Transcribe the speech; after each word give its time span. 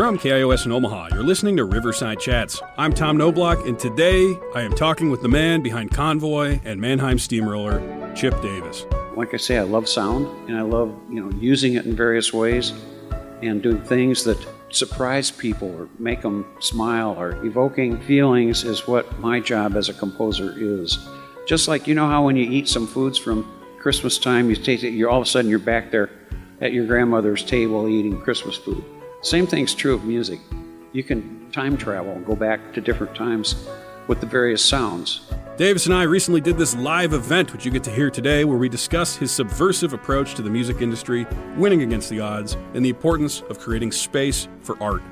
From 0.00 0.16
KIOS 0.16 0.64
in 0.64 0.72
Omaha, 0.72 1.08
you're 1.12 1.22
listening 1.22 1.58
to 1.58 1.66
Riverside 1.66 2.18
Chats. 2.18 2.62
I'm 2.78 2.90
Tom 2.90 3.18
Noblock, 3.18 3.68
and 3.68 3.78
today 3.78 4.34
I 4.54 4.62
am 4.62 4.72
talking 4.72 5.10
with 5.10 5.20
the 5.20 5.28
man 5.28 5.60
behind 5.60 5.90
Convoy 5.90 6.58
and 6.64 6.80
Mannheim 6.80 7.18
Steamroller, 7.18 8.14
Chip 8.16 8.40
Davis. 8.40 8.86
Like 9.14 9.34
I 9.34 9.36
say, 9.36 9.58
I 9.58 9.62
love 9.62 9.86
sound, 9.86 10.26
and 10.48 10.56
I 10.56 10.62
love 10.62 10.98
you 11.10 11.20
know 11.20 11.30
using 11.38 11.74
it 11.74 11.84
in 11.84 11.94
various 11.94 12.32
ways, 12.32 12.72
and 13.42 13.62
doing 13.62 13.82
things 13.82 14.24
that 14.24 14.38
surprise 14.70 15.30
people 15.30 15.68
or 15.76 15.86
make 15.98 16.22
them 16.22 16.46
smile 16.60 17.14
or 17.20 17.32
evoking 17.44 18.00
feelings 18.00 18.64
is 18.64 18.88
what 18.88 19.18
my 19.18 19.38
job 19.38 19.76
as 19.76 19.90
a 19.90 19.92
composer 19.92 20.54
is. 20.56 21.10
Just 21.46 21.68
like 21.68 21.86
you 21.86 21.94
know 21.94 22.08
how 22.08 22.24
when 22.24 22.36
you 22.36 22.50
eat 22.50 22.68
some 22.68 22.86
foods 22.86 23.18
from 23.18 23.46
Christmas 23.78 24.16
time, 24.16 24.48
you 24.48 24.56
taste 24.56 24.82
it, 24.82 24.92
you're 24.92 25.10
all 25.10 25.20
of 25.20 25.26
a 25.26 25.30
sudden 25.30 25.50
you're 25.50 25.58
back 25.58 25.90
there 25.90 26.08
at 26.62 26.72
your 26.72 26.86
grandmother's 26.86 27.44
table 27.44 27.86
eating 27.86 28.18
Christmas 28.18 28.56
food. 28.56 28.82
Same 29.22 29.46
thing's 29.46 29.74
true 29.74 29.94
of 29.94 30.04
music. 30.04 30.40
You 30.92 31.02
can 31.02 31.50
time 31.52 31.76
travel 31.76 32.12
and 32.12 32.24
go 32.24 32.34
back 32.34 32.72
to 32.72 32.80
different 32.80 33.14
times 33.14 33.66
with 34.06 34.20
the 34.20 34.26
various 34.26 34.64
sounds. 34.64 35.30
Davis 35.58 35.84
and 35.84 35.94
I 35.94 36.04
recently 36.04 36.40
did 36.40 36.56
this 36.56 36.74
live 36.74 37.12
event, 37.12 37.52
which 37.52 37.66
you 37.66 37.70
get 37.70 37.84
to 37.84 37.90
hear 37.90 38.10
today, 38.10 38.44
where 38.44 38.56
we 38.56 38.68
discuss 38.68 39.14
his 39.16 39.30
subversive 39.30 39.92
approach 39.92 40.34
to 40.36 40.42
the 40.42 40.48
music 40.48 40.80
industry, 40.80 41.26
winning 41.56 41.82
against 41.82 42.08
the 42.08 42.18
odds, 42.18 42.56
and 42.72 42.82
the 42.82 42.88
importance 42.88 43.42
of 43.42 43.58
creating 43.58 43.92
space 43.92 44.48
for 44.62 44.82
art. 44.82 45.02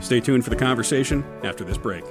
Stay 0.00 0.20
tuned 0.20 0.42
for 0.42 0.50
the 0.50 0.56
conversation 0.56 1.22
after 1.44 1.62
this 1.62 1.76
break. 1.76 2.04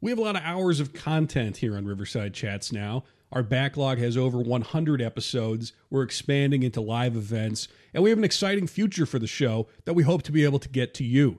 We 0.00 0.10
have 0.10 0.18
a 0.18 0.22
lot 0.22 0.36
of 0.36 0.42
hours 0.44 0.78
of 0.78 0.92
content 0.92 1.56
here 1.56 1.76
on 1.76 1.86
Riverside 1.86 2.32
Chats 2.34 2.70
now. 2.70 3.02
Our 3.32 3.42
backlog 3.42 3.98
has 3.98 4.16
over 4.16 4.38
100 4.38 5.00
episodes. 5.00 5.72
We're 5.88 6.02
expanding 6.02 6.62
into 6.62 6.80
live 6.80 7.16
events, 7.16 7.68
and 7.94 8.02
we 8.02 8.10
have 8.10 8.18
an 8.18 8.24
exciting 8.24 8.66
future 8.66 9.06
for 9.06 9.18
the 9.18 9.26
show 9.26 9.68
that 9.84 9.94
we 9.94 10.02
hope 10.02 10.22
to 10.22 10.32
be 10.32 10.44
able 10.44 10.58
to 10.58 10.68
get 10.68 10.94
to 10.94 11.04
you. 11.04 11.38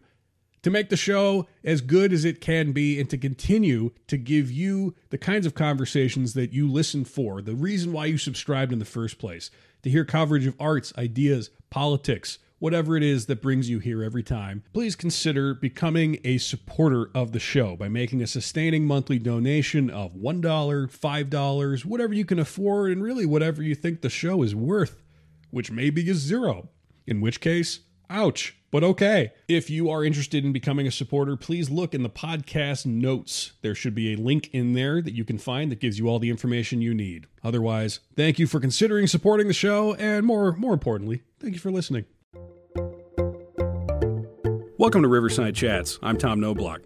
To 0.63 0.69
make 0.69 0.89
the 0.89 0.97
show 0.97 1.47
as 1.63 1.81
good 1.81 2.13
as 2.13 2.23
it 2.23 2.39
can 2.39 2.71
be 2.71 2.99
and 2.99 3.09
to 3.09 3.17
continue 3.17 3.91
to 4.07 4.15
give 4.15 4.51
you 4.51 4.95
the 5.09 5.17
kinds 5.17 5.45
of 5.45 5.55
conversations 5.55 6.33
that 6.35 6.53
you 6.53 6.71
listen 6.71 7.03
for, 7.03 7.41
the 7.41 7.55
reason 7.55 7.91
why 7.91 8.05
you 8.05 8.17
subscribed 8.17 8.71
in 8.71 8.79
the 8.79 8.85
first 8.85 9.17
place, 9.17 9.49
to 9.81 9.89
hear 9.89 10.05
coverage 10.05 10.45
of 10.45 10.55
arts, 10.59 10.93
ideas, 10.97 11.49
politics, 11.71 12.37
whatever 12.61 12.95
it 12.95 13.01
is 13.01 13.25
that 13.25 13.41
brings 13.41 13.69
you 13.69 13.79
here 13.79 14.03
every 14.03 14.21
time, 14.21 14.63
please 14.71 14.95
consider 14.95 15.55
becoming 15.55 16.19
a 16.23 16.37
supporter 16.37 17.09
of 17.15 17.31
the 17.31 17.39
show 17.39 17.75
by 17.75 17.89
making 17.89 18.21
a 18.21 18.27
sustaining 18.27 18.85
monthly 18.85 19.17
donation 19.17 19.89
of 19.89 20.13
$1, 20.13 20.41
$5, 20.41 21.85
whatever 21.85 22.13
you 22.13 22.23
can 22.23 22.37
afford, 22.37 22.91
and 22.91 23.01
really 23.01 23.25
whatever 23.25 23.63
you 23.63 23.73
think 23.73 24.01
the 24.01 24.11
show 24.11 24.43
is 24.43 24.53
worth, 24.53 25.01
which 25.49 25.71
maybe 25.71 26.07
is 26.07 26.17
zero. 26.17 26.69
In 27.07 27.19
which 27.19 27.41
case, 27.41 27.79
ouch, 28.11 28.55
but 28.69 28.83
okay. 28.83 29.31
If 29.47 29.71
you 29.71 29.89
are 29.89 30.05
interested 30.05 30.45
in 30.45 30.53
becoming 30.53 30.85
a 30.85 30.91
supporter, 30.91 31.35
please 31.35 31.71
look 31.71 31.95
in 31.95 32.03
the 32.03 32.09
podcast 32.11 32.85
notes. 32.85 33.53
There 33.63 33.73
should 33.73 33.95
be 33.95 34.13
a 34.13 34.17
link 34.17 34.51
in 34.53 34.73
there 34.73 35.01
that 35.01 35.15
you 35.15 35.25
can 35.25 35.39
find 35.39 35.71
that 35.71 35.79
gives 35.79 35.97
you 35.97 36.07
all 36.07 36.19
the 36.19 36.29
information 36.29 36.79
you 36.79 36.93
need. 36.93 37.25
Otherwise, 37.43 38.01
thank 38.15 38.37
you 38.37 38.45
for 38.45 38.59
considering 38.59 39.07
supporting 39.07 39.47
the 39.47 39.53
show, 39.53 39.95
and 39.95 40.27
more, 40.27 40.51
more 40.53 40.73
importantly, 40.73 41.23
thank 41.39 41.55
you 41.55 41.59
for 41.59 41.71
listening. 41.71 42.05
Welcome 44.81 45.03
to 45.03 45.09
Riverside 45.09 45.53
Chats. 45.53 45.99
I'm 46.01 46.17
Tom 46.17 46.39
Noblock. 46.41 46.79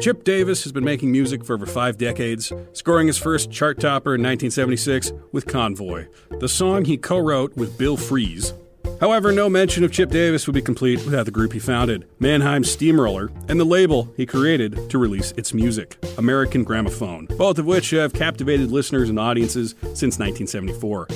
Chip 0.00 0.24
Davis 0.24 0.64
has 0.64 0.72
been 0.72 0.82
making 0.82 1.12
music 1.12 1.44
for 1.44 1.54
over 1.54 1.66
five 1.66 1.96
decades, 1.96 2.52
scoring 2.72 3.06
his 3.06 3.16
first 3.16 3.48
chart 3.48 3.78
topper 3.78 4.16
in 4.16 4.22
1976 4.22 5.12
with 5.30 5.46
Convoy, 5.46 6.08
the 6.40 6.48
song 6.48 6.84
he 6.84 6.96
co 6.96 7.16
wrote 7.16 7.56
with 7.56 7.78
Bill 7.78 7.96
Fries. 7.96 8.54
However, 9.00 9.30
no 9.30 9.48
mention 9.48 9.84
of 9.84 9.92
Chip 9.92 10.10
Davis 10.10 10.48
would 10.48 10.54
be 10.54 10.62
complete 10.62 11.04
without 11.04 11.26
the 11.26 11.30
group 11.30 11.52
he 11.52 11.60
founded, 11.60 12.08
Mannheim 12.18 12.64
Steamroller, 12.64 13.30
and 13.46 13.60
the 13.60 13.64
label 13.64 14.12
he 14.16 14.26
created 14.26 14.90
to 14.90 14.98
release 14.98 15.30
its 15.36 15.54
music, 15.54 15.96
American 16.18 16.64
Gramophone, 16.64 17.26
both 17.36 17.60
of 17.60 17.66
which 17.66 17.90
have 17.90 18.12
captivated 18.14 18.72
listeners 18.72 19.10
and 19.10 19.20
audiences 19.20 19.76
since 19.94 20.18
1974. 20.18 21.06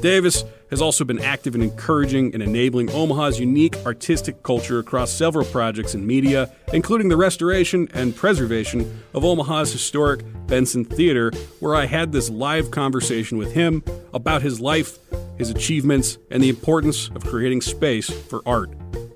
Davis 0.00 0.44
has 0.70 0.82
also 0.82 1.04
been 1.04 1.20
active 1.20 1.54
in 1.54 1.62
encouraging 1.62 2.32
and 2.34 2.42
enabling 2.42 2.90
Omaha's 2.90 3.40
unique 3.40 3.76
artistic 3.86 4.42
culture 4.42 4.78
across 4.78 5.10
several 5.10 5.44
projects 5.46 5.94
in 5.94 6.06
media, 6.06 6.52
including 6.72 7.08
the 7.08 7.16
restoration 7.16 7.88
and 7.94 8.14
preservation 8.14 9.02
of 9.14 9.24
Omaha's 9.24 9.72
historic 9.72 10.20
Benson 10.46 10.84
Theater, 10.84 11.32
where 11.60 11.74
I 11.74 11.86
had 11.86 12.12
this 12.12 12.30
live 12.30 12.70
conversation 12.70 13.38
with 13.38 13.52
him 13.52 13.82
about 14.12 14.42
his 14.42 14.60
life, 14.60 14.98
his 15.36 15.50
achievements, 15.50 16.18
and 16.30 16.42
the 16.42 16.48
importance 16.48 17.08
of 17.14 17.24
creating 17.24 17.62
space 17.62 18.10
for 18.10 18.42
art. 18.46 18.70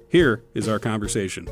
Here 0.08 0.42
is 0.54 0.68
our 0.68 0.78
conversation. 0.78 1.48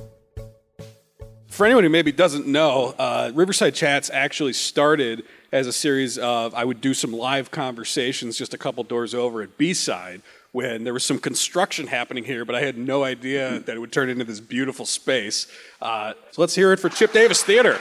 For 1.49 1.67
anyone 1.67 1.85
who 1.85 1.91
maybe 1.91 2.13
doesn't 2.13 2.47
know, 2.47 2.95
uh, 2.99 3.33
Riverside 3.35 3.75
Chats 3.75 4.09
actually 4.11 4.55
started 4.55 5.25
as 5.53 5.67
a 5.67 5.73
series 5.73 6.19
of 6.19 6.55
I 6.55 6.65
would 6.65 6.81
do 6.81 6.95
some 6.95 7.13
live 7.13 7.51
conversations 7.51 8.39
just 8.39 8.55
a 8.55 8.59
couple 8.59 8.85
doors 8.85 9.15
over 9.15 9.43
at 9.43 9.59
B 9.59 9.75
side 9.75 10.23
when 10.53 10.85
there 10.85 10.93
was 10.93 11.05
some 11.05 11.19
construction 11.19 11.87
happening 11.87 12.25
here, 12.25 12.45
but 12.45 12.55
I 12.55 12.61
had 12.61 12.77
no 12.77 13.05
idea 13.05 13.61
that 13.61 13.77
it 13.77 13.79
would 13.79 13.93
turn 13.93 14.09
into 14.09 14.25
this 14.25 14.41
beautiful 14.41 14.85
space. 14.85 15.47
Uh, 15.81 16.15
so 16.33 16.43
let's 16.43 16.55
hear 16.55 16.73
it 16.73 16.79
for 16.79 16.89
Chip 16.89 17.13
Davis 17.13 17.43
Theater. 17.43 17.79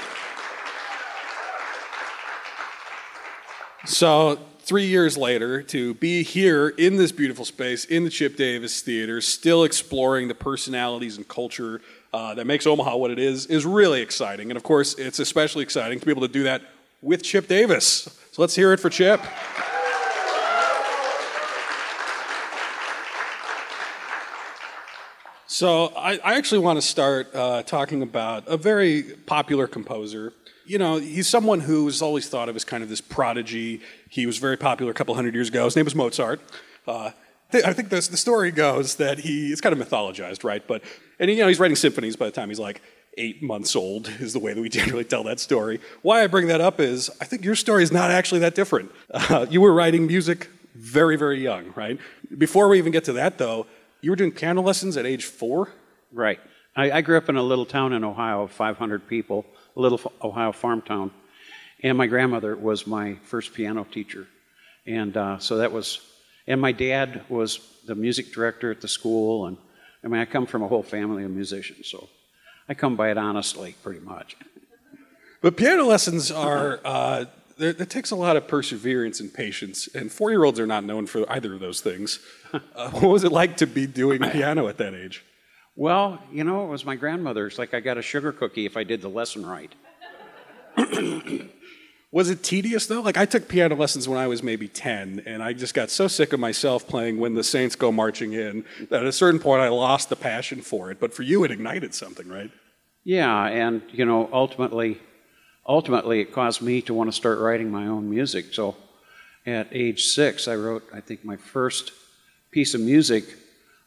So 3.85 4.39
three 4.59 4.85
years 4.85 5.17
later, 5.17 5.63
to 5.63 5.95
be 5.95 6.21
here 6.21 6.69
in 6.69 6.97
this 6.97 7.11
beautiful 7.11 7.43
space 7.43 7.85
in 7.85 8.03
the 8.03 8.09
Chip 8.11 8.35
Davis 8.35 8.81
Theater, 8.81 9.19
still 9.19 9.63
exploring 9.63 10.27
the 10.27 10.35
personalities 10.35 11.17
and 11.17 11.27
culture 11.27 11.81
uh, 12.13 12.35
that 12.35 12.45
makes 12.45 12.67
Omaha 12.67 12.97
what 12.97 13.09
it 13.09 13.19
is, 13.19 13.47
is 13.47 13.65
really 13.65 14.01
exciting. 14.01 14.51
And 14.51 14.57
of 14.57 14.63
course, 14.63 14.93
it's 14.95 15.17
especially 15.17 15.63
exciting 15.63 15.99
to 15.99 16.05
be 16.05 16.11
able 16.11 16.21
to 16.21 16.27
do 16.27 16.43
that 16.43 16.61
with 17.01 17.23
Chip 17.23 17.47
Davis. 17.47 18.09
So 18.31 18.41
let's 18.41 18.55
hear 18.55 18.73
it 18.73 18.79
for 18.79 18.89
Chip. 18.89 19.21
So 25.47 25.87
I, 25.87 26.19
I 26.23 26.35
actually 26.35 26.59
want 26.59 26.77
to 26.77 26.81
start 26.81 27.35
uh, 27.35 27.63
talking 27.63 28.01
about 28.01 28.47
a 28.47 28.55
very 28.55 29.03
popular 29.25 29.67
composer. 29.67 30.31
You 30.65 30.77
know, 30.77 30.97
he's 30.97 31.27
someone 31.27 31.59
who's 31.59 32.01
always 32.01 32.29
thought 32.29 32.47
of 32.47 32.55
as 32.55 32.63
kind 32.63 32.81
of 32.81 32.87
this 32.87 33.01
prodigy. 33.01 33.81
He 34.09 34.25
was 34.25 34.37
very 34.37 34.55
popular 34.55 34.91
a 34.91 34.93
couple 34.93 35.15
hundred 35.15 35.33
years 35.33 35.49
ago. 35.49 35.65
His 35.65 35.75
name 35.75 35.85
was 35.85 35.95
Mozart. 35.95 36.39
Uh, 36.87 37.11
I 37.51 37.73
think 37.73 37.89
the 37.89 38.01
story 38.01 38.51
goes 38.51 38.95
that 38.95 39.19
he 39.19 39.51
is 39.51 39.59
kind 39.59 39.77
of 39.77 39.85
mythologized, 39.85 40.43
right? 40.43 40.65
But 40.65 40.83
and 41.19 41.31
you 41.31 41.37
know 41.37 41.47
he's 41.47 41.59
writing 41.59 41.75
symphonies 41.75 42.15
by 42.15 42.27
the 42.27 42.31
time 42.31 42.49
he's 42.49 42.59
like 42.59 42.81
eight 43.17 43.43
months 43.43 43.75
old 43.75 44.07
is 44.19 44.33
the 44.33 44.39
way 44.39 44.53
that 44.53 44.61
we 44.61 44.69
generally 44.79 45.03
tell 45.03 45.23
that 45.23 45.39
story. 45.39 45.79
Why 46.01 46.23
I 46.23 46.27
bring 46.27 46.47
that 46.47 46.61
up 46.61 46.79
is 46.79 47.09
I 47.21 47.25
think 47.25 47.43
your 47.43 47.55
story 47.55 47.83
is 47.83 47.91
not 47.91 48.11
actually 48.11 48.39
that 48.41 48.55
different. 48.55 48.91
Uh, 49.11 49.45
you 49.49 49.61
were 49.61 49.73
writing 49.73 50.07
music 50.07 50.49
very, 50.75 51.17
very 51.17 51.41
young, 51.41 51.73
right? 51.75 51.99
Before 52.37 52.69
we 52.69 52.77
even 52.77 52.91
get 52.91 53.03
to 53.05 53.13
that, 53.13 53.37
though, 53.37 53.67
you 54.01 54.11
were 54.11 54.15
doing 54.15 54.31
piano 54.31 54.61
lessons 54.61 54.95
at 54.97 55.05
age 55.05 55.25
four? 55.25 55.69
Right. 56.11 56.39
I, 56.75 56.91
I 56.91 57.01
grew 57.01 57.17
up 57.17 57.27
in 57.29 57.35
a 57.35 57.43
little 57.43 57.65
town 57.65 57.93
in 57.93 58.03
Ohio 58.03 58.43
of 58.43 58.51
500 58.51 59.07
people, 59.07 59.45
a 59.75 59.81
little 59.81 59.99
Ohio 60.21 60.51
farm 60.51 60.81
town. 60.81 61.11
And 61.83 61.97
my 61.97 62.07
grandmother 62.07 62.55
was 62.55 62.87
my 62.87 63.15
first 63.23 63.53
piano 63.53 63.85
teacher. 63.89 64.27
And 64.85 65.15
uh, 65.15 65.39
so 65.39 65.57
that 65.57 65.71
was, 65.71 65.99
and 66.47 66.59
my 66.61 66.71
dad 66.71 67.23
was 67.29 67.59
the 67.85 67.95
music 67.95 68.31
director 68.31 68.71
at 68.71 68.81
the 68.81 68.87
school. 68.87 69.47
And 69.47 69.57
I 70.03 70.07
mean, 70.07 70.21
I 70.21 70.25
come 70.25 70.45
from 70.45 70.63
a 70.63 70.67
whole 70.67 70.83
family 70.83 71.23
of 71.23 71.31
musicians, 71.31 71.87
so 71.87 72.07
I 72.69 72.75
come 72.75 72.95
by 72.95 73.09
it 73.09 73.17
honestly, 73.17 73.75
pretty 73.83 73.99
much. 73.99 74.37
But 75.41 75.57
piano 75.57 75.85
lessons 75.85 76.31
are, 76.31 76.79
uh, 76.85 77.25
it 77.57 77.89
takes 77.89 78.11
a 78.11 78.15
lot 78.15 78.37
of 78.37 78.47
perseverance 78.47 79.19
and 79.19 79.33
patience, 79.33 79.89
and 79.93 80.11
four 80.11 80.29
year 80.29 80.43
olds 80.43 80.59
are 80.59 80.67
not 80.67 80.83
known 80.83 81.07
for 81.07 81.29
either 81.31 81.53
of 81.53 81.59
those 81.59 81.81
things. 81.81 82.19
Uh, 82.75 82.89
what 82.89 83.11
was 83.11 83.23
it 83.23 83.31
like 83.31 83.57
to 83.57 83.67
be 83.67 83.85
doing 83.85 84.19
piano 84.31 84.67
at 84.67 84.77
that 84.79 84.95
age? 84.95 85.23
Well, 85.75 86.19
you 86.31 86.43
know, 86.43 86.65
it 86.65 86.67
was 86.67 86.83
my 86.83 86.95
grandmother's. 86.95 87.59
Like, 87.59 87.75
I 87.75 87.79
got 87.79 87.95
a 87.99 88.01
sugar 88.01 88.31
cookie 88.31 88.65
if 88.65 88.75
I 88.75 88.83
did 88.83 89.03
the 89.03 89.07
lesson 89.07 89.45
right. 89.45 89.71
was 92.11 92.29
it 92.29 92.41
tedious 92.43 92.87
though? 92.87 93.01
Like, 93.01 93.17
I 93.17 93.25
took 93.25 93.47
piano 93.47 93.75
lessons 93.75 94.07
when 94.07 94.17
I 94.17 94.27
was 94.27 94.41
maybe 94.41 94.67
10, 94.67 95.23
and 95.25 95.43
I 95.43 95.53
just 95.53 95.73
got 95.73 95.91
so 95.91 96.07
sick 96.07 96.33
of 96.33 96.39
myself 96.39 96.87
playing 96.87 97.19
When 97.19 97.35
the 97.35 97.43
Saints 97.43 97.75
Go 97.75 97.91
Marching 97.91 98.33
In 98.33 98.65
that 98.89 99.01
at 99.01 99.07
a 99.07 99.11
certain 99.11 99.39
point 99.39 99.61
I 99.61 99.69
lost 99.69 100.09
the 100.09 100.15
passion 100.15 100.61
for 100.61 100.89
it. 100.89 100.99
But 100.99 101.13
for 101.13 101.23
you, 101.23 101.43
it 101.43 101.51
ignited 101.51 101.93
something, 101.93 102.27
right? 102.27 102.49
Yeah, 103.03 103.45
and 103.45 103.83
you 103.91 104.05
know, 104.05 104.27
ultimately, 104.33 104.99
ultimately, 105.67 106.21
it 106.21 106.33
caused 106.33 106.61
me 106.61 106.81
to 106.83 106.93
want 106.93 107.09
to 107.09 107.15
start 107.15 107.39
writing 107.39 107.71
my 107.71 107.85
own 107.85 108.09
music. 108.09 108.53
So, 108.53 108.75
at 109.45 109.67
age 109.71 110.05
six, 110.05 110.47
I 110.47 110.55
wrote, 110.55 110.83
I 110.93 111.01
think, 111.01 111.23
my 111.23 111.37
first 111.37 111.91
piece 112.51 112.73
of 112.73 112.81
music. 112.81 113.23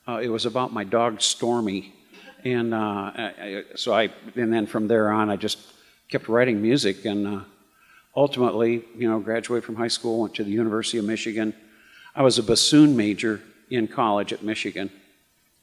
Uh, 0.07 0.21
it 0.23 0.29
was 0.29 0.47
about 0.47 0.73
my 0.73 0.83
dog 0.83 1.21
Stormy, 1.21 1.95
and 2.45 2.75
uh, 2.75 3.13
I, 3.15 3.65
so 3.77 3.93
I, 3.93 4.11
and 4.35 4.53
then 4.53 4.67
from 4.67 4.89
there 4.89 5.13
on, 5.13 5.31
I 5.31 5.37
just 5.37 5.59
kept 6.09 6.29
writing 6.29 6.61
music, 6.61 7.05
and 7.05 7.27
uh, 7.27 7.41
ultimately, 8.14 8.85
you 8.97 9.09
know, 9.09 9.20
graduated 9.20 9.64
from 9.64 9.76
high 9.76 9.88
school, 9.88 10.20
went 10.20 10.35
to 10.35 10.44
the 10.44 10.50
University 10.50 10.99
of 10.99 11.05
Michigan. 11.05 11.55
I 12.14 12.23
was 12.23 12.38
a 12.38 12.43
bassoon 12.43 12.97
major 12.97 13.41
in 13.70 13.88
college 13.88 14.32
at 14.32 14.43
Michigan, 14.43 14.91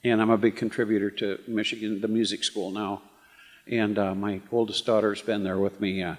and 0.04 0.22
I'm 0.22 0.32
a 0.32 0.38
big 0.38 0.56
contributor 0.56 1.12
to 1.12 1.40
Michigan, 1.48 2.02
the 2.02 2.08
music 2.08 2.44
school 2.44 2.72
now. 2.72 3.02
And 3.68 4.00
uh, 4.00 4.16
my 4.16 4.42
oldest 4.52 4.86
daughter's 4.86 5.22
been 5.22 5.44
there 5.44 5.60
with 5.60 5.80
me. 5.80 6.02
Uh, 6.02 6.16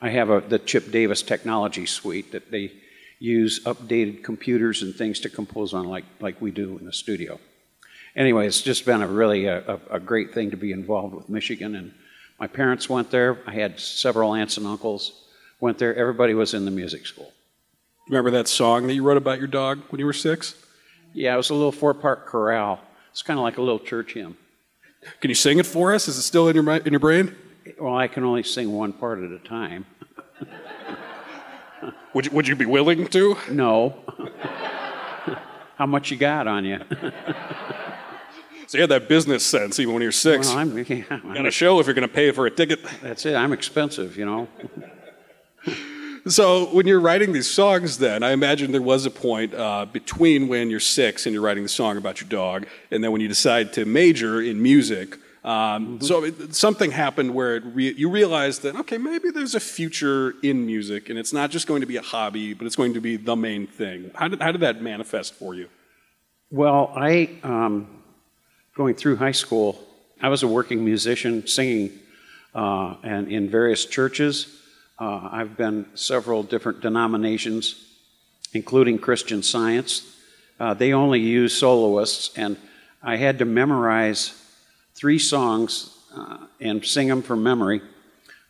I 0.00 0.10
have 0.10 0.30
a, 0.30 0.40
the 0.40 0.58
Chip 0.58 0.92
Davis 0.92 1.22
Technology 1.22 1.86
Suite 1.86 2.32
that 2.32 2.50
they 2.50 2.72
use 3.18 3.60
updated 3.64 4.22
computers 4.22 4.82
and 4.82 4.94
things 4.94 5.20
to 5.20 5.28
compose 5.28 5.74
on, 5.74 5.86
like 5.88 6.04
like 6.20 6.40
we 6.40 6.50
do 6.50 6.78
in 6.78 6.86
the 6.86 6.92
studio. 6.92 7.40
Anyway, 8.14 8.46
it's 8.46 8.60
just 8.60 8.84
been 8.84 9.02
a 9.02 9.06
really 9.06 9.46
a, 9.46 9.58
a, 9.66 9.80
a 9.92 10.00
great 10.00 10.34
thing 10.34 10.50
to 10.50 10.56
be 10.56 10.70
involved 10.70 11.14
with 11.14 11.28
Michigan. 11.28 11.74
And 11.74 11.92
my 12.38 12.46
parents 12.46 12.88
went 12.88 13.10
there. 13.10 13.38
I 13.46 13.52
had 13.52 13.80
several 13.80 14.34
aunts 14.34 14.56
and 14.56 14.66
uncles 14.66 15.21
went 15.62 15.78
there. 15.78 15.94
Everybody 15.94 16.34
was 16.34 16.52
in 16.52 16.66
the 16.66 16.70
music 16.70 17.06
school. 17.06 17.32
Remember 18.08 18.32
that 18.32 18.48
song 18.48 18.88
that 18.88 18.94
you 18.94 19.02
wrote 19.04 19.16
about 19.16 19.38
your 19.38 19.46
dog 19.46 19.80
when 19.88 20.00
you 20.00 20.04
were 20.04 20.12
six? 20.12 20.56
Yeah, 21.14 21.34
it 21.34 21.36
was 21.36 21.50
a 21.50 21.54
little 21.54 21.72
four-part 21.72 22.26
chorale. 22.26 22.80
It's 23.12 23.22
kind 23.22 23.38
of 23.38 23.44
like 23.44 23.58
a 23.58 23.62
little 23.62 23.78
church 23.78 24.14
hymn. 24.14 24.36
Can 25.20 25.30
you 25.30 25.34
sing 25.34 25.58
it 25.58 25.66
for 25.66 25.94
us? 25.94 26.08
Is 26.08 26.18
it 26.18 26.22
still 26.22 26.48
in 26.48 26.56
your 26.56 26.68
in 26.76 26.92
your 26.92 27.00
brain? 27.00 27.34
Well, 27.80 27.96
I 27.96 28.08
can 28.08 28.24
only 28.24 28.42
sing 28.42 28.72
one 28.72 28.92
part 28.92 29.22
at 29.22 29.30
a 29.30 29.38
time. 29.38 29.86
would 32.14 32.26
you, 32.26 32.32
would 32.32 32.48
you 32.48 32.56
be 32.56 32.66
willing 32.66 33.06
to? 33.08 33.36
No. 33.50 33.96
How 35.76 35.86
much 35.86 36.10
you 36.10 36.16
got 36.16 36.46
on 36.46 36.64
you? 36.64 36.78
so 38.66 38.78
you 38.78 38.80
had 38.80 38.90
that 38.90 39.08
business 39.08 39.44
sense 39.44 39.78
even 39.78 39.94
when 39.94 40.02
you're 40.02 40.12
six. 40.12 40.48
Well, 40.48 40.58
I'm, 40.58 40.78
yeah, 40.78 41.04
I'm 41.10 41.44
to 41.44 41.50
show 41.50 41.78
if 41.80 41.86
you're 41.86 41.94
going 41.94 42.08
to 42.08 42.14
pay 42.14 42.30
for 42.30 42.46
a 42.46 42.50
ticket. 42.50 42.80
That's 43.00 43.26
it. 43.26 43.34
I'm 43.34 43.52
expensive, 43.52 44.16
you 44.16 44.24
know. 44.24 44.48
So 46.28 46.66
when 46.66 46.86
you're 46.86 47.00
writing 47.00 47.32
these 47.32 47.50
songs, 47.50 47.98
then 47.98 48.22
I 48.22 48.30
imagine 48.30 48.70
there 48.70 48.80
was 48.80 49.06
a 49.06 49.10
point 49.10 49.54
uh, 49.54 49.86
between 49.86 50.46
when 50.46 50.70
you're 50.70 50.78
six 50.78 51.26
and 51.26 51.32
you're 51.32 51.42
writing 51.42 51.64
the 51.64 51.68
song 51.68 51.96
about 51.96 52.20
your 52.20 52.28
dog, 52.28 52.66
and 52.92 53.02
then 53.02 53.10
when 53.10 53.20
you 53.20 53.28
decide 53.28 53.72
to 53.74 53.84
major 53.84 54.40
in 54.40 54.62
music. 54.62 55.18
Um, 55.42 55.98
mm-hmm. 55.98 56.04
So 56.04 56.24
it, 56.24 56.54
something 56.54 56.92
happened 56.92 57.34
where 57.34 57.60
re- 57.60 57.94
you 57.94 58.08
realized 58.08 58.62
that 58.62 58.76
okay, 58.76 58.98
maybe 58.98 59.30
there's 59.30 59.56
a 59.56 59.60
future 59.60 60.34
in 60.44 60.64
music, 60.64 61.10
and 61.10 61.18
it's 61.18 61.32
not 61.32 61.50
just 61.50 61.66
going 61.66 61.80
to 61.80 61.86
be 61.88 61.96
a 61.96 62.02
hobby, 62.02 62.54
but 62.54 62.66
it's 62.66 62.76
going 62.76 62.94
to 62.94 63.00
be 63.00 63.16
the 63.16 63.34
main 63.34 63.66
thing. 63.66 64.12
How 64.14 64.28
did 64.28 64.40
how 64.40 64.52
did 64.52 64.60
that 64.60 64.80
manifest 64.80 65.34
for 65.34 65.56
you? 65.56 65.68
Well, 66.50 66.92
I 66.94 67.30
um, 67.42 67.88
going 68.76 68.94
through 68.94 69.16
high 69.16 69.32
school, 69.32 69.80
I 70.20 70.28
was 70.28 70.44
a 70.44 70.48
working 70.48 70.84
musician, 70.84 71.48
singing, 71.48 71.98
uh, 72.54 72.94
and 73.02 73.26
in 73.26 73.50
various 73.50 73.84
churches. 73.84 74.61
Uh, 74.98 75.28
I've 75.32 75.56
been 75.56 75.86
several 75.94 76.42
different 76.42 76.80
denominations, 76.80 77.84
including 78.52 78.98
Christian 78.98 79.42
Science. 79.42 80.16
Uh, 80.60 80.74
they 80.74 80.92
only 80.92 81.20
use 81.20 81.54
soloists, 81.54 82.36
and 82.36 82.56
I 83.02 83.16
had 83.16 83.38
to 83.40 83.44
memorize 83.44 84.40
three 84.94 85.18
songs 85.18 85.98
uh, 86.14 86.38
and 86.60 86.84
sing 86.84 87.08
them 87.08 87.22
from 87.22 87.42
memory 87.42 87.82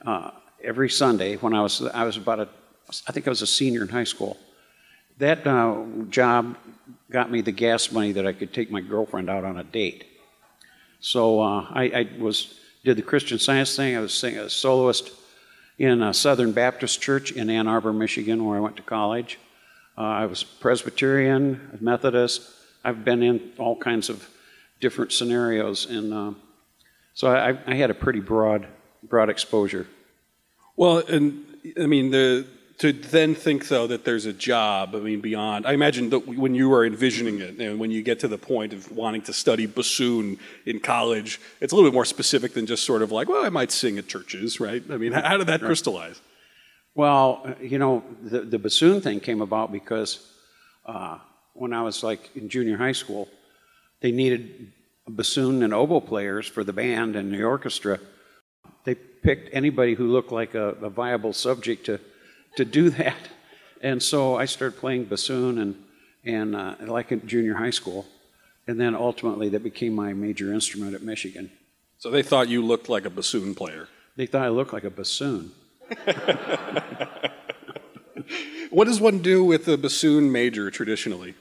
uh, 0.04 0.32
every 0.62 0.90
Sunday 0.90 1.36
when 1.36 1.54
I 1.54 1.62
was 1.62 1.80
I 1.82 2.04
was 2.04 2.16
about 2.16 2.40
a 2.40 2.48
I 3.06 3.12
think 3.12 3.26
I 3.26 3.30
was 3.30 3.42
a 3.42 3.46
senior 3.46 3.82
in 3.82 3.88
high 3.88 4.04
school. 4.04 4.36
That 5.18 5.46
uh, 5.46 5.84
job 6.10 6.56
got 7.10 7.30
me 7.30 7.40
the 7.40 7.52
gas 7.52 7.92
money 7.92 8.12
that 8.12 8.26
I 8.26 8.32
could 8.32 8.52
take 8.52 8.70
my 8.70 8.80
girlfriend 8.80 9.30
out 9.30 9.44
on 9.44 9.58
a 9.58 9.64
date. 9.64 10.04
So 11.00 11.40
uh, 11.40 11.66
I, 11.70 11.84
I 11.84 12.08
was 12.18 12.58
did 12.84 12.96
the 12.96 13.02
Christian 13.02 13.38
Science 13.38 13.76
thing. 13.76 13.96
I 13.96 14.00
was 14.00 14.12
singing 14.12 14.40
a 14.40 14.50
soloist 14.50 15.12
in 15.82 16.00
a 16.00 16.14
Southern 16.14 16.52
Baptist 16.52 17.02
Church 17.02 17.32
in 17.32 17.50
Ann 17.50 17.66
Arbor, 17.66 17.92
Michigan, 17.92 18.44
where 18.44 18.56
I 18.56 18.60
went 18.60 18.76
to 18.76 18.82
college. 18.82 19.40
Uh, 19.98 20.02
I 20.02 20.26
was 20.26 20.44
Presbyterian, 20.44 21.76
Methodist. 21.80 22.48
I've 22.84 23.04
been 23.04 23.20
in 23.20 23.50
all 23.58 23.74
kinds 23.74 24.08
of 24.08 24.28
different 24.80 25.10
scenarios, 25.10 25.86
and 25.86 26.14
uh, 26.14 26.32
so 27.14 27.34
I, 27.34 27.58
I, 27.66 27.74
had 27.74 27.90
a 27.90 27.94
pretty 27.94 28.20
broad, 28.20 28.68
broad 29.02 29.28
exposure. 29.28 29.88
Well, 30.76 30.98
and 30.98 31.44
I 31.76 31.86
mean 31.86 32.12
the 32.12 32.46
to 32.78 32.92
then 32.92 33.34
think 33.34 33.68
though 33.68 33.86
that 33.86 34.04
there's 34.04 34.26
a 34.26 34.32
job 34.32 34.94
i 34.94 34.98
mean 34.98 35.20
beyond 35.20 35.66
i 35.66 35.72
imagine 35.72 36.10
that 36.10 36.26
when 36.26 36.54
you 36.54 36.72
are 36.72 36.84
envisioning 36.84 37.40
it 37.40 37.58
and 37.58 37.78
when 37.78 37.90
you 37.90 38.02
get 38.02 38.18
to 38.20 38.28
the 38.28 38.38
point 38.38 38.72
of 38.72 38.90
wanting 38.92 39.22
to 39.22 39.32
study 39.32 39.66
bassoon 39.66 40.38
in 40.66 40.80
college 40.80 41.40
it's 41.60 41.72
a 41.72 41.76
little 41.76 41.90
bit 41.90 41.94
more 41.94 42.04
specific 42.04 42.54
than 42.54 42.66
just 42.66 42.84
sort 42.84 43.02
of 43.02 43.12
like 43.12 43.28
well 43.28 43.44
i 43.44 43.48
might 43.48 43.70
sing 43.70 43.98
at 43.98 44.08
churches 44.08 44.60
right? 44.60 44.82
I 44.90 44.96
mean 44.96 45.12
how 45.12 45.36
did 45.36 45.46
that 45.48 45.60
crystallize? 45.60 46.20
Well 46.94 47.54
you 47.60 47.78
know 47.78 48.04
the, 48.22 48.40
the 48.40 48.58
bassoon 48.58 49.00
thing 49.00 49.20
came 49.20 49.42
about 49.42 49.72
because 49.72 50.26
uh, 50.86 51.18
when 51.54 51.72
i 51.72 51.82
was 51.82 52.02
like 52.02 52.30
in 52.34 52.48
junior 52.48 52.76
high 52.76 52.92
school 52.92 53.28
they 54.00 54.10
needed 54.12 54.72
bassoon 55.08 55.62
and 55.62 55.74
oboe 55.74 56.00
players 56.00 56.46
for 56.46 56.64
the 56.64 56.72
band 56.72 57.16
and 57.16 57.32
the 57.32 57.42
orchestra. 57.42 57.98
They 58.84 58.94
picked 58.94 59.54
anybody 59.54 59.94
who 59.94 60.08
looked 60.08 60.32
like 60.32 60.54
a, 60.54 60.70
a 60.82 60.90
viable 60.90 61.32
subject 61.32 61.86
to 61.86 62.00
to 62.56 62.64
do 62.64 62.90
that. 62.90 63.16
And 63.80 64.02
so 64.02 64.36
I 64.36 64.44
started 64.44 64.78
playing 64.78 65.04
bassoon 65.04 65.58
and, 65.58 65.82
and 66.24 66.54
uh, 66.54 66.76
like 66.80 67.10
in 67.12 67.26
junior 67.26 67.54
high 67.54 67.70
school. 67.70 68.06
And 68.66 68.80
then 68.80 68.94
ultimately 68.94 69.48
that 69.50 69.62
became 69.62 69.94
my 69.94 70.12
major 70.12 70.52
instrument 70.52 70.94
at 70.94 71.02
Michigan. 71.02 71.50
So 71.98 72.10
they 72.10 72.22
thought 72.22 72.48
you 72.48 72.64
looked 72.64 72.88
like 72.88 73.04
a 73.04 73.10
bassoon 73.10 73.54
player. 73.54 73.88
They 74.16 74.26
thought 74.26 74.42
I 74.42 74.48
looked 74.48 74.72
like 74.72 74.84
a 74.84 74.90
bassoon. 74.90 75.52
what 78.70 78.86
does 78.86 79.00
one 79.00 79.18
do 79.18 79.44
with 79.44 79.66
a 79.68 79.76
bassoon 79.76 80.30
major 80.30 80.70
traditionally? 80.70 81.34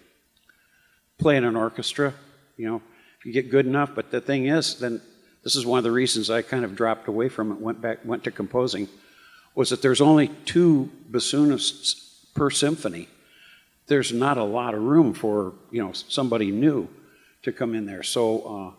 Play 1.18 1.38
in 1.38 1.44
an 1.44 1.56
orchestra, 1.56 2.14
you 2.58 2.68
know, 2.68 2.82
if 3.20 3.26
you 3.26 3.34
get 3.34 3.52
good 3.52 3.66
enough. 3.68 3.92
But 3.94 4.12
the 4.12 4.22
thing 4.22 4.48
is, 4.48 4.80
then 4.80 5.02
this 5.44 5.56
is 5.56 5.66
one 5.66 5.78
of 5.78 5.84
the 5.84 5.92
reasons 5.92 6.30
I 6.30 6.42
kind 6.42 6.66
of 6.66 6.76
dropped 6.76 7.08
away 7.08 7.30
from 7.30 7.52
it, 7.52 7.60
went 7.60 7.82
back, 7.82 8.00
went 8.06 8.24
to 8.24 8.32
composing 8.32 8.88
was 9.56 9.70
that 9.70 9.82
there's 9.82 10.02
only 10.02 10.30
two 10.46 10.90
bassoonists 11.10 12.34
per 12.34 12.50
symphony. 12.50 13.08
There's 13.88 14.14
not 14.14 14.38
a 14.38 14.44
lot 14.44 14.74
of 14.74 14.82
room 14.82 15.14
for 15.14 15.54
you 15.72 15.84
know 15.84 15.92
somebody 15.94 16.52
new 16.52 16.88
to 17.44 17.52
come 17.52 17.76
in 17.76 17.86
there. 17.86 18.04
So 18.04 18.76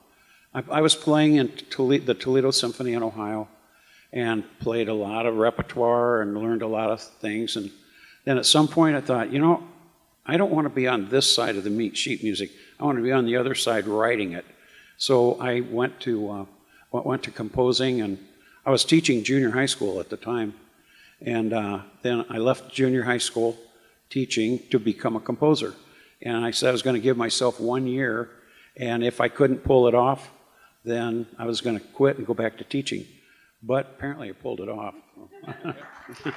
uh, 0.54 0.60
I, 0.60 0.78
I, 0.78 0.80
was 0.80 0.94
playing 0.94 1.36
in 1.36 1.52
the 1.68 2.16
Toledo 2.18 2.50
Symphony 2.50 2.94
in 2.94 3.02
Ohio, 3.02 3.48
and 4.12 4.44
played 4.60 4.88
a 4.88 4.94
lot 4.94 5.26
of 5.26 5.36
repertoire 5.36 6.20
and 6.20 6.36
learned 6.36 6.62
a 6.62 6.66
lot 6.66 6.90
of 6.90 7.00
things. 7.00 7.56
And 7.56 7.70
then 8.24 8.38
at 8.38 8.46
some 8.46 8.68
point 8.68 8.96
I 8.96 9.00
thought, 9.00 9.32
you 9.32 9.38
know, 9.38 9.66
I 10.26 10.36
don't 10.36 10.52
want 10.52 10.66
to 10.66 10.70
be 10.70 10.86
on 10.86 11.08
this 11.08 11.32
side 11.32 11.56
of 11.56 11.64
the 11.64 11.70
meat 11.70 11.96
sheet 11.96 12.22
music. 12.22 12.50
I 12.78 12.84
want 12.84 12.98
to 12.98 13.02
be 13.02 13.12
on 13.12 13.24
the 13.24 13.36
other 13.36 13.54
side 13.54 13.86
writing 13.86 14.32
it. 14.32 14.44
So 14.98 15.40
I 15.40 15.60
went 15.60 15.98
to 16.00 16.30
uh, 16.30 16.44
went 16.92 17.22
to 17.24 17.30
composing 17.30 18.02
and 18.02 18.18
I 18.64 18.70
was 18.70 18.84
teaching 18.84 19.24
junior 19.24 19.50
high 19.50 19.66
school 19.66 19.98
at 19.98 20.10
the 20.10 20.16
time, 20.16 20.54
and 21.24 21.52
uh, 21.52 21.80
then 22.02 22.24
I 22.28 22.38
left 22.38 22.72
junior 22.72 23.02
high 23.02 23.18
school 23.18 23.56
teaching 24.10 24.60
to 24.70 24.78
become 24.78 25.16
a 25.16 25.20
composer. 25.20 25.74
And 26.20 26.44
I 26.44 26.50
said 26.50 26.68
I 26.68 26.72
was 26.72 26.82
going 26.82 26.94
to 26.94 27.00
give 27.00 27.16
myself 27.16 27.58
one 27.60 27.86
year, 27.86 28.30
and 28.76 29.02
if 29.02 29.20
I 29.20 29.28
couldn't 29.28 29.64
pull 29.64 29.88
it 29.88 29.94
off, 29.94 30.30
then 30.84 31.26
I 31.38 31.46
was 31.46 31.60
going 31.60 31.78
to 31.78 31.84
quit 31.84 32.18
and 32.18 32.26
go 32.26 32.34
back 32.34 32.58
to 32.58 32.64
teaching. 32.64 33.06
But 33.62 33.94
apparently 33.96 34.28
I 34.28 34.32
pulled 34.32 34.60
it 34.60 34.68
off. 34.68 34.94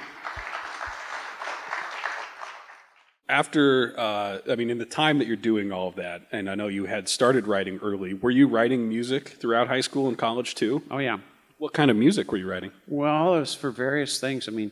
After, 3.28 3.92
uh, 3.98 4.38
I 4.48 4.54
mean, 4.54 4.70
in 4.70 4.78
the 4.78 4.84
time 4.84 5.18
that 5.18 5.26
you're 5.26 5.36
doing 5.36 5.72
all 5.72 5.88
of 5.88 5.96
that, 5.96 6.28
and 6.30 6.48
I 6.48 6.54
know 6.54 6.68
you 6.68 6.84
had 6.84 7.08
started 7.08 7.48
writing 7.48 7.80
early, 7.82 8.14
were 8.14 8.30
you 8.30 8.46
writing 8.46 8.88
music 8.88 9.30
throughout 9.30 9.66
high 9.66 9.80
school 9.80 10.06
and 10.06 10.16
college 10.16 10.54
too? 10.54 10.84
Oh, 10.92 10.98
yeah. 10.98 11.18
What 11.58 11.72
kind 11.72 11.90
of 11.90 11.96
music 11.96 12.30
were 12.30 12.38
you 12.38 12.48
writing? 12.48 12.70
Well, 12.86 13.36
it 13.36 13.40
was 13.40 13.54
for 13.54 13.70
various 13.70 14.20
things. 14.20 14.46
I 14.46 14.50
mean, 14.52 14.70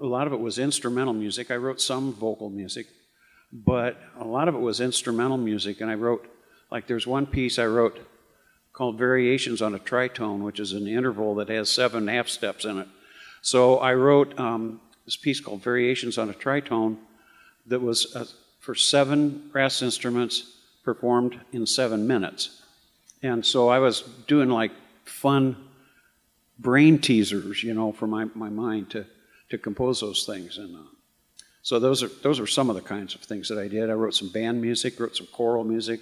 a 0.00 0.06
lot 0.06 0.26
of 0.26 0.32
it 0.32 0.40
was 0.40 0.58
instrumental 0.58 1.12
music. 1.12 1.50
I 1.50 1.56
wrote 1.56 1.80
some 1.80 2.14
vocal 2.14 2.48
music, 2.48 2.86
but 3.52 4.00
a 4.18 4.24
lot 4.24 4.48
of 4.48 4.54
it 4.54 4.60
was 4.60 4.80
instrumental 4.80 5.36
music. 5.36 5.80
And 5.80 5.90
I 5.90 5.94
wrote, 5.94 6.26
like, 6.70 6.86
there's 6.86 7.06
one 7.06 7.26
piece 7.26 7.58
I 7.58 7.66
wrote 7.66 7.98
called 8.72 8.98
Variations 8.98 9.60
on 9.60 9.74
a 9.74 9.78
Tritone, 9.78 10.40
which 10.40 10.60
is 10.60 10.72
an 10.72 10.86
interval 10.86 11.34
that 11.36 11.48
has 11.48 11.68
seven 11.70 12.08
half 12.08 12.28
steps 12.28 12.64
in 12.64 12.78
it. 12.78 12.88
So 13.42 13.78
I 13.78 13.94
wrote 13.94 14.38
um, 14.38 14.80
this 15.04 15.16
piece 15.16 15.40
called 15.40 15.62
Variations 15.62 16.18
on 16.18 16.30
a 16.30 16.34
Tritone 16.34 16.96
that 17.66 17.80
was 17.80 18.14
uh, 18.16 18.24
for 18.60 18.74
seven 18.74 19.48
brass 19.52 19.82
instruments 19.82 20.52
performed 20.82 21.40
in 21.52 21.66
seven 21.66 22.06
minutes. 22.06 22.62
And 23.22 23.44
so 23.44 23.68
I 23.68 23.78
was 23.78 24.02
doing 24.26 24.48
like 24.48 24.72
fun 25.04 25.56
brain 26.58 26.98
teasers, 26.98 27.62
you 27.62 27.74
know, 27.74 27.92
for 27.92 28.06
my, 28.06 28.26
my 28.34 28.48
mind 28.48 28.90
to, 28.90 29.06
to 29.50 29.58
compose 29.58 30.00
those 30.00 30.24
things. 30.24 30.58
And 30.58 30.76
uh, 30.76 30.80
so 31.62 31.78
those 31.78 32.02
are, 32.02 32.10
those 32.22 32.40
are 32.40 32.46
some 32.46 32.70
of 32.70 32.76
the 32.76 32.82
kinds 32.82 33.14
of 33.14 33.22
things 33.22 33.48
that 33.48 33.58
I 33.58 33.68
did. 33.68 33.90
I 33.90 33.94
wrote 33.94 34.14
some 34.14 34.28
band 34.28 34.60
music, 34.60 34.98
wrote 34.98 35.16
some 35.16 35.26
choral 35.26 35.64
music, 35.64 36.00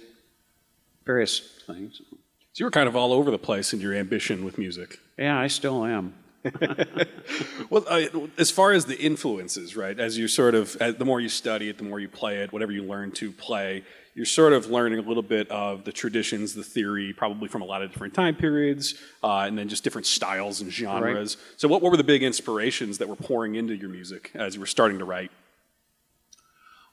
various 1.05 1.39
things. 1.65 2.01
So 2.07 2.61
you 2.61 2.65
were 2.65 2.71
kind 2.71 2.87
of 2.87 2.95
all 2.95 3.11
over 3.11 3.31
the 3.31 3.37
place 3.37 3.73
in 3.73 3.81
your 3.81 3.93
ambition 3.93 4.45
with 4.45 4.57
music. 4.57 4.99
Yeah, 5.17 5.39
I 5.39 5.47
still 5.47 5.83
am. 5.85 6.13
well, 7.69 7.83
uh, 7.87 8.05
as 8.37 8.51
far 8.51 8.71
as 8.71 8.85
the 8.85 8.97
influences, 8.97 9.75
right? 9.75 9.99
As 9.99 10.17
you 10.17 10.27
sort 10.27 10.53
of, 10.53 10.75
as, 10.77 10.95
the 10.95 11.05
more 11.05 11.19
you 11.19 11.29
study 11.29 11.69
it, 11.69 11.77
the 11.77 11.83
more 11.83 11.99
you 11.99 12.07
play 12.07 12.37
it, 12.37 12.53
whatever 12.53 12.71
you 12.71 12.83
learn 12.83 13.11
to 13.13 13.31
play, 13.31 13.83
you're 14.15 14.25
sort 14.25 14.53
of 14.53 14.67
learning 14.67 14.97
a 14.97 15.01
little 15.01 15.21
bit 15.21 15.51
of 15.51 15.83
the 15.83 15.91
traditions, 15.91 16.53
the 16.53 16.63
theory, 16.63 17.11
probably 17.11 17.49
from 17.49 17.61
a 17.61 17.65
lot 17.65 17.81
of 17.81 17.91
different 17.91 18.13
time 18.13 18.33
periods, 18.33 18.95
uh, 19.21 19.39
and 19.39 19.57
then 19.57 19.67
just 19.67 19.83
different 19.83 20.07
styles 20.07 20.61
and 20.61 20.71
genres. 20.71 21.35
Right. 21.35 21.59
So, 21.59 21.67
what, 21.67 21.81
what 21.81 21.91
were 21.91 21.97
the 21.97 22.03
big 22.05 22.23
inspirations 22.23 22.97
that 22.99 23.09
were 23.09 23.17
pouring 23.17 23.55
into 23.55 23.75
your 23.75 23.89
music 23.89 24.31
as 24.33 24.55
you 24.55 24.61
were 24.61 24.67
starting 24.67 24.99
to 24.99 25.05
write? 25.05 25.31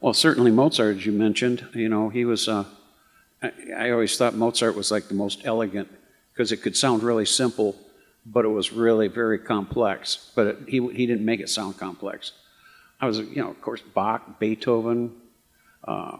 Well, 0.00 0.12
certainly 0.12 0.50
Mozart, 0.50 0.96
as 0.96 1.06
you 1.06 1.12
mentioned. 1.12 1.64
You 1.74 1.88
know, 1.88 2.08
he 2.08 2.24
was. 2.24 2.48
Uh, 2.48 2.64
I, 3.40 3.52
I 3.76 3.90
always 3.92 4.16
thought 4.16 4.34
Mozart 4.34 4.74
was 4.74 4.90
like 4.90 5.06
the 5.06 5.14
most 5.14 5.42
elegant 5.44 5.88
because 6.32 6.50
it 6.50 6.56
could 6.56 6.76
sound 6.76 7.04
really 7.04 7.26
simple, 7.26 7.76
but 8.26 8.44
it 8.44 8.48
was 8.48 8.72
really 8.72 9.06
very 9.06 9.38
complex. 9.38 10.32
But 10.34 10.46
it, 10.48 10.58
he 10.66 10.84
he 10.88 11.06
didn't 11.06 11.24
make 11.24 11.38
it 11.38 11.48
sound 11.48 11.78
complex. 11.78 12.32
I 13.00 13.06
was, 13.06 13.20
you 13.20 13.42
know, 13.42 13.50
of 13.50 13.62
course, 13.62 13.80
Bach, 13.80 14.40
Beethoven. 14.40 15.12
Uh, 15.84 16.16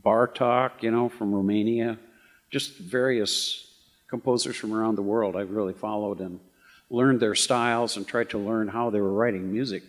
Bartok, 0.00 0.82
you 0.82 0.90
know, 0.90 1.08
from 1.08 1.34
Romania, 1.34 1.98
just 2.50 2.78
various 2.78 3.70
composers 4.08 4.56
from 4.56 4.72
around 4.72 4.94
the 4.96 5.02
world 5.02 5.36
I 5.36 5.40
really 5.40 5.72
followed 5.72 6.20
and 6.20 6.38
learned 6.90 7.20
their 7.20 7.34
styles 7.34 7.96
and 7.96 8.06
tried 8.06 8.30
to 8.30 8.38
learn 8.38 8.68
how 8.68 8.90
they 8.90 9.00
were 9.00 9.12
writing 9.12 9.52
music. 9.52 9.82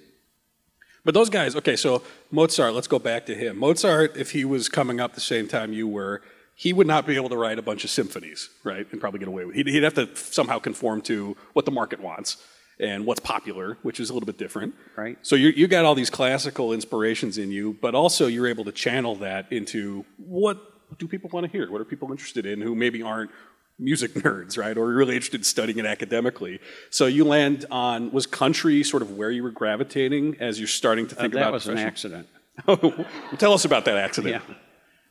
But 1.06 1.14
those 1.14 1.30
guys, 1.30 1.56
okay, 1.56 1.76
so 1.76 2.02
Mozart, 2.32 2.74
let's 2.74 2.88
go 2.88 3.00
back 3.00 3.26
to 3.28 3.36
him. 3.36 3.58
Mozart, 3.58 4.18
if 4.18 4.32
he 4.32 4.44
was 4.44 4.68
coming 4.68 5.00
up 5.00 5.14
the 5.14 5.22
same 5.22 5.48
time 5.48 5.72
you 5.72 5.88
were, 5.88 6.22
he 6.56 6.74
would 6.74 6.88
not 6.88 7.06
be 7.06 7.16
able 7.16 7.30
to 7.30 7.38
write 7.38 7.60
a 7.60 7.62
bunch 7.62 7.84
of 7.84 7.92
symphonies, 7.92 8.50
right, 8.64 8.88
and 8.92 9.00
probably 9.00 9.20
get 9.20 9.28
away 9.28 9.46
with 9.46 9.56
it. 9.56 9.68
He'd 9.68 9.84
have 9.84 9.94
to 9.94 10.14
somehow 10.16 10.58
conform 10.60 11.02
to 11.02 11.38
what 11.54 11.66
the 11.66 11.72
market 11.72 12.00
wants 12.00 12.38
and 12.80 13.06
what's 13.06 13.20
popular, 13.20 13.78
which 13.82 14.00
is 14.00 14.10
a 14.10 14.14
little 14.14 14.28
bit 14.28 14.38
different. 14.38 14.76
Right. 14.96 15.18
So 15.22 15.36
you 15.36 15.50
you 15.50 15.68
got 15.68 15.86
all 15.86 15.96
these 15.96 16.10
classical 16.10 16.74
inspirations 16.74 17.38
in 17.38 17.52
you, 17.52 17.78
but 17.82 17.96
also 17.96 18.28
you're 18.28 18.48
able 18.48 18.66
to 18.66 18.72
channel 18.72 19.16
that 19.18 19.52
into 19.52 20.06
what 20.18 20.60
do 20.98 21.08
people 21.08 21.30
want 21.32 21.46
to 21.46 21.52
hear? 21.52 21.72
What 21.72 21.82
are 21.82 21.86
people 21.86 22.12
interested 22.12 22.46
in 22.46 22.62
who 22.62 22.76
maybe 22.76 23.02
aren't 23.02 23.32
music 23.80 24.14
nerds, 24.16 24.58
right? 24.58 24.78
Or 24.78 24.88
really 24.88 25.16
interested 25.16 25.42
in 25.42 25.44
studying 25.44 25.80
it 25.80 25.86
academically. 25.86 26.60
So 26.90 27.06
you 27.06 27.26
land 27.26 27.66
on 27.72 28.12
was 28.12 28.26
country 28.26 28.84
sort 28.84 29.02
of 29.02 29.12
where 29.12 29.32
you 29.32 29.44
were 29.44 29.52
gravitating 29.52 30.38
as 30.40 30.60
you're 30.60 30.68
starting 30.68 31.08
to 31.08 31.16
think 31.16 31.34
uh, 31.34 31.40
that 31.40 31.48
about. 31.50 31.52
That 31.52 31.54
was 31.54 31.68
an 31.68 31.78
accident. 31.78 32.28
Tell 33.38 33.54
us 33.54 33.66
about 33.66 33.86
that 33.86 33.98
accident. 33.98 34.44
Yeah. 34.48 34.56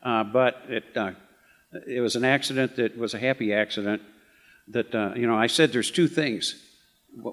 Uh, 0.02 0.24
but 0.24 0.62
it 0.68 0.84
uh, 0.96 1.12
it 1.86 2.00
was 2.00 2.16
an 2.16 2.24
accident 2.24 2.76
that 2.76 2.96
was 2.96 3.14
a 3.14 3.18
happy 3.18 3.52
accident. 3.52 4.02
That 4.68 4.94
uh, 4.94 5.12
you 5.14 5.26
know, 5.26 5.36
I 5.36 5.46
said 5.46 5.72
there's 5.72 5.90
two 5.90 6.08
things 6.08 6.62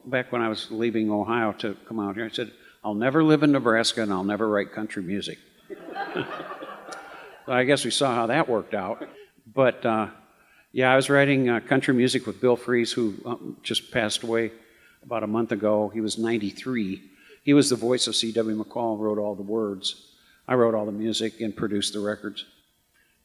back 0.06 0.32
when 0.32 0.42
I 0.42 0.50
was 0.50 0.72
leaving 0.72 1.12
Ohio 1.12 1.52
to 1.54 1.75
come 1.88 2.00
out 2.00 2.16
here, 2.16 2.25
I 2.25 2.30
said, 2.30 2.52
I'll 2.84 2.94
never 2.94 3.24
live 3.24 3.44
in 3.44 3.52
Nebraska 3.52 4.02
and 4.02 4.12
I'll 4.12 4.24
never 4.24 4.48
write 4.48 4.74
country 4.74 5.04
music. 5.04 5.40
so 6.13 6.25
I 7.48 7.63
guess 7.63 7.86
we 7.86 7.92
saw 7.92 8.13
how 8.13 8.28
that 8.28 8.48
worked 8.50 8.74
out. 8.74 9.08
But 9.54 9.86
uh, 9.86 10.08
yeah, 10.72 10.92
I 10.92 10.96
was 10.96 11.10
writing 11.10 11.50
uh, 11.50 11.60
country 11.60 11.94
music 11.94 12.25
with 12.25 12.42
Bill 12.42 12.56
Fries, 12.56 12.92
who 12.92 13.16
um, 13.25 13.58
just 13.63 13.92
passed 13.92 14.24
away 14.24 14.52
about 15.04 15.24
a 15.24 15.28
month 15.28 15.52
ago. 15.52 15.90
He 15.90 16.02
was 16.02 16.18
93. 16.18 17.02
He 17.44 17.54
was 17.54 17.70
the 17.70 17.75
voice 17.75 18.08
of 18.08 18.16
C.W. 18.16 18.63
McCall, 18.63 18.98
wrote 18.98 19.18
all 19.18 19.36
the 19.36 19.44
words. 19.44 20.10
I 20.48 20.56
wrote 20.56 20.75
all 20.75 20.86
the 20.86 20.92
music 20.92 21.42
and 21.42 21.56
produced 21.56 21.94
the 21.94 22.00
records. 22.00 22.46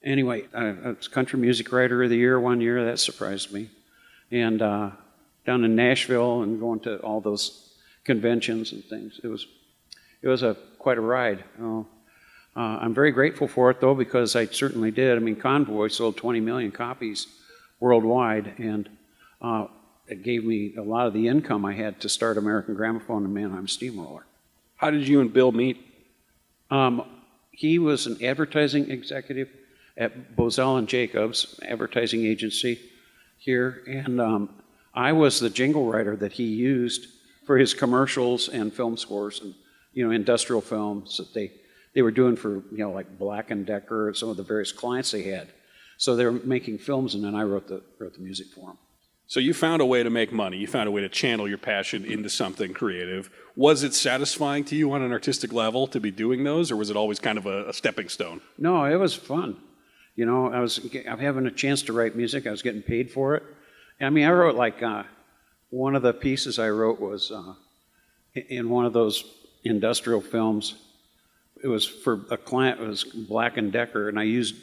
Anyway, 0.05 0.45
I 0.55 0.71
was 0.71 1.09
country 1.09 1.39
music 1.39 1.73
writer 1.73 2.03
of 2.03 2.11
the 2.11 2.17
year 2.17 2.39
one 2.39 2.61
year. 2.61 2.85
That 2.85 3.01
surprised 3.01 3.53
me. 3.53 3.71
And 4.31 4.63
uh, 4.63 4.91
down 5.49 5.65
in 5.65 5.75
Nashville 5.75 6.43
and 6.43 6.61
going 6.61 6.79
to 6.79 6.99
all 6.99 7.23
those 7.23 7.71
conventions 8.05 8.73
and 8.73 8.85
things. 8.85 9.19
It 9.25 9.29
was 9.29 9.47
it 10.21 10.29
was 10.29 10.43
a 10.43 10.55
quite 10.79 10.99
a 10.99 11.01
ride. 11.01 11.43
Uh, 11.59 11.85
I'm 12.55 12.93
very 12.93 13.13
grateful 13.13 13.49
for 13.49 13.71
it 13.71 13.81
though 13.81 13.95
because 13.95 14.37
I 14.37 14.45
certainly 14.45 14.91
did. 14.91 15.17
I 15.17 15.21
mean, 15.21 15.37
Convoy 15.37 15.89
sold 15.89 16.19
20 16.19 16.41
million 16.41 16.71
copies 16.71 17.29
worldwide, 17.81 18.59
and 18.59 18.91
uh, 19.41 19.69
it 20.07 20.23
gave 20.23 20.45
me 20.45 20.75
a 20.77 20.83
lot 20.83 21.07
of 21.07 21.15
the 21.15 21.29
income 21.29 21.65
I 21.65 21.73
had 21.73 21.99
to 22.01 22.11
start 22.11 22.37
American 22.37 22.75
Gramophone 22.75 23.25
and 23.25 23.33
Mannheim 23.33 23.69
Steamroller. 23.69 24.27
How 24.77 24.91
did 24.91 25.09
you 25.09 25.23
and 25.23 25.33
Bill 25.33 25.53
meet? 25.53 25.79
Um, 26.71 27.05
he 27.53 27.79
was 27.79 28.07
an 28.07 28.23
advertising 28.23 28.91
executive 28.91 29.49
at 29.97 30.37
Bozell 30.37 30.79
and 30.79 30.87
Jacobs 30.87 31.59
advertising 31.67 32.27
agency 32.27 32.79
here, 33.39 33.83
and 33.87 34.21
um, 34.21 34.51
I 34.99 35.13
was 35.13 35.39
the 35.39 35.49
jingle 35.49 35.87
writer 35.87 36.17
that 36.17 36.33
he 36.33 36.43
used 36.43 37.07
for 37.47 37.57
his 37.57 37.73
commercials 37.73 38.49
and 38.49 38.75
film 38.75 38.97
scores 38.97 39.41
and 39.41 39.55
you 39.93 40.05
know 40.05 40.11
industrial 40.11 40.61
films 40.61 41.19
that 41.19 41.33
they 41.33 41.53
they 41.95 42.03
were 42.03 42.11
doing 42.11 42.35
for 42.35 42.65
you 42.73 42.79
know 42.79 42.91
like 42.91 43.17
Black 43.17 43.53
and 43.53 43.65
Decker 43.65 44.09
and 44.09 44.17
some 44.17 44.29
of 44.29 44.37
the 44.37 44.43
various 44.43 44.73
clients 44.73 45.13
they 45.13 45.23
had. 45.23 45.51
So 45.99 46.17
they 46.17 46.25
were 46.25 46.33
making 46.33 46.79
films, 46.79 47.15
and 47.15 47.23
then 47.23 47.37
I 47.37 47.45
wrote 47.45 47.69
the 47.69 47.81
wrote 48.01 48.15
the 48.15 48.23
music 48.23 48.49
for 48.49 48.67
them. 48.67 48.79
So 49.29 49.39
you 49.39 49.55
found 49.55 49.83
a 49.83 49.87
way 49.87 50.03
to 50.03 50.11
make 50.11 50.33
money. 50.33 50.57
You 50.57 50.67
found 50.67 50.89
a 50.89 50.91
way 50.91 51.03
to 51.03 51.09
channel 51.09 51.47
your 51.47 51.59
passion 51.59 52.05
into 52.05 52.29
something 52.29 52.75
creative. 52.75 53.31
Was 53.55 53.85
it 53.85 53.95
satisfying 53.95 54.65
to 54.65 54.75
you 54.75 54.91
on 54.93 55.03
an 55.03 55.13
artistic 55.13 55.53
level 55.53 55.87
to 55.89 56.01
be 56.01 56.11
doing 56.11 56.43
those, 56.43 56.73
or 56.73 56.77
was 56.77 56.91
it 56.91 56.97
always 56.97 57.21
kind 57.21 57.39
of 57.39 57.47
a, 57.47 57.69
a 57.69 57.73
stepping 57.73 58.09
stone? 58.09 58.41
No, 58.59 58.85
it 58.85 58.97
was 58.97 59.15
fun. 59.15 59.59
You 60.17 60.27
know, 60.27 60.53
I 60.53 60.59
was 60.59 60.81
I'm 61.09 61.21
having 61.21 61.47
a 61.47 61.53
chance 61.53 61.83
to 61.83 61.93
write 61.93 62.17
music. 62.17 62.49
I 62.49 62.51
was 62.51 62.63
getting 62.63 62.83
paid 62.83 63.13
for 63.13 63.37
it. 63.37 63.45
I 64.01 64.11
mean, 64.11 64.25
I 64.25 64.31
wrote 64.31 64.55
like 64.55 64.83
uh, 64.83 65.05
one 65.71 65.97
of 65.97 66.03
the 66.03 66.13
pieces 66.13 66.59
I 66.59 66.71
wrote 66.71 67.01
was 67.01 67.31
uh, 67.31 67.55
in 68.35 68.69
one 68.71 68.87
of 68.87 68.93
those 68.93 69.25
industrial 69.65 70.21
films. 70.21 70.75
It 71.63 71.69
was 71.69 71.85
for 71.85 72.25
a 72.31 72.37
client. 72.37 72.81
It 72.81 72.87
was 72.87 73.05
Black 73.05 73.57
and 73.57 73.73
Decker, 73.73 74.09
and 74.09 74.19
I 74.19 74.23
used 74.23 74.55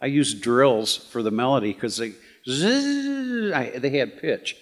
I 0.00 0.06
used 0.06 0.40
drills 0.40 0.96
for 0.96 1.22
the 1.22 1.30
melody 1.30 1.72
because 1.72 1.96
they 1.98 2.12
I, 2.48 3.78
they 3.78 3.90
had 3.98 4.20
pitch, 4.20 4.56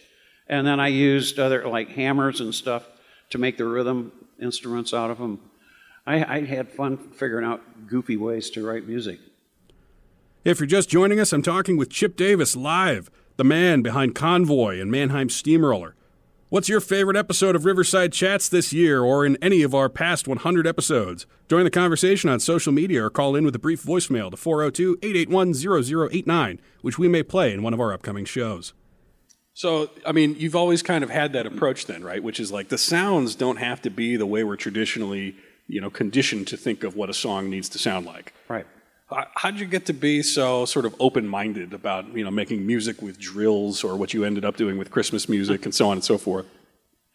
and 0.48 0.66
then 0.66 0.80
I 0.80 0.88
used 0.88 1.38
other 1.38 1.68
like 1.68 1.90
hammers 1.90 2.40
and 2.40 2.54
stuff 2.54 2.84
to 3.30 3.38
make 3.38 3.56
the 3.56 3.64
rhythm 3.64 4.12
instruments 4.40 4.92
out 4.92 5.10
of 5.10 5.18
them. 5.18 5.40
I, 6.06 6.36
I 6.36 6.44
had 6.44 6.70
fun 6.70 6.96
figuring 6.96 7.44
out 7.44 7.86
goofy 7.86 8.16
ways 8.16 8.50
to 8.50 8.66
write 8.66 8.86
music. 8.86 9.18
If 10.44 10.60
you're 10.60 10.68
just 10.68 10.88
joining 10.88 11.18
us, 11.18 11.32
I'm 11.32 11.42
talking 11.42 11.76
with 11.76 11.90
Chip 11.90 12.16
Davis 12.16 12.54
live 12.54 13.10
the 13.36 13.44
man 13.44 13.82
behind 13.82 14.14
Convoy 14.14 14.80
and 14.80 14.90
Mannheim 14.90 15.28
Steamroller. 15.28 15.94
What's 16.48 16.68
your 16.68 16.80
favorite 16.80 17.16
episode 17.16 17.56
of 17.56 17.64
Riverside 17.64 18.12
Chats 18.12 18.48
this 18.48 18.72
year 18.72 19.02
or 19.02 19.26
in 19.26 19.36
any 19.42 19.62
of 19.62 19.74
our 19.74 19.88
past 19.88 20.28
100 20.28 20.66
episodes? 20.66 21.26
Join 21.48 21.64
the 21.64 21.70
conversation 21.70 22.30
on 22.30 22.40
social 22.40 22.72
media 22.72 23.04
or 23.04 23.10
call 23.10 23.36
in 23.36 23.44
with 23.44 23.54
a 23.54 23.58
brief 23.58 23.82
voicemail 23.82 24.30
to 24.30 24.36
402 24.36 24.98
881 25.02 25.54
0089, 25.54 26.60
which 26.82 26.98
we 26.98 27.08
may 27.08 27.22
play 27.22 27.52
in 27.52 27.62
one 27.62 27.74
of 27.74 27.80
our 27.80 27.92
upcoming 27.92 28.24
shows. 28.24 28.72
So, 29.54 29.90
I 30.06 30.12
mean, 30.12 30.36
you've 30.38 30.56
always 30.56 30.82
kind 30.82 31.02
of 31.02 31.10
had 31.10 31.32
that 31.32 31.46
approach 31.46 31.86
then, 31.86 32.04
right? 32.04 32.22
Which 32.22 32.38
is 32.38 32.52
like 32.52 32.68
the 32.68 32.78
sounds 32.78 33.34
don't 33.34 33.56
have 33.56 33.82
to 33.82 33.90
be 33.90 34.16
the 34.16 34.26
way 34.26 34.44
we're 34.44 34.56
traditionally, 34.56 35.34
you 35.66 35.80
know, 35.80 35.90
conditioned 35.90 36.46
to 36.48 36.56
think 36.56 36.84
of 36.84 36.94
what 36.94 37.10
a 37.10 37.14
song 37.14 37.50
needs 37.50 37.68
to 37.70 37.78
sound 37.78 38.06
like. 38.06 38.32
Right. 38.48 38.66
How 39.08 39.52
did 39.52 39.60
you 39.60 39.66
get 39.66 39.86
to 39.86 39.92
be 39.92 40.22
so 40.22 40.64
sort 40.64 40.84
of 40.84 40.94
open-minded 40.98 41.72
about 41.72 42.12
you 42.16 42.24
know 42.24 42.30
making 42.30 42.66
music 42.66 43.00
with 43.00 43.18
drills, 43.18 43.84
or 43.84 43.96
what 43.96 44.12
you 44.12 44.24
ended 44.24 44.44
up 44.44 44.56
doing 44.56 44.78
with 44.78 44.90
Christmas 44.90 45.28
music, 45.28 45.64
and 45.64 45.74
so 45.74 45.86
on 45.86 45.92
and 45.92 46.04
so 46.04 46.18
forth? 46.18 46.46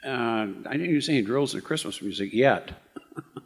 Uh, 0.04 0.48
I 0.66 0.72
didn't 0.72 0.90
use 0.90 1.10
any 1.10 1.22
drills 1.22 1.54
in 1.54 1.62
Christmas 1.62 2.02
music 2.02 2.30
yet. 2.32 2.72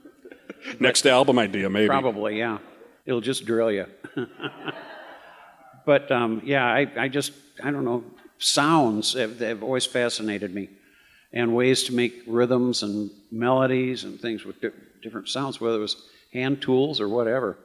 Next 0.80 1.06
album 1.06 1.40
idea, 1.40 1.70
maybe. 1.70 1.88
Probably, 1.88 2.38
yeah. 2.38 2.60
It'll 3.06 3.22
just 3.22 3.46
drill 3.46 3.72
you. 3.72 3.88
but 5.86 6.12
um, 6.12 6.42
yeah, 6.46 6.66
I, 6.66 6.88
I, 6.98 7.08
just 7.08 7.34
I 7.64 7.72
don't 7.72 7.84
know. 7.84 8.04
Sounds 8.38 9.14
have, 9.14 9.40
have 9.40 9.64
always 9.64 9.86
fascinated 9.86 10.54
me, 10.54 10.70
and 11.34 11.56
ways 11.56 11.84
to 11.86 11.94
make 11.94 12.24
rhythms 12.28 12.84
and 12.84 13.10
melodies 13.32 14.04
and 14.04 14.20
things 14.20 14.46
with 14.46 14.62
di- 14.62 14.70
different 15.02 15.30
sounds, 15.30 15.60
whether 15.60 15.78
it 15.78 15.82
was 15.82 16.04
hand 16.32 16.62
tools 16.62 17.02
or 17.02 17.10
whatever. 17.10 17.58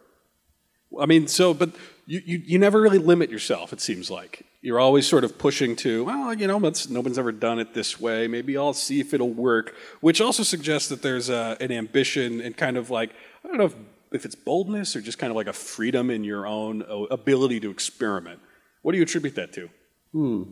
I 0.98 1.06
mean, 1.06 1.28
so, 1.28 1.54
but 1.54 1.70
you, 2.06 2.22
you, 2.24 2.42
you 2.44 2.58
never 2.58 2.80
really 2.80 2.98
limit 2.98 3.30
yourself, 3.30 3.72
it 3.72 3.80
seems 3.80 4.10
like. 4.10 4.44
You're 4.62 4.80
always 4.80 5.06
sort 5.06 5.24
of 5.24 5.38
pushing 5.38 5.76
to, 5.76 6.04
well, 6.04 6.34
you 6.34 6.46
know, 6.46 6.58
nobody's 6.58 7.18
ever 7.18 7.32
done 7.32 7.58
it 7.58 7.72
this 7.72 8.00
way. 8.00 8.26
Maybe 8.26 8.56
I'll 8.56 8.72
see 8.72 9.00
if 9.00 9.14
it'll 9.14 9.32
work, 9.32 9.74
which 10.00 10.20
also 10.20 10.42
suggests 10.42 10.88
that 10.88 11.02
there's 11.02 11.30
a, 11.30 11.56
an 11.60 11.72
ambition 11.72 12.40
and 12.40 12.56
kind 12.56 12.76
of 12.76 12.90
like, 12.90 13.10
I 13.44 13.48
don't 13.48 13.58
know 13.58 13.66
if, 13.66 13.76
if 14.12 14.24
it's 14.24 14.34
boldness 14.34 14.96
or 14.96 15.00
just 15.00 15.18
kind 15.18 15.30
of 15.30 15.36
like 15.36 15.46
a 15.46 15.52
freedom 15.52 16.10
in 16.10 16.24
your 16.24 16.46
own 16.46 16.82
uh, 16.82 17.04
ability 17.10 17.60
to 17.60 17.70
experiment. 17.70 18.40
What 18.82 18.92
do 18.92 18.98
you 18.98 19.04
attribute 19.04 19.36
that 19.36 19.52
to? 19.54 19.70
Hmm, 20.12 20.42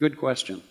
good 0.00 0.18
question. 0.18 0.62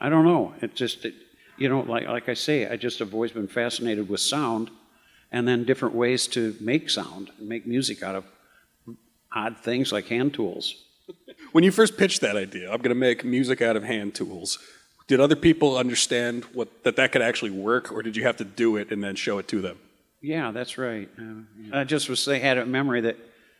I 0.00 0.08
don't 0.08 0.24
know. 0.24 0.54
It 0.62 0.74
just, 0.74 1.04
it, 1.04 1.14
you 1.58 1.68
know, 1.68 1.80
like, 1.80 2.08
like 2.08 2.28
I 2.28 2.34
say, 2.34 2.66
I 2.66 2.76
just 2.76 2.98
have 3.00 3.12
always 3.12 3.32
been 3.32 3.48
fascinated 3.48 4.08
with 4.08 4.20
sound 4.20 4.70
and 5.32 5.46
then 5.46 5.64
different 5.64 5.94
ways 5.94 6.26
to 6.28 6.56
make 6.60 6.90
sound 6.90 7.30
and 7.38 7.48
make 7.48 7.66
music 7.66 8.02
out 8.02 8.14
of 8.14 8.24
odd 9.32 9.56
things 9.58 9.92
like 9.92 10.06
hand 10.06 10.34
tools. 10.34 10.74
When 11.52 11.64
you 11.64 11.72
first 11.72 11.96
pitched 11.96 12.20
that 12.20 12.36
idea, 12.36 12.70
I'm 12.70 12.78
going 12.78 12.90
to 12.90 12.94
make 12.94 13.24
music 13.24 13.60
out 13.60 13.74
of 13.74 13.82
hand 13.82 14.14
tools. 14.14 14.58
Did 15.08 15.18
other 15.18 15.34
people 15.34 15.76
understand 15.76 16.44
what 16.52 16.84
that 16.84 16.94
that 16.94 17.10
could 17.10 17.22
actually 17.22 17.50
work, 17.50 17.90
or 17.90 18.02
did 18.02 18.16
you 18.16 18.22
have 18.22 18.36
to 18.36 18.44
do 18.44 18.76
it 18.76 18.92
and 18.92 19.02
then 19.02 19.16
show 19.16 19.38
it 19.38 19.48
to 19.48 19.60
them? 19.60 19.78
Yeah, 20.20 20.52
that's 20.52 20.78
right. 20.78 21.08
Uh, 21.18 21.76
I 21.76 21.82
just 21.82 22.08
was 22.08 22.20
say 22.20 22.38
had 22.38 22.58
a 22.58 22.66
memory 22.66 23.00
that 23.00 23.16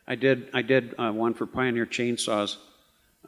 I 0.06 0.14
did 0.14 0.50
I 0.52 0.62
did 0.62 0.94
uh, 0.98 1.10
one 1.10 1.34
for 1.34 1.46
Pioneer 1.46 1.86
Chainsaws 1.86 2.56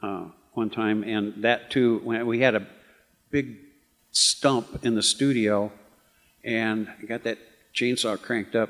uh, 0.01 0.25
one 0.53 0.69
time, 0.69 1.03
and 1.03 1.43
that 1.43 1.69
too 1.69 1.99
when 2.03 2.25
we 2.25 2.39
had 2.39 2.55
a 2.55 2.65
big 3.29 3.57
stump 4.11 4.85
in 4.85 4.95
the 4.95 5.03
studio, 5.03 5.71
and 6.45 6.87
I 7.01 7.05
got 7.05 7.23
that 7.23 7.39
chainsaw 7.73 8.21
cranked 8.21 8.55
up 8.55 8.69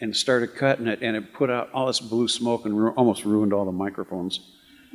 and 0.00 0.16
started 0.16 0.54
cutting 0.54 0.86
it, 0.86 1.00
and 1.02 1.16
it 1.16 1.32
put 1.32 1.50
out 1.50 1.70
all 1.72 1.86
this 1.86 2.00
blue 2.00 2.28
smoke 2.28 2.64
and 2.64 2.76
ru- 2.76 2.92
almost 2.92 3.24
ruined 3.24 3.52
all 3.52 3.64
the 3.64 3.72
microphones 3.72 4.40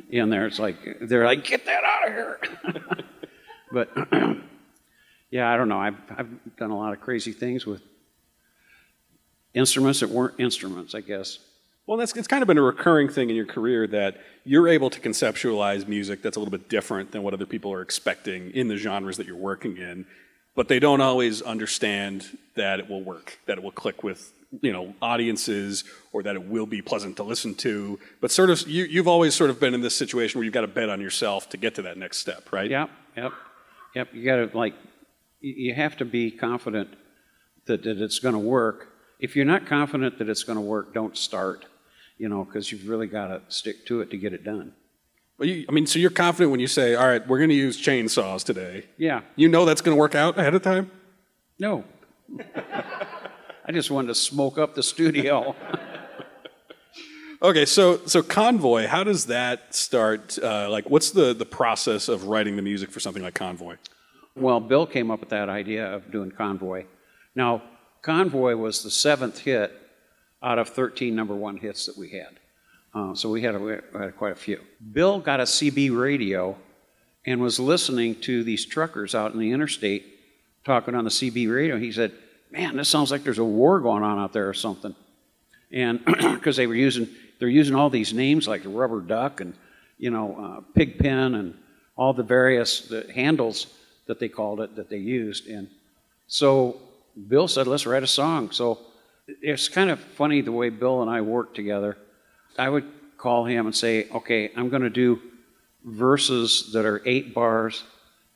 in 0.09 0.29
there. 0.29 0.47
It's 0.47 0.59
like 0.59 0.77
they're 1.01 1.25
like, 1.25 1.43
get 1.45 1.65
that 1.65 1.83
out 1.83 2.07
of 2.07 2.13
here. 2.13 2.39
but 3.71 3.89
yeah, 5.29 5.51
I 5.51 5.57
don't 5.57 5.69
know. 5.69 5.79
I've 5.79 5.97
I've 6.17 6.55
done 6.57 6.71
a 6.71 6.77
lot 6.77 6.93
of 6.93 7.01
crazy 7.01 7.33
things 7.33 7.65
with 7.65 7.81
instruments 9.53 10.01
that 10.01 10.09
weren't 10.09 10.39
instruments, 10.39 10.95
I 10.95 11.01
guess. 11.01 11.39
Well, 11.87 11.97
that's 11.97 12.15
it's 12.15 12.27
kind 12.27 12.41
of 12.41 12.47
been 12.47 12.57
a 12.57 12.63
recurring 12.63 13.09
thing 13.09 13.29
in 13.29 13.35
your 13.35 13.45
career 13.45 13.85
that 13.87 14.19
you're 14.43 14.67
able 14.67 14.89
to 14.89 14.99
conceptualize 14.99 15.87
music 15.87 16.23
that's 16.23 16.35
a 16.35 16.39
little 16.39 16.51
bit 16.51 16.67
different 16.67 17.11
than 17.11 17.21
what 17.21 17.33
other 17.33 17.45
people 17.45 17.71
are 17.71 17.81
expecting 17.81 18.51
in 18.51 18.67
the 18.67 18.75
genres 18.75 19.17
that 19.17 19.27
you're 19.27 19.35
working 19.35 19.77
in, 19.77 20.05
but 20.55 20.67
they 20.67 20.79
don't 20.79 21.01
always 21.01 21.41
understand 21.41 22.37
that 22.55 22.79
it 22.79 22.89
will 22.89 23.03
work, 23.03 23.37
that 23.45 23.57
it 23.57 23.63
will 23.63 23.71
click 23.71 24.03
with 24.03 24.31
you 24.61 24.71
know 24.71 24.95
audiences, 25.01 25.83
or 26.13 26.23
that 26.23 26.35
it 26.35 26.45
will 26.45 26.65
be 26.65 26.81
pleasant 26.81 27.17
to 27.17 27.23
listen 27.23 27.53
to. 27.55 27.99
But 28.21 28.31
sort 28.31 28.49
of, 28.49 28.67
you, 28.67 28.85
you've 28.85 29.07
always 29.07 29.35
sort 29.35 29.49
of 29.49 29.59
been 29.59 29.73
in 29.73 29.81
this 29.81 29.95
situation 29.95 30.39
where 30.39 30.45
you've 30.45 30.53
got 30.53 30.61
to 30.61 30.67
bet 30.67 30.89
on 30.89 31.01
yourself 31.01 31.49
to 31.49 31.57
get 31.57 31.75
to 31.75 31.81
that 31.83 31.97
next 31.97 32.17
step, 32.17 32.51
right? 32.51 32.69
Yep, 32.69 32.89
yep, 33.17 33.31
yep. 33.93 34.07
You 34.13 34.25
got 34.25 34.51
to 34.51 34.57
like, 34.57 34.73
you 35.41 35.73
have 35.73 35.97
to 35.97 36.05
be 36.05 36.31
confident 36.31 36.89
that, 37.65 37.83
that 37.83 38.01
it's 38.01 38.19
going 38.19 38.33
to 38.33 38.39
work. 38.39 38.93
If 39.19 39.35
you're 39.35 39.45
not 39.45 39.65
confident 39.65 40.17
that 40.19 40.29
it's 40.29 40.43
going 40.43 40.57
to 40.57 40.61
work, 40.61 40.93
don't 40.93 41.17
start. 41.17 41.65
You 42.17 42.29
know, 42.29 42.45
because 42.45 42.71
you've 42.71 42.87
really 42.87 43.07
got 43.07 43.27
to 43.27 43.41
stick 43.49 43.85
to 43.87 43.99
it 43.99 44.09
to 44.11 44.17
get 44.17 44.31
it 44.31 44.45
done. 44.45 44.71
Well, 45.37 45.49
you, 45.49 45.65
I 45.67 45.71
mean, 45.71 45.85
so 45.85 45.99
you're 45.99 46.09
confident 46.09 46.51
when 46.51 46.59
you 46.59 46.67
say, 46.67 46.95
"All 46.95 47.07
right, 47.07 47.25
we're 47.27 47.39
going 47.39 47.49
to 47.49 47.55
use 47.55 47.81
chainsaws 47.81 48.43
today." 48.43 48.85
Yeah. 48.97 49.21
You 49.35 49.49
know 49.49 49.65
that's 49.65 49.81
going 49.81 49.95
to 49.95 49.99
work 49.99 50.15
out 50.15 50.37
ahead 50.37 50.55
of 50.55 50.61
time. 50.61 50.91
No. 51.59 51.83
I 53.67 53.71
just 53.71 53.91
wanted 53.91 54.07
to 54.09 54.15
smoke 54.15 54.57
up 54.57 54.75
the 54.75 54.83
studio. 54.83 55.55
Okay, 57.41 57.65
so 57.65 57.97
so 58.07 58.23
Convoy, 58.23 58.87
how 58.87 59.03
does 59.03 59.25
that 59.27 59.75
start? 59.75 60.39
Uh, 60.41 60.67
like, 60.69 60.89
what's 60.89 61.11
the 61.11 61.33
the 61.33 61.45
process 61.45 62.07
of 62.07 62.23
writing 62.23 62.55
the 62.55 62.61
music 62.61 62.89
for 62.89 62.99
something 62.99 63.21
like 63.21 63.35
Convoy? 63.35 63.75
Well, 64.35 64.59
Bill 64.59 64.87
came 64.87 65.11
up 65.11 65.19
with 65.19 65.29
that 65.29 65.47
idea 65.47 65.85
of 65.93 66.11
doing 66.11 66.31
Convoy. 66.31 66.85
Now, 67.35 67.61
Convoy 68.01 68.55
was 68.55 68.83
the 68.83 68.89
seventh 68.89 69.39
hit 69.39 69.71
out 70.41 70.59
of 70.59 70.69
13 70.69 71.15
number 71.15 71.35
one 71.35 71.57
hits 71.57 71.85
that 71.85 71.97
we 71.97 72.09
had. 72.11 72.39
Uh, 72.95 73.13
so 73.13 73.29
we 73.29 73.41
had, 73.41 73.55
a, 73.55 73.59
we 73.59 73.73
had 73.73 74.15
quite 74.15 74.31
a 74.31 74.35
few. 74.35 74.59
Bill 74.93 75.19
got 75.19 75.41
a 75.41 75.43
CB 75.43 75.95
radio 75.97 76.55
and 77.25 77.41
was 77.41 77.59
listening 77.59 78.15
to 78.21 78.43
these 78.43 78.65
truckers 78.65 79.13
out 79.13 79.33
in 79.33 79.39
the 79.39 79.51
interstate 79.51 80.05
talking 80.63 80.95
on 80.95 81.03
the 81.03 81.09
CB 81.09 81.53
radio. 81.53 81.77
He 81.77 81.91
said, 81.91 82.13
Man, 82.51 82.77
this 82.77 82.87
sounds 82.87 83.11
like 83.11 83.23
there's 83.23 83.39
a 83.39 83.43
war 83.43 83.81
going 83.81 84.03
on 84.03 84.17
out 84.17 84.31
there 84.31 84.47
or 84.47 84.53
something. 84.53 84.95
And 85.71 86.05
because 86.05 86.55
they 86.55 86.67
were 86.67 86.75
using, 86.75 87.09
they're 87.37 87.49
using 87.49 87.75
all 87.75 87.89
these 87.89 88.13
names 88.13 88.47
like 88.47 88.61
rubber 88.63 89.01
duck 89.01 89.41
and, 89.41 89.55
you 89.97 90.09
know, 90.09 90.35
uh, 90.37 90.61
pig 90.73 90.97
pen 90.97 91.35
and 91.35 91.57
all 91.97 92.13
the 92.13 92.23
various 92.23 92.87
the 92.87 93.11
handles 93.13 93.67
that 94.07 94.19
they 94.19 94.29
called 94.29 94.61
it 94.61 94.75
that 94.77 94.89
they 94.89 94.97
used. 94.97 95.47
And 95.47 95.67
so 96.27 96.79
Bill 97.27 97.49
said, 97.49 97.67
let's 97.67 97.85
write 97.85 98.03
a 98.03 98.07
song. 98.07 98.51
So 98.51 98.79
it's 99.27 99.67
kind 99.67 99.89
of 99.89 99.99
funny 99.99 100.39
the 100.39 100.51
way 100.51 100.69
Bill 100.69 101.01
and 101.01 101.09
I 101.11 101.21
worked 101.21 101.55
together. 101.55 101.97
I 102.57 102.69
would 102.69 102.85
call 103.17 103.45
him 103.45 103.65
and 103.65 103.75
say, 103.75 104.07
okay, 104.09 104.51
I'm 104.55 104.69
going 104.69 104.81
to 104.81 104.89
do 104.89 105.21
verses 105.83 106.71
that 106.73 106.85
are 106.85 107.01
eight 107.05 107.33
bars, 107.33 107.83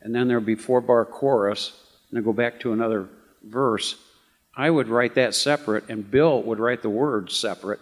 and 0.01 0.13
then 0.13 0.27
there'll 0.27 0.43
be 0.43 0.55
four 0.55 0.82
bar 0.82 1.05
chorus, 1.05 1.73
and 2.10 2.17
then 2.17 2.23
go 2.23 2.34
back 2.34 2.60
to 2.62 2.73
another 2.73 3.10
verse. 3.43 3.95
I 4.55 4.69
would 4.69 4.88
write 4.88 5.15
that 5.15 5.36
separate, 5.36 5.89
and 5.89 6.10
Bill 6.10 6.41
would 6.43 6.60
write 6.60 6.82
the 6.82 6.89
words 6.89 7.36
separate. 7.36 7.79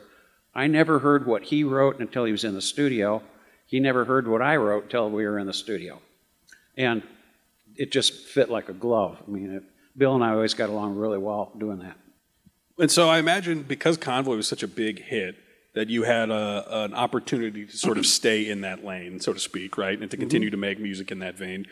I 0.54 0.68
never 0.68 1.00
heard 1.00 1.26
what 1.26 1.44
he 1.44 1.64
wrote 1.64 2.00
until 2.00 2.26
he 2.26 2.32
was 2.32 2.44
in 2.44 2.56
the 2.56 2.62
studio. 2.62 3.22
He 3.66 3.80
never 3.80 4.06
heard 4.06 4.28
what 4.28 4.42
I 4.42 4.56
wrote 4.56 4.86
until 4.86 5.10
we 5.10 5.26
were 5.26 5.40
in 5.40 5.48
the 5.48 5.54
studio. 5.54 6.02
And 6.78 7.04
it 7.76 7.92
just 7.92 8.14
fit 8.28 8.50
like 8.50 8.70
a 8.70 8.74
glove. 8.74 9.22
I 9.28 9.30
mean, 9.30 9.54
it, 9.54 9.64
Bill 9.96 10.16
and 10.16 10.24
I 10.24 10.32
always 10.32 10.54
got 10.54 10.70
along 10.70 10.96
really 10.96 11.18
well 11.18 11.52
doing 11.58 11.80
that. 11.80 11.98
And 12.80 12.92
so 12.92 13.10
I 13.10 13.20
imagine 13.20 13.64
because 13.64 13.98
Convoy 13.98 14.36
was 14.36 14.48
such 14.48 14.64
a 14.64 14.68
big 14.68 15.02
hit 15.02 15.36
that 15.78 15.90
you 15.90 16.04
had 16.04 16.32
a, 16.32 16.86
an 16.86 16.96
opportunity 16.96 17.68
to 17.68 17.78
sort 17.78 18.00
of 18.00 18.06
stay 18.08 18.50
in 18.50 18.62
that 18.62 18.84
lane, 18.84 19.20
so 19.20 19.32
to 19.32 19.40
speak, 19.40 19.78
right, 19.78 20.00
and 20.02 20.10
to 20.10 20.18
continue 20.18 20.48
mm-hmm. 20.48 20.54
to 20.54 20.58
make 20.58 20.80
music 20.80 21.12
in 21.12 21.20
that 21.20 21.38
vein. 21.38 21.68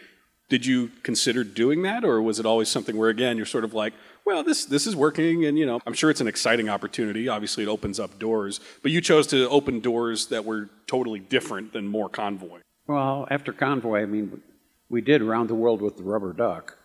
Did 0.48 0.64
you 0.64 0.92
consider 1.02 1.44
doing 1.44 1.82
that, 1.82 2.06
or 2.06 2.22
was 2.22 2.40
it 2.40 2.46
always 2.46 2.70
something 2.70 2.96
where 2.96 3.10
again 3.10 3.36
you're 3.36 3.48
sort 3.48 3.64
of 3.64 3.74
like, 3.74 3.94
well, 4.24 4.44
this 4.44 4.66
this 4.66 4.86
is 4.86 4.96
working, 4.96 5.46
and 5.46 5.58
you 5.58 5.66
know, 5.66 5.80
I'm 5.88 5.94
sure 5.94 6.12
it's 6.12 6.22
an 6.22 6.28
exciting 6.28 6.70
opportunity. 6.70 7.28
Obviously, 7.28 7.64
it 7.64 7.68
opens 7.68 8.00
up 8.00 8.20
doors, 8.20 8.60
but 8.84 8.92
you 8.92 9.02
chose 9.02 9.26
to 9.28 9.50
open 9.50 9.80
doors 9.80 10.28
that 10.28 10.46
were 10.46 10.70
totally 10.86 11.20
different 11.20 11.74
than 11.74 11.88
more 11.88 12.08
Convoy. 12.08 12.60
Well, 12.86 13.28
after 13.32 13.52
Convoy, 13.54 14.04
I 14.04 14.06
mean, 14.06 14.44
we 14.88 15.02
did 15.02 15.24
Around 15.24 15.48
the 15.48 15.56
World 15.56 15.82
with 15.82 15.98
the 15.98 16.04
Rubber 16.04 16.32
Duck, 16.32 16.78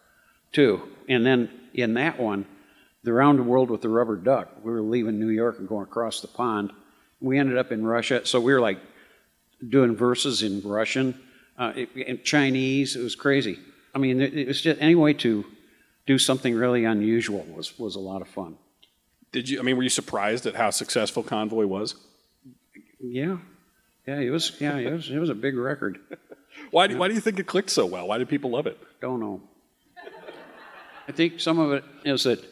too. 0.52 0.80
And 1.06 1.26
then 1.26 1.50
in 1.74 1.92
that 1.94 2.18
one, 2.18 2.46
the 3.02 3.10
Around 3.10 3.36
the 3.36 3.42
World 3.42 3.70
with 3.70 3.82
the 3.82 3.90
Rubber 3.90 4.16
Duck, 4.16 4.64
we 4.64 4.72
were 4.72 4.80
leaving 4.80 5.20
New 5.20 5.28
York 5.28 5.58
and 5.58 5.68
going 5.68 5.82
across 5.82 6.22
the 6.22 6.28
pond. 6.28 6.72
We 7.20 7.38
ended 7.38 7.58
up 7.58 7.72
in 7.72 7.84
Russia, 7.84 8.26
so 8.26 8.40
we 8.40 8.52
were 8.52 8.60
like 8.60 8.78
doing 9.66 9.94
verses 9.94 10.42
in 10.42 10.62
Russian, 10.62 11.20
uh, 11.58 11.72
in 11.94 12.22
Chinese. 12.22 12.96
It 12.96 13.02
was 13.02 13.14
crazy. 13.14 13.58
I 13.94 13.98
mean, 13.98 14.20
it, 14.20 14.34
it 14.34 14.48
was 14.48 14.60
just 14.60 14.80
any 14.80 14.94
way 14.94 15.12
to 15.14 15.44
do 16.06 16.18
something 16.18 16.54
really 16.54 16.84
unusual 16.84 17.44
was 17.54 17.78
was 17.78 17.96
a 17.96 18.00
lot 18.00 18.22
of 18.22 18.28
fun. 18.28 18.56
Did 19.32 19.48
you? 19.48 19.60
I 19.60 19.62
mean, 19.62 19.76
were 19.76 19.82
you 19.82 19.90
surprised 19.90 20.46
at 20.46 20.54
how 20.54 20.70
successful 20.70 21.22
Convoy 21.22 21.66
was? 21.66 21.94
Yeah, 23.00 23.38
yeah, 24.06 24.20
it 24.20 24.30
was. 24.30 24.60
Yeah, 24.60 24.76
it 24.76 24.92
was. 24.92 25.10
It 25.10 25.18
was 25.18 25.30
a 25.30 25.34
big 25.34 25.56
record. 25.56 25.98
Why 26.72 26.88
do, 26.88 26.98
why 26.98 27.08
do 27.08 27.14
you 27.14 27.20
think 27.20 27.38
it 27.38 27.46
clicked 27.46 27.70
so 27.70 27.86
well? 27.86 28.08
Why 28.08 28.18
did 28.18 28.28
people 28.28 28.50
love 28.50 28.66
it? 28.66 28.78
Don't 29.00 29.20
know. 29.20 29.40
I 31.08 31.12
think 31.12 31.40
some 31.40 31.58
of 31.58 31.72
it 31.72 31.84
is 32.04 32.24
that, 32.24 32.44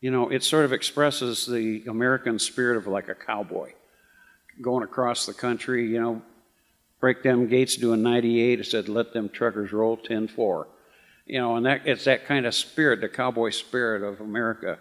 you 0.00 0.10
know, 0.10 0.28
it 0.30 0.42
sort 0.42 0.64
of 0.64 0.72
expresses 0.72 1.46
the 1.46 1.84
American 1.88 2.38
spirit 2.38 2.76
of 2.76 2.86
like 2.86 3.08
a 3.08 3.14
cowboy 3.14 3.72
going 4.60 4.84
across 4.84 5.26
the 5.26 5.34
country, 5.34 5.86
you 5.88 6.00
know, 6.00 6.22
break 7.00 7.22
them 7.22 7.46
gates 7.46 7.76
doing 7.76 8.02
98. 8.02 8.60
It 8.60 8.66
said, 8.66 8.88
let 8.88 9.12
them 9.12 9.28
truckers 9.28 9.72
roll 9.72 9.96
10 9.96 10.28
4. 10.28 10.68
You 11.26 11.38
know, 11.38 11.56
and 11.56 11.66
that 11.66 11.82
it's 11.86 12.04
that 12.04 12.26
kind 12.26 12.46
of 12.46 12.54
spirit, 12.54 13.00
the 13.00 13.08
cowboy 13.08 13.50
spirit 13.50 14.02
of 14.02 14.20
America. 14.20 14.78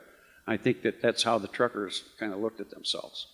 I 0.47 0.55
think 0.55 0.81
that 0.83 1.01
that's 1.01 1.23
how 1.23 1.37
the 1.39 1.49
truckers 1.49 2.03
kind 2.19 2.33
of 2.33 2.39
looked 2.39 2.61
at 2.61 2.69
themselves. 2.69 3.27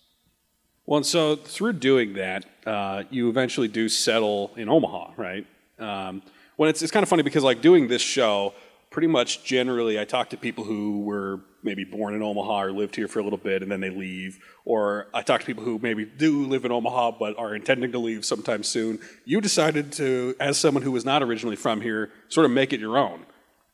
Well, 0.84 0.98
and 0.98 1.06
so 1.06 1.36
through 1.36 1.74
doing 1.74 2.14
that, 2.14 2.44
uh, 2.66 3.04
you 3.10 3.28
eventually 3.28 3.68
do 3.68 3.88
settle 3.88 4.52
in 4.56 4.68
Omaha, 4.68 5.12
right? 5.16 5.46
Um, 5.78 6.22
when 6.56 6.68
it's, 6.68 6.82
it's 6.82 6.92
kind 6.92 7.02
of 7.02 7.08
funny 7.08 7.22
because 7.22 7.42
like 7.42 7.60
doing 7.62 7.88
this 7.88 8.02
show, 8.02 8.52
pretty 8.94 9.08
much 9.08 9.42
generally 9.42 9.98
I 9.98 10.04
talk 10.04 10.30
to 10.30 10.36
people 10.36 10.62
who 10.62 11.00
were 11.00 11.40
maybe 11.64 11.82
born 11.82 12.14
in 12.14 12.22
Omaha 12.22 12.62
or 12.62 12.70
lived 12.70 12.94
here 12.94 13.08
for 13.08 13.18
a 13.18 13.24
little 13.24 13.40
bit 13.40 13.60
and 13.60 13.72
then 13.72 13.80
they 13.80 13.90
leave, 13.90 14.38
or 14.64 15.08
I 15.12 15.22
talk 15.22 15.40
to 15.40 15.46
people 15.46 15.64
who 15.64 15.80
maybe 15.82 16.04
do 16.04 16.46
live 16.46 16.64
in 16.64 16.70
Omaha 16.70 17.16
but 17.18 17.36
are 17.36 17.56
intending 17.56 17.90
to 17.90 17.98
leave 17.98 18.24
sometime 18.24 18.62
soon. 18.62 19.00
You 19.24 19.40
decided 19.40 19.90
to, 19.94 20.36
as 20.38 20.58
someone 20.58 20.84
who 20.84 20.92
was 20.92 21.04
not 21.04 21.24
originally 21.24 21.56
from 21.56 21.80
here, 21.80 22.12
sort 22.28 22.44
of 22.44 22.52
make 22.52 22.72
it 22.72 22.78
your 22.78 22.96
own. 22.96 23.26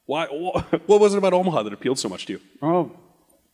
Why? 0.06 0.24
What 0.86 1.00
was 1.02 1.12
it 1.12 1.18
about 1.18 1.34
Omaha 1.34 1.64
that 1.64 1.74
appealed 1.74 1.98
so 1.98 2.08
much 2.08 2.24
to 2.24 2.32
you? 2.32 2.40
Oh, 2.62 2.90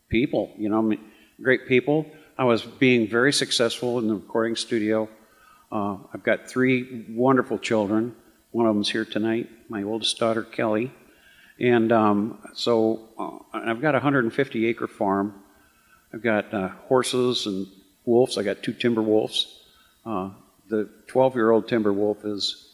people, 0.09 0.53
you 0.57 0.69
know, 0.69 0.95
great 1.43 1.67
people. 1.67 2.05
I 2.37 2.45
was 2.45 2.61
being 2.61 3.09
very 3.09 3.33
successful 3.33 3.99
in 3.99 4.07
the 4.07 4.15
recording 4.15 4.55
studio. 4.55 5.09
Uh, 5.69 5.97
I've 6.13 6.23
got 6.23 6.47
three 6.47 7.07
wonderful 7.09 7.59
children. 7.59 8.15
One 8.51 8.67
of 8.67 8.73
them's 8.73 8.89
here 8.89 9.03
tonight, 9.03 9.49
my 9.67 9.83
oldest 9.83 10.17
daughter, 10.17 10.43
Kelly. 10.43 10.93
And 11.59 11.91
um, 11.91 12.39
so 12.53 13.09
uh, 13.17 13.39
I've 13.53 13.81
got 13.81 13.95
a 13.95 13.97
150 13.97 14.67
acre 14.67 14.87
farm. 14.87 15.33
I've 16.13 16.21
got 16.21 16.53
uh, 16.53 16.69
horses 16.87 17.45
and 17.45 17.67
wolves. 18.05 18.37
I 18.37 18.43
got 18.43 18.61
two 18.61 18.73
timber 18.73 19.01
wolves. 19.01 19.61
Uh, 20.05 20.29
the 20.69 20.89
12 21.07 21.35
year 21.35 21.51
old 21.51 21.67
timber 21.67 21.91
wolf 21.93 22.23
is 22.23 22.73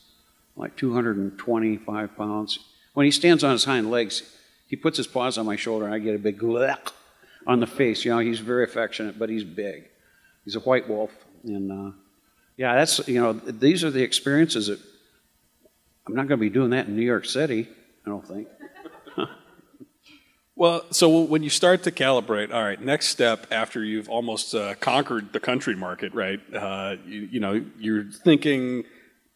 like 0.56 0.76
225 0.76 2.17
pounds. 2.17 2.60
When 2.93 3.06
he 3.06 3.12
stands 3.12 3.43
on 3.43 3.52
his 3.52 3.63
hind 3.63 3.89
legs, 3.89 4.24
he 4.67 4.76
puts 4.76 4.98
his 4.98 5.08
paws 5.08 5.38
on 5.38 5.46
my 5.46 5.56
shoulder, 5.56 5.86
and 5.86 5.93
I 5.93 6.00
get 6.00 6.15
a 6.15 6.19
big 6.19 6.39
glek 6.39 6.91
on 7.48 7.60
the 7.60 7.67
face. 7.67 8.06
You 8.06 8.12
know, 8.12 8.19
he's 8.19 8.39
very 8.39 8.63
affectionate, 8.63 9.17
but 9.17 9.30
he's 9.30 9.43
big. 9.43 9.86
He's 10.46 10.56
a 10.56 10.60
white 10.60 10.89
wolf, 10.89 11.12
and 11.43 11.72
uh, 11.72 11.91
yeah, 12.58 12.76
that's 12.76 13.08
you 13.08 13.22
know, 13.22 13.34
these 13.34 13.84
are 13.84 13.91
the 13.91 14.04
experiences 14.04 14.67
that 14.67 14.80
I'm 16.06 16.15
not 16.15 16.28
going 16.28 16.39
to 16.39 16.46
be 16.46 16.50
doing 16.50 16.72
that 16.72 16.88
in 16.88 16.96
New 16.96 17.06
York 17.06 17.26
City. 17.26 17.67
I 18.06 18.10
don't 18.10 18.28
think. 18.28 18.48
Well, 20.56 20.86
so 20.92 21.22
when 21.22 21.42
you 21.42 21.50
start 21.50 21.82
to 21.84 21.92
calibrate, 21.92 22.54
all 22.54 22.63
right, 22.63 22.80
next 22.80 23.08
step 23.08 23.48
after 23.50 23.84
you've 23.84 24.08
almost 24.08 24.54
uh, 24.54 24.76
conquered 24.76 25.34
the 25.34 25.39
country 25.39 25.76
market, 25.76 26.13
right? 26.13 26.39
Uh, 26.54 26.98
you, 27.06 27.22
you 27.32 27.39
know, 27.39 27.66
you're 27.80 28.04
thinking, 28.04 28.84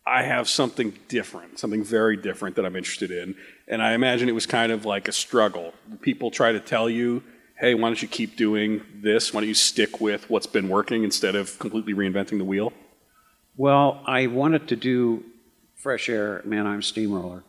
I 0.05 0.21
have 0.21 0.47
something 0.47 0.93
different, 1.07 1.57
something 1.57 1.83
very 1.83 2.17
different 2.17 2.55
that 2.57 2.65
I'm 2.65 2.75
interested 2.75 3.09
in. 3.09 3.35
And 3.67 3.81
I 3.81 3.93
imagine 3.93 4.29
it 4.29 4.35
was 4.35 4.45
kind 4.45 4.71
of 4.71 4.85
like 4.85 5.07
a 5.07 5.11
struggle. 5.11 5.73
People 6.01 6.29
try 6.29 6.51
to 6.51 6.59
tell 6.59 6.87
you, 6.87 7.23
hey, 7.59 7.73
why 7.73 7.89
don't 7.89 8.01
you 8.01 8.07
keep 8.07 8.37
doing 8.37 8.83
this? 9.01 9.33
Why 9.33 9.41
don't 9.41 9.47
you 9.47 9.55
stick 9.55 9.99
with 9.99 10.29
what's 10.29 10.45
been 10.45 10.69
working 10.69 11.03
instead 11.03 11.35
of 11.35 11.57
completely 11.57 11.95
reinventing 11.95 12.37
the 12.37 12.45
wheel? 12.45 12.71
Well, 13.55 14.03
I 14.05 14.27
wanted 14.27 14.67
to 14.67 14.75
do 14.75 15.23
Fresh 15.75 16.09
Aire, 16.09 16.43
Mannheim 16.45 16.83
Steamroller. 16.83 17.43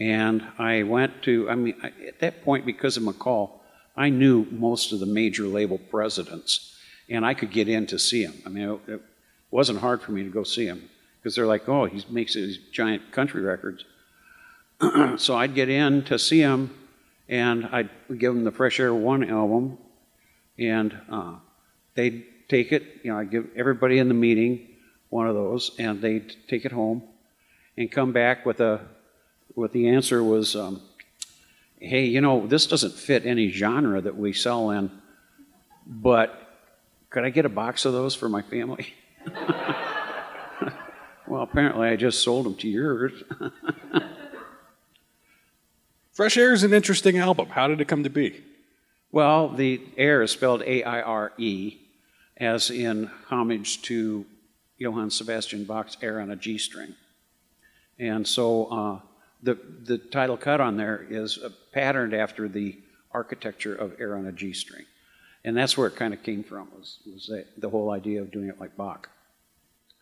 And 0.00 0.42
I 0.58 0.82
went 0.82 1.22
to, 1.24 1.50
I 1.50 1.54
mean, 1.54 1.74
at 1.84 2.20
that 2.20 2.42
point, 2.42 2.64
because 2.64 2.96
of 2.96 3.02
McCall, 3.02 3.50
I 3.94 4.08
knew 4.08 4.46
most 4.50 4.92
of 4.92 5.00
the 5.00 5.06
major 5.06 5.44
label 5.44 5.76
presidents, 5.76 6.74
and 7.10 7.24
I 7.24 7.34
could 7.34 7.50
get 7.50 7.68
in 7.68 7.86
to 7.88 7.98
see 7.98 8.24
them. 8.24 8.34
I 8.46 8.48
mean, 8.48 8.80
it, 8.88 9.02
wasn't 9.50 9.80
hard 9.80 10.00
for 10.00 10.12
me 10.12 10.22
to 10.22 10.30
go 10.30 10.44
see 10.44 10.64
them 10.64 10.88
because 11.18 11.34
they're 11.34 11.44
like, 11.44 11.68
oh, 11.68 11.84
he 11.84 12.04
makes 12.08 12.34
these 12.34 12.56
giant 12.70 13.10
country 13.10 13.42
records. 13.42 13.84
so 15.16 15.36
I'd 15.36 15.56
get 15.56 15.68
in 15.68 16.04
to 16.04 16.20
see 16.20 16.38
him, 16.38 16.72
and 17.28 17.66
I'd 17.66 17.90
give 18.16 18.32
them 18.32 18.44
the 18.44 18.52
Fresh 18.52 18.78
Aire 18.78 18.94
One 18.94 19.28
album, 19.28 19.76
and 20.56 20.96
uh, 21.10 21.34
they'd 21.96 22.24
take 22.48 22.70
it. 22.70 23.00
You 23.02 23.10
know, 23.12 23.18
I'd 23.18 23.32
give 23.32 23.48
everybody 23.56 23.98
in 23.98 24.06
the 24.06 24.14
meeting 24.14 24.68
one 25.08 25.26
of 25.26 25.34
those, 25.34 25.72
and 25.80 26.00
they'd 26.00 26.32
take 26.46 26.64
it 26.64 26.70
home 26.70 27.02
and 27.76 27.90
come 27.90 28.12
back 28.12 28.46
with 28.46 28.60
a 28.60 28.80
what 29.54 29.72
the 29.72 29.88
answer 29.88 30.22
was, 30.22 30.56
um, 30.56 30.80
hey, 31.78 32.04
you 32.04 32.20
know, 32.20 32.46
this 32.46 32.66
doesn't 32.66 32.94
fit 32.94 33.26
any 33.26 33.50
genre 33.50 34.00
that 34.00 34.16
we 34.16 34.32
sell 34.32 34.70
in, 34.70 34.90
but 35.86 36.36
could 37.10 37.24
I 37.24 37.30
get 37.30 37.44
a 37.44 37.50
box 37.50 37.84
of 37.84 37.92
those 37.92 38.14
for 38.14 38.28
my 38.28 38.42
family? 38.42 38.94
well, 41.26 41.42
apparently 41.42 41.88
I 41.88 41.96
just 41.96 42.22
sold 42.22 42.46
them 42.46 42.54
to 42.56 42.68
yours. 42.68 43.12
Fresh 46.12 46.36
Aire 46.36 46.52
is 46.52 46.62
an 46.62 46.72
interesting 46.72 47.18
album. 47.18 47.48
How 47.48 47.66
did 47.66 47.80
it 47.80 47.88
come 47.88 48.04
to 48.04 48.10
be? 48.10 48.42
Well, 49.12 49.48
the 49.48 49.80
air 49.96 50.22
is 50.22 50.30
spelled 50.30 50.62
A 50.62 50.84
I 50.84 51.02
R 51.02 51.32
E, 51.38 51.78
as 52.36 52.70
in 52.70 53.10
homage 53.28 53.82
to 53.82 54.24
Johann 54.78 55.10
Sebastian 55.10 55.64
Bach's 55.64 55.96
Air 56.00 56.20
on 56.20 56.30
a 56.30 56.36
G 56.36 56.58
string. 56.58 56.94
And 57.98 58.26
so 58.26 58.66
uh, 58.66 59.00
the, 59.42 59.58
the 59.84 59.98
title 59.98 60.36
cut 60.36 60.60
on 60.60 60.76
there 60.76 61.06
is 61.08 61.38
uh, 61.38 61.50
patterned 61.72 62.14
after 62.14 62.48
the 62.48 62.78
architecture 63.12 63.74
of 63.74 64.00
air 64.00 64.16
on 64.16 64.26
a 64.26 64.32
G 64.32 64.52
string. 64.52 64.84
And 65.44 65.56
that's 65.56 65.76
where 65.76 65.86
it 65.86 65.96
kind 65.96 66.12
of 66.12 66.22
came 66.22 66.44
from, 66.44 66.68
was, 66.76 66.98
was 67.06 67.26
that, 67.28 67.46
the 67.58 67.70
whole 67.70 67.90
idea 67.90 68.20
of 68.20 68.30
doing 68.30 68.48
it 68.48 68.60
like 68.60 68.76
Bach. 68.76 69.08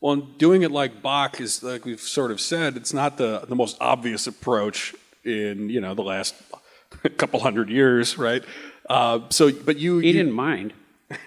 Well, 0.00 0.16
doing 0.16 0.62
it 0.62 0.70
like 0.70 1.02
Bach 1.02 1.40
is, 1.40 1.62
like 1.62 1.84
we've 1.84 2.00
sort 2.00 2.30
of 2.30 2.40
said, 2.40 2.76
it's 2.76 2.92
not 2.92 3.16
the, 3.18 3.44
the 3.48 3.54
most 3.54 3.76
obvious 3.80 4.26
approach 4.26 4.94
in, 5.24 5.70
you 5.70 5.80
know, 5.80 5.94
the 5.94 6.02
last 6.02 6.34
couple 7.16 7.40
hundred 7.40 7.68
years, 7.68 8.18
right? 8.18 8.44
Uh, 8.88 9.20
so, 9.30 9.52
but 9.52 9.78
you... 9.78 9.98
He 9.98 10.08
you, 10.08 10.12
didn't 10.12 10.32
mind. 10.32 10.72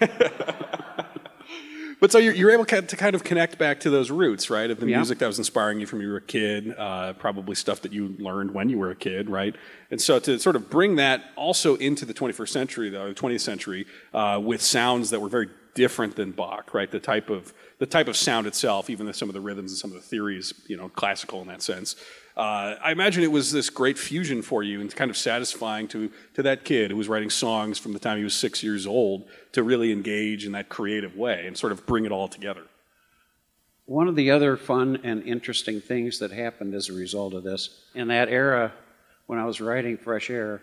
But 2.02 2.10
so 2.10 2.18
you're, 2.18 2.34
you're 2.34 2.50
able 2.50 2.64
to 2.64 2.96
kind 2.96 3.14
of 3.14 3.22
connect 3.22 3.58
back 3.58 3.78
to 3.78 3.88
those 3.88 4.10
roots, 4.10 4.50
right? 4.50 4.68
Of 4.68 4.80
the 4.80 4.88
Yeah. 4.88 4.96
music 4.96 5.18
that 5.18 5.28
was 5.28 5.38
inspiring 5.38 5.78
you 5.78 5.86
from 5.86 6.00
when 6.00 6.08
you 6.08 6.12
were 6.12 6.18
a 6.18 6.20
kid, 6.20 6.74
uh, 6.76 7.12
probably 7.12 7.54
stuff 7.54 7.80
that 7.82 7.92
you 7.92 8.16
learned 8.18 8.52
when 8.52 8.68
you 8.68 8.76
were 8.76 8.90
a 8.90 8.96
kid, 8.96 9.30
right? 9.30 9.54
And 9.88 10.00
so 10.00 10.18
to 10.18 10.36
sort 10.40 10.56
of 10.56 10.68
bring 10.68 10.96
that 10.96 11.22
also 11.36 11.76
into 11.76 12.04
the 12.04 12.12
21st 12.12 12.48
century, 12.48 12.90
though, 12.90 13.06
the 13.06 13.14
20th 13.14 13.42
century, 13.42 13.86
uh, 14.12 14.40
with 14.42 14.60
sounds 14.60 15.10
that 15.10 15.20
were 15.20 15.28
very 15.28 15.48
different 15.74 16.16
than 16.16 16.32
Bach, 16.32 16.74
right? 16.74 16.90
The 16.90 16.98
type 16.98 17.30
of 17.30 17.54
the 17.78 17.86
type 17.86 18.08
of 18.08 18.16
sound 18.16 18.48
itself, 18.48 18.90
even 18.90 19.06
though 19.06 19.12
some 19.12 19.28
of 19.28 19.32
the 19.34 19.40
rhythms 19.40 19.70
and 19.70 19.78
some 19.78 19.90
of 19.90 19.96
the 19.96 20.02
theories, 20.02 20.52
you 20.66 20.76
know, 20.76 20.88
classical 20.88 21.40
in 21.40 21.48
that 21.48 21.62
sense. 21.62 21.94
Uh, 22.36 22.76
I 22.82 22.92
imagine 22.92 23.22
it 23.22 23.30
was 23.30 23.52
this 23.52 23.70
great 23.70 23.98
fusion 23.98 24.40
for 24.40 24.62
you 24.62 24.80
and 24.80 24.94
kind 24.94 25.10
of 25.10 25.16
satisfying 25.16 25.86
to, 25.88 26.10
to 26.34 26.42
that 26.42 26.64
kid 26.64 26.90
who 26.90 26.96
was 26.96 27.08
writing 27.08 27.28
songs 27.28 27.78
from 27.78 27.92
the 27.92 27.98
time 27.98 28.18
he 28.18 28.24
was 28.24 28.34
six 28.34 28.62
years 28.62 28.86
old 28.86 29.28
to 29.52 29.62
really 29.62 29.92
engage 29.92 30.46
in 30.46 30.52
that 30.52 30.68
creative 30.68 31.16
way 31.16 31.46
and 31.46 31.56
sort 31.56 31.72
of 31.72 31.86
bring 31.86 32.04
it 32.04 32.12
all 32.12 32.28
together. 32.28 32.62
One 33.84 34.08
of 34.08 34.16
the 34.16 34.30
other 34.30 34.56
fun 34.56 35.00
and 35.02 35.22
interesting 35.24 35.80
things 35.80 36.18
that 36.20 36.30
happened 36.30 36.74
as 36.74 36.88
a 36.88 36.94
result 36.94 37.34
of 37.34 37.42
this, 37.42 37.84
in 37.94 38.08
that 38.08 38.28
era, 38.28 38.72
when 39.26 39.38
I 39.38 39.44
was 39.44 39.60
writing 39.60 39.96
Fresh 39.96 40.30
Aire, 40.30 40.62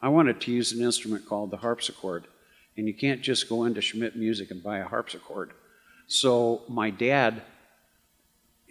I 0.00 0.08
wanted 0.08 0.40
to 0.42 0.52
use 0.52 0.72
an 0.72 0.82
instrument 0.82 1.26
called 1.26 1.50
the 1.50 1.56
harpsichord. 1.56 2.26
And 2.76 2.86
you 2.86 2.94
can't 2.94 3.22
just 3.22 3.48
go 3.48 3.64
into 3.64 3.80
Schmitt 3.80 4.16
Music 4.16 4.50
and 4.50 4.62
buy 4.62 4.78
a 4.78 4.86
harpsichord. 4.86 5.52
So 6.06 6.62
my 6.68 6.90
dad, 6.90 7.42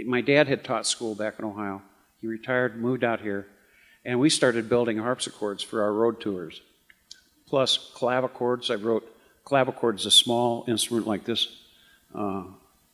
my 0.05 0.21
dad 0.21 0.47
had 0.47 0.63
taught 0.63 0.87
school 0.87 1.15
back 1.15 1.39
in 1.39 1.45
Ohio. 1.45 1.81
He 2.19 2.27
retired, 2.27 2.79
moved 2.79 3.03
out 3.03 3.21
here, 3.21 3.47
and 4.05 4.19
we 4.19 4.29
started 4.29 4.69
building 4.69 4.97
harpsichords 4.97 5.63
for 5.63 5.81
our 5.83 5.93
road 5.93 6.19
tours. 6.19 6.61
Plus 7.47 7.91
clavichords. 7.95 8.71
I 8.71 8.75
wrote 8.75 9.07
clavichords, 9.45 10.05
a 10.05 10.11
small 10.11 10.65
instrument 10.67 11.07
like 11.07 11.25
this. 11.25 11.47
Uh, 12.13 12.43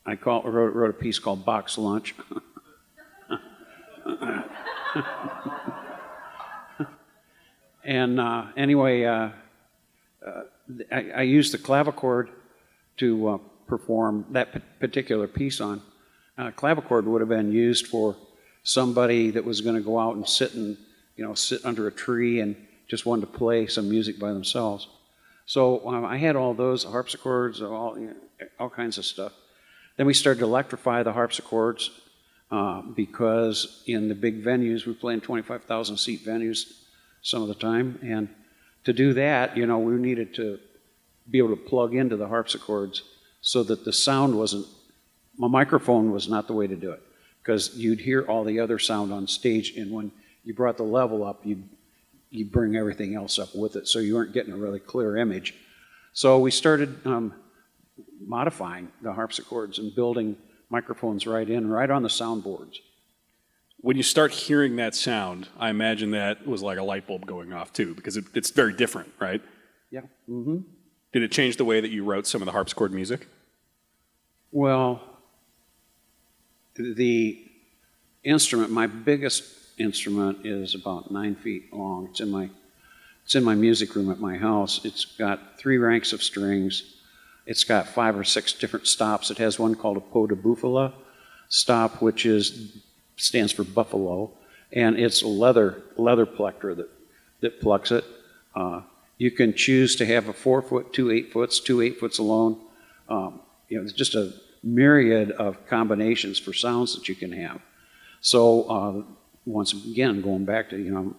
I 0.05 0.15
call, 0.15 0.43
wrote, 0.43 0.73
wrote 0.73 0.89
a 0.89 0.93
piece 0.93 1.19
called 1.19 1.43
Box 1.45 1.77
Lunch. 1.77 2.15
and 7.83 8.19
uh, 8.19 8.45
anyway, 8.55 9.03
uh, 9.03 9.29
uh, 10.25 10.41
I, 10.91 11.11
I 11.15 11.21
used 11.23 11.53
the 11.53 11.57
clavichord 11.57 12.29
to 12.97 13.27
uh, 13.27 13.37
perform 13.67 14.25
that 14.31 14.79
particular 14.79 15.27
piece 15.27 15.61
on. 15.61 15.81
Uh, 16.37 16.51
clavichord 16.51 17.03
would 17.03 17.21
have 17.21 17.29
been 17.29 17.51
used 17.51 17.87
for 17.87 18.15
somebody 18.63 19.31
that 19.31 19.43
was 19.43 19.61
going 19.61 19.75
to 19.75 19.81
go 19.81 19.99
out 19.99 20.15
and 20.15 20.27
sit 20.27 20.53
and 20.53 20.77
you 21.15 21.25
know 21.25 21.33
sit 21.33 21.65
under 21.65 21.87
a 21.87 21.91
tree 21.91 22.41
and 22.41 22.55
just 22.87 23.05
wanted 23.05 23.21
to 23.21 23.27
play 23.27 23.67
some 23.67 23.89
music 23.89 24.19
by 24.19 24.31
themselves. 24.31 24.87
So 25.47 25.87
um, 25.87 26.03
I 26.03 26.17
had 26.17 26.35
all 26.35 26.53
those 26.53 26.83
harpsichords, 26.83 27.61
all 27.61 27.97
you 27.97 28.07
know, 28.07 28.47
all 28.59 28.69
kinds 28.69 28.97
of 28.97 29.05
stuff. 29.05 29.31
Then 29.95 30.05
we 30.05 30.13
started 30.13 30.39
to 30.41 30.45
electrify 30.45 31.03
the 31.03 31.13
harpsichords 31.13 31.89
uh, 32.51 32.81
because 32.81 33.81
in 33.87 34.09
the 34.09 34.15
big 34.15 34.43
venues 34.43 34.85
we 34.85 34.93
play 34.93 35.13
in 35.13 35.21
25,000 35.21 35.97
seat 35.97 36.25
venues 36.25 36.73
some 37.21 37.41
of 37.41 37.47
the 37.47 37.55
time, 37.55 37.97
and 38.03 38.27
to 38.83 38.93
do 38.93 39.13
that, 39.13 39.55
you 39.57 39.65
know, 39.65 39.79
we 39.79 39.95
needed 39.95 40.35
to 40.35 40.59
be 41.29 41.37
able 41.37 41.49
to 41.49 41.55
plug 41.55 41.95
into 41.95 42.17
the 42.17 42.27
harpsichords 42.27 43.03
so 43.41 43.63
that 43.63 43.85
the 43.85 43.93
sound 43.93 44.37
wasn't. 44.37 44.65
My 45.37 45.47
microphone 45.47 46.11
was 46.11 46.27
not 46.27 46.47
the 46.47 46.53
way 46.53 46.67
to 46.67 46.75
do 46.75 46.91
it 46.91 47.01
because 47.41 47.75
you'd 47.75 48.01
hear 48.01 48.23
all 48.23 48.43
the 48.43 48.59
other 48.59 48.79
sound 48.79 49.13
on 49.13 49.27
stage, 49.27 49.77
and 49.77 49.91
when 49.91 50.11
you 50.43 50.53
brought 50.53 50.75
the 50.75 50.83
level 50.83 51.23
up, 51.23 51.45
you 51.45 51.63
you 52.29 52.45
bring 52.45 52.75
everything 52.75 53.15
else 53.15 53.39
up 53.39 53.55
with 53.55 53.75
it, 53.75 53.87
so 53.87 53.99
you 53.99 54.15
weren't 54.15 54.33
getting 54.33 54.53
a 54.53 54.57
really 54.57 54.79
clear 54.79 55.17
image. 55.17 55.53
So 56.13 56.39
we 56.39 56.51
started 56.51 57.05
um, 57.05 57.33
modifying 58.19 58.89
the 59.01 59.13
harpsichords 59.13 59.79
and 59.79 59.95
building 59.95 60.35
microphones 60.69 61.25
right 61.25 61.49
in, 61.49 61.69
right 61.69 61.89
on 61.89 62.03
the 62.03 62.09
soundboards. 62.09 62.77
When 63.79 63.95
you 63.95 64.03
start 64.03 64.31
hearing 64.31 64.75
that 64.77 64.95
sound, 64.95 65.47
I 65.59 65.69
imagine 65.69 66.11
that 66.11 66.45
was 66.45 66.61
like 66.61 66.77
a 66.77 66.83
light 66.83 67.07
bulb 67.07 67.25
going 67.25 67.53
off 67.53 67.71
too, 67.71 67.93
because 67.93 68.17
it, 68.17 68.25
it's 68.33 68.49
very 68.49 68.73
different, 68.73 69.11
right? 69.19 69.41
Yeah. 69.91 70.01
Mm-hmm. 70.27 70.57
Did 71.13 71.23
it 71.23 71.31
change 71.31 71.57
the 71.57 71.65
way 71.65 71.79
that 71.79 71.91
you 71.91 72.03
wrote 72.03 72.27
some 72.27 72.41
of 72.41 72.47
the 72.47 72.51
harpsichord 72.51 72.91
music? 72.91 73.27
Well, 74.51 75.01
the 76.75 77.43
instrument, 78.23 78.71
my 78.71 78.87
biggest 78.87 79.43
instrument, 79.77 80.45
is 80.45 80.75
about 80.75 81.11
nine 81.11 81.35
feet 81.35 81.73
long. 81.73 82.07
It's 82.09 82.19
in 82.19 82.29
my 82.29 82.49
it's 83.23 83.35
in 83.35 83.43
my 83.43 83.55
music 83.55 83.93
room 83.95 84.09
at 84.09 84.19
my 84.19 84.37
house. 84.37 84.85
It's 84.85 85.03
got 85.03 85.59
three 85.59 85.77
ranks 85.77 86.13
of 86.13 86.23
strings. 86.23 86.95
It's 87.45 87.65
got 87.65 87.87
five 87.87 88.17
or 88.17 88.23
six 88.23 88.53
different 88.53 88.87
stops. 88.87 89.31
It 89.31 89.37
has 89.37 89.59
one 89.59 89.75
called 89.75 89.97
a 89.97 90.01
pot 90.01 90.29
de 90.29 90.35
buffalo 90.35 90.93
stop, 91.49 92.01
which 92.01 92.25
is 92.25 92.77
stands 93.15 93.51
for 93.51 93.63
buffalo, 93.63 94.31
and 94.71 94.97
it's 94.97 95.21
a 95.21 95.27
leather 95.27 95.81
leather 95.97 96.25
plectrum 96.25 96.77
that 96.77 96.89
that 97.41 97.61
plucks 97.61 97.91
it. 97.91 98.05
Uh, 98.55 98.81
you 99.17 99.31
can 99.31 99.53
choose 99.53 99.95
to 99.95 100.05
have 100.05 100.27
a 100.27 100.33
four 100.33 100.61
foot, 100.61 100.93
two 100.93 101.11
eight 101.11 101.31
foots, 101.31 101.59
two 101.59 101.81
eight 101.81 101.99
foots 101.99 102.17
alone. 102.17 102.59
Um, 103.09 103.41
you 103.69 103.77
know, 103.77 103.83
it's 103.83 103.93
just 103.93 104.15
a 104.15 104.33
myriad 104.63 105.31
of 105.31 105.65
combinations 105.67 106.39
for 106.39 106.53
sounds 106.53 106.95
that 106.95 107.07
you 107.07 107.15
can 107.15 107.31
have. 107.31 107.61
So 108.21 108.63
uh, 108.63 109.03
once 109.47 109.73
again, 109.73 110.21
going 110.21 110.45
back 110.45 110.69
to 110.69 110.77
you 110.77 110.91
know, 110.91 111.15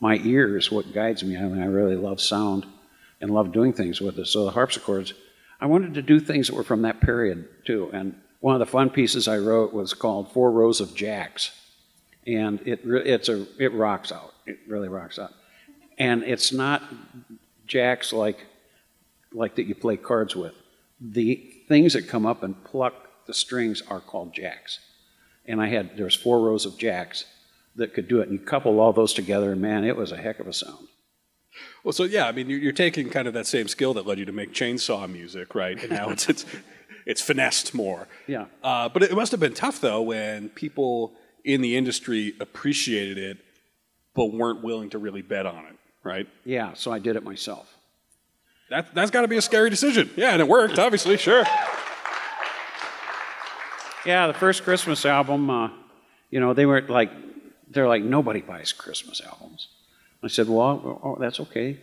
my 0.00 0.16
ear 0.18 0.56
is 0.56 0.70
what 0.70 0.92
guides 0.92 1.24
me. 1.24 1.36
I 1.36 1.42
mean, 1.42 1.62
I 1.62 1.66
really 1.66 1.96
love 1.96 2.20
sound 2.20 2.66
and 3.20 3.30
love 3.30 3.52
doing 3.52 3.72
things 3.72 4.00
with 4.00 4.18
it. 4.18 4.26
So 4.26 4.44
the 4.44 4.50
harpsichords, 4.50 5.14
I 5.60 5.66
wanted 5.66 5.94
to 5.94 6.02
do 6.02 6.20
things 6.20 6.46
that 6.46 6.56
were 6.56 6.64
from 6.64 6.82
that 6.82 7.00
period 7.00 7.48
too. 7.64 7.90
And 7.92 8.14
one 8.40 8.54
of 8.54 8.60
the 8.60 8.66
fun 8.66 8.90
pieces 8.90 9.28
I 9.28 9.38
wrote 9.38 9.72
was 9.72 9.94
called 9.94 10.32
Four 10.32 10.52
Rows 10.52 10.80
of 10.80 10.94
Jacks, 10.94 11.50
and 12.26 12.60
it 12.66 12.80
it's 12.84 13.28
a 13.28 13.46
it 13.58 13.72
rocks 13.72 14.12
out. 14.12 14.32
It 14.46 14.58
really 14.66 14.88
rocks 14.88 15.18
out. 15.18 15.32
And 15.98 16.22
it's 16.22 16.52
not 16.52 16.82
jacks 17.66 18.12
like 18.12 18.46
like 19.32 19.56
that 19.56 19.64
you 19.64 19.74
play 19.74 19.96
cards 19.96 20.34
with. 20.36 20.54
The 21.00 21.36
things 21.68 21.92
that 21.94 22.08
come 22.08 22.26
up 22.26 22.42
and 22.42 22.62
pluck 22.64 23.26
the 23.26 23.34
strings 23.34 23.82
are 23.88 24.00
called 24.00 24.34
jacks. 24.34 24.80
And 25.46 25.60
I 25.60 25.68
had 25.68 25.96
there's 25.96 26.16
four 26.16 26.40
rows 26.40 26.64
of 26.64 26.78
jacks 26.78 27.26
that 27.76 27.94
could 27.94 28.08
do 28.08 28.20
it. 28.20 28.28
And 28.28 28.38
you 28.38 28.44
couple 28.44 28.80
all 28.80 28.92
those 28.92 29.12
together, 29.12 29.52
and 29.52 29.60
man, 29.60 29.84
it 29.84 29.96
was 29.96 30.12
a 30.12 30.16
heck 30.16 30.40
of 30.40 30.46
a 30.46 30.52
sound. 30.52 30.88
Well, 31.82 31.92
so 31.92 32.04
yeah, 32.04 32.26
I 32.26 32.32
mean, 32.32 32.48
you're, 32.48 32.72
taking 32.72 33.10
kind 33.10 33.26
of 33.26 33.34
that 33.34 33.46
same 33.46 33.68
skill 33.68 33.94
that 33.94 34.06
led 34.06 34.18
you 34.18 34.24
to 34.24 34.32
make 34.32 34.52
chainsaw 34.52 35.10
music, 35.10 35.54
right? 35.54 35.80
And 35.82 35.90
now 35.90 36.10
it's 36.10 36.28
it's 36.28 36.46
it's 37.06 37.20
finessed 37.20 37.74
more. 37.74 38.06
Yeah. 38.26 38.46
Uh, 38.62 38.88
but 38.88 39.02
it 39.02 39.12
must 39.12 39.32
have 39.32 39.40
been 39.40 39.54
tough 39.54 39.80
though 39.80 40.02
when 40.02 40.48
people 40.50 41.12
in 41.44 41.60
the 41.60 41.76
industry 41.76 42.34
appreciated 42.40 43.18
it, 43.18 43.38
but 44.14 44.26
weren't 44.26 44.62
willing 44.62 44.90
to 44.90 44.98
really 44.98 45.22
bet 45.22 45.46
on 45.46 45.64
it, 45.66 45.76
right? 46.04 46.28
Yeah, 46.44 46.74
so 46.74 46.92
I 46.92 46.98
did 46.98 47.16
it 47.16 47.24
myself. 47.24 47.76
That 48.68 48.94
that's 48.94 49.10
got 49.10 49.22
to 49.22 49.28
be 49.28 49.36
a 49.36 49.42
scary 49.42 49.70
decision. 49.70 50.10
Yeah, 50.16 50.30
and 50.30 50.40
it 50.40 50.48
worked, 50.48 50.78
obviously, 50.78 51.16
sure. 51.16 51.44
Yeah, 54.06 54.28
the 54.28 54.34
first 54.34 54.62
Christmas 54.64 55.04
album, 55.04 55.50
uh, 55.50 55.70
you 56.30 56.40
know, 56.40 56.54
they 56.54 56.64
weren't 56.64 56.88
like, 56.88 57.10
they're 57.70 57.88
like, 57.88 58.02
nobody 58.02 58.40
buys 58.40 58.72
Christmas 58.72 59.20
albums. 59.20 59.68
I 60.22 60.28
said, 60.28 60.48
well, 60.48 61.00
oh, 61.02 61.16
that's 61.18 61.40
okay. 61.40 61.78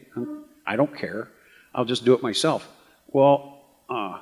I 0.66 0.76
don't 0.76 0.96
care. 0.96 1.30
I'll 1.74 1.86
just 1.86 2.06
do 2.06 2.14
it 2.14 2.22
myself. 2.22 2.68
Well, 3.08 3.64
uh, 3.90 4.20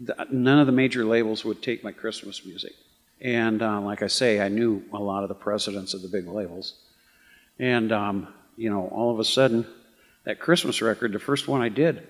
the, 0.00 0.26
none 0.30 0.58
of 0.58 0.66
the 0.66 0.72
major 0.72 1.04
labels 1.04 1.44
would 1.44 1.62
take 1.62 1.82
my 1.82 1.92
Christmas 1.92 2.44
music. 2.44 2.72
And 3.20 3.62
uh, 3.62 3.80
like 3.80 4.02
I 4.02 4.08
say, 4.08 4.40
I 4.40 4.48
knew 4.48 4.82
a 4.92 4.98
lot 4.98 5.22
of 5.22 5.28
the 5.28 5.34
presidents 5.34 5.94
of 5.94 6.02
the 6.02 6.08
big 6.08 6.26
labels. 6.26 6.74
And, 7.58 7.92
um, 7.92 8.28
you 8.56 8.68
know, 8.68 8.88
all 8.88 9.10
of 9.10 9.18
a 9.18 9.24
sudden, 9.24 9.66
that 10.24 10.40
Christmas 10.40 10.82
record, 10.82 11.12
the 11.12 11.18
first 11.18 11.48
one 11.48 11.62
I 11.62 11.68
did, 11.68 12.06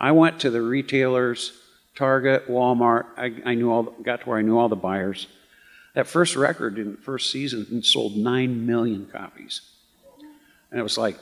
I 0.00 0.12
went 0.12 0.40
to 0.40 0.50
the 0.50 0.62
retailers, 0.62 1.52
Target, 1.94 2.48
Walmart. 2.48 3.06
I, 3.16 3.34
I 3.44 3.54
knew 3.54 3.70
all, 3.70 3.82
got 3.82 4.22
to 4.22 4.28
where 4.28 4.38
I 4.38 4.42
knew 4.42 4.58
all 4.58 4.68
the 4.68 4.76
buyers. 4.76 5.26
That 5.98 6.06
first 6.06 6.36
record 6.36 6.78
in 6.78 6.92
the 6.92 6.96
first 6.96 7.28
season 7.28 7.82
sold 7.82 8.16
nine 8.16 8.64
million 8.66 9.06
copies, 9.06 9.62
and 10.70 10.78
it 10.78 10.82
was 10.84 10.96
like, 10.96 11.18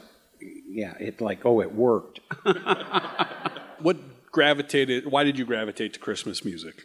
yeah, 0.69 0.93
it 1.01 1.23
like 1.23 1.47
oh, 1.47 1.62
it 1.62 1.73
worked. 1.73 2.21
what 3.81 3.97
gravitated? 4.31 5.11
Why 5.11 5.25
did 5.25 5.39
you 5.39 5.47
gravitate 5.47 5.95
to 5.95 5.99
Christmas 5.99 6.45
music? 6.45 6.85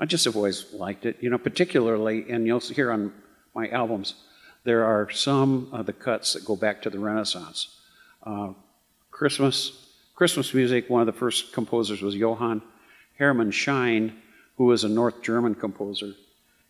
I 0.00 0.06
just 0.06 0.24
have 0.24 0.34
always 0.34 0.72
liked 0.72 1.06
it, 1.06 1.18
you 1.20 1.30
know, 1.30 1.38
particularly, 1.38 2.28
and 2.28 2.44
you'll 2.44 2.58
hear 2.58 2.90
on 2.90 3.12
my 3.54 3.68
albums, 3.68 4.14
there 4.64 4.84
are 4.84 5.08
some 5.08 5.68
of 5.70 5.86
the 5.86 5.92
cuts 5.92 6.32
that 6.32 6.44
go 6.44 6.56
back 6.56 6.82
to 6.82 6.90
the 6.90 6.98
Renaissance. 6.98 7.68
Uh, 8.24 8.48
Christmas, 9.12 9.92
Christmas 10.16 10.52
music. 10.52 10.90
One 10.90 11.02
of 11.02 11.06
the 11.06 11.20
first 11.20 11.52
composers 11.52 12.02
was 12.02 12.16
Johann 12.16 12.62
Hermann 13.16 13.52
Schein, 13.52 14.12
who 14.56 14.64
was 14.64 14.82
a 14.82 14.88
North 14.88 15.22
German 15.22 15.54
composer 15.54 16.14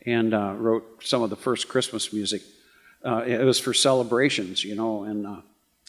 and 0.07 0.33
uh, 0.33 0.55
wrote 0.57 1.03
some 1.03 1.23
of 1.23 1.31
the 1.31 1.37
first 1.37 1.69
Christmas 1.69 2.13
music. 2.13 2.43
Uh, 3.05 3.25
it 3.27 3.45
was 3.45 3.59
for 3.59 3.75
celebrations, 3.75 4.65
you 4.65 4.75
know, 4.75 5.05
and 5.05 5.27
uh, 5.27 5.37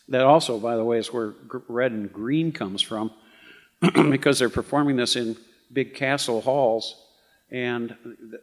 that 0.10 0.22
also, 0.22 0.60
by 0.60 0.76
the 0.76 0.84
way, 0.84 0.98
is 0.98 1.14
where 1.14 1.34
red 1.68 1.92
and 1.92 2.12
green 2.12 2.52
comes 2.52 2.82
from, 2.82 3.12
because 4.10 4.40
they're 4.40 4.50
performing 4.50 4.96
this 4.96 5.16
in 5.16 5.38
big 5.72 5.94
castle 5.94 6.42
halls, 6.42 6.96
and 7.52 7.96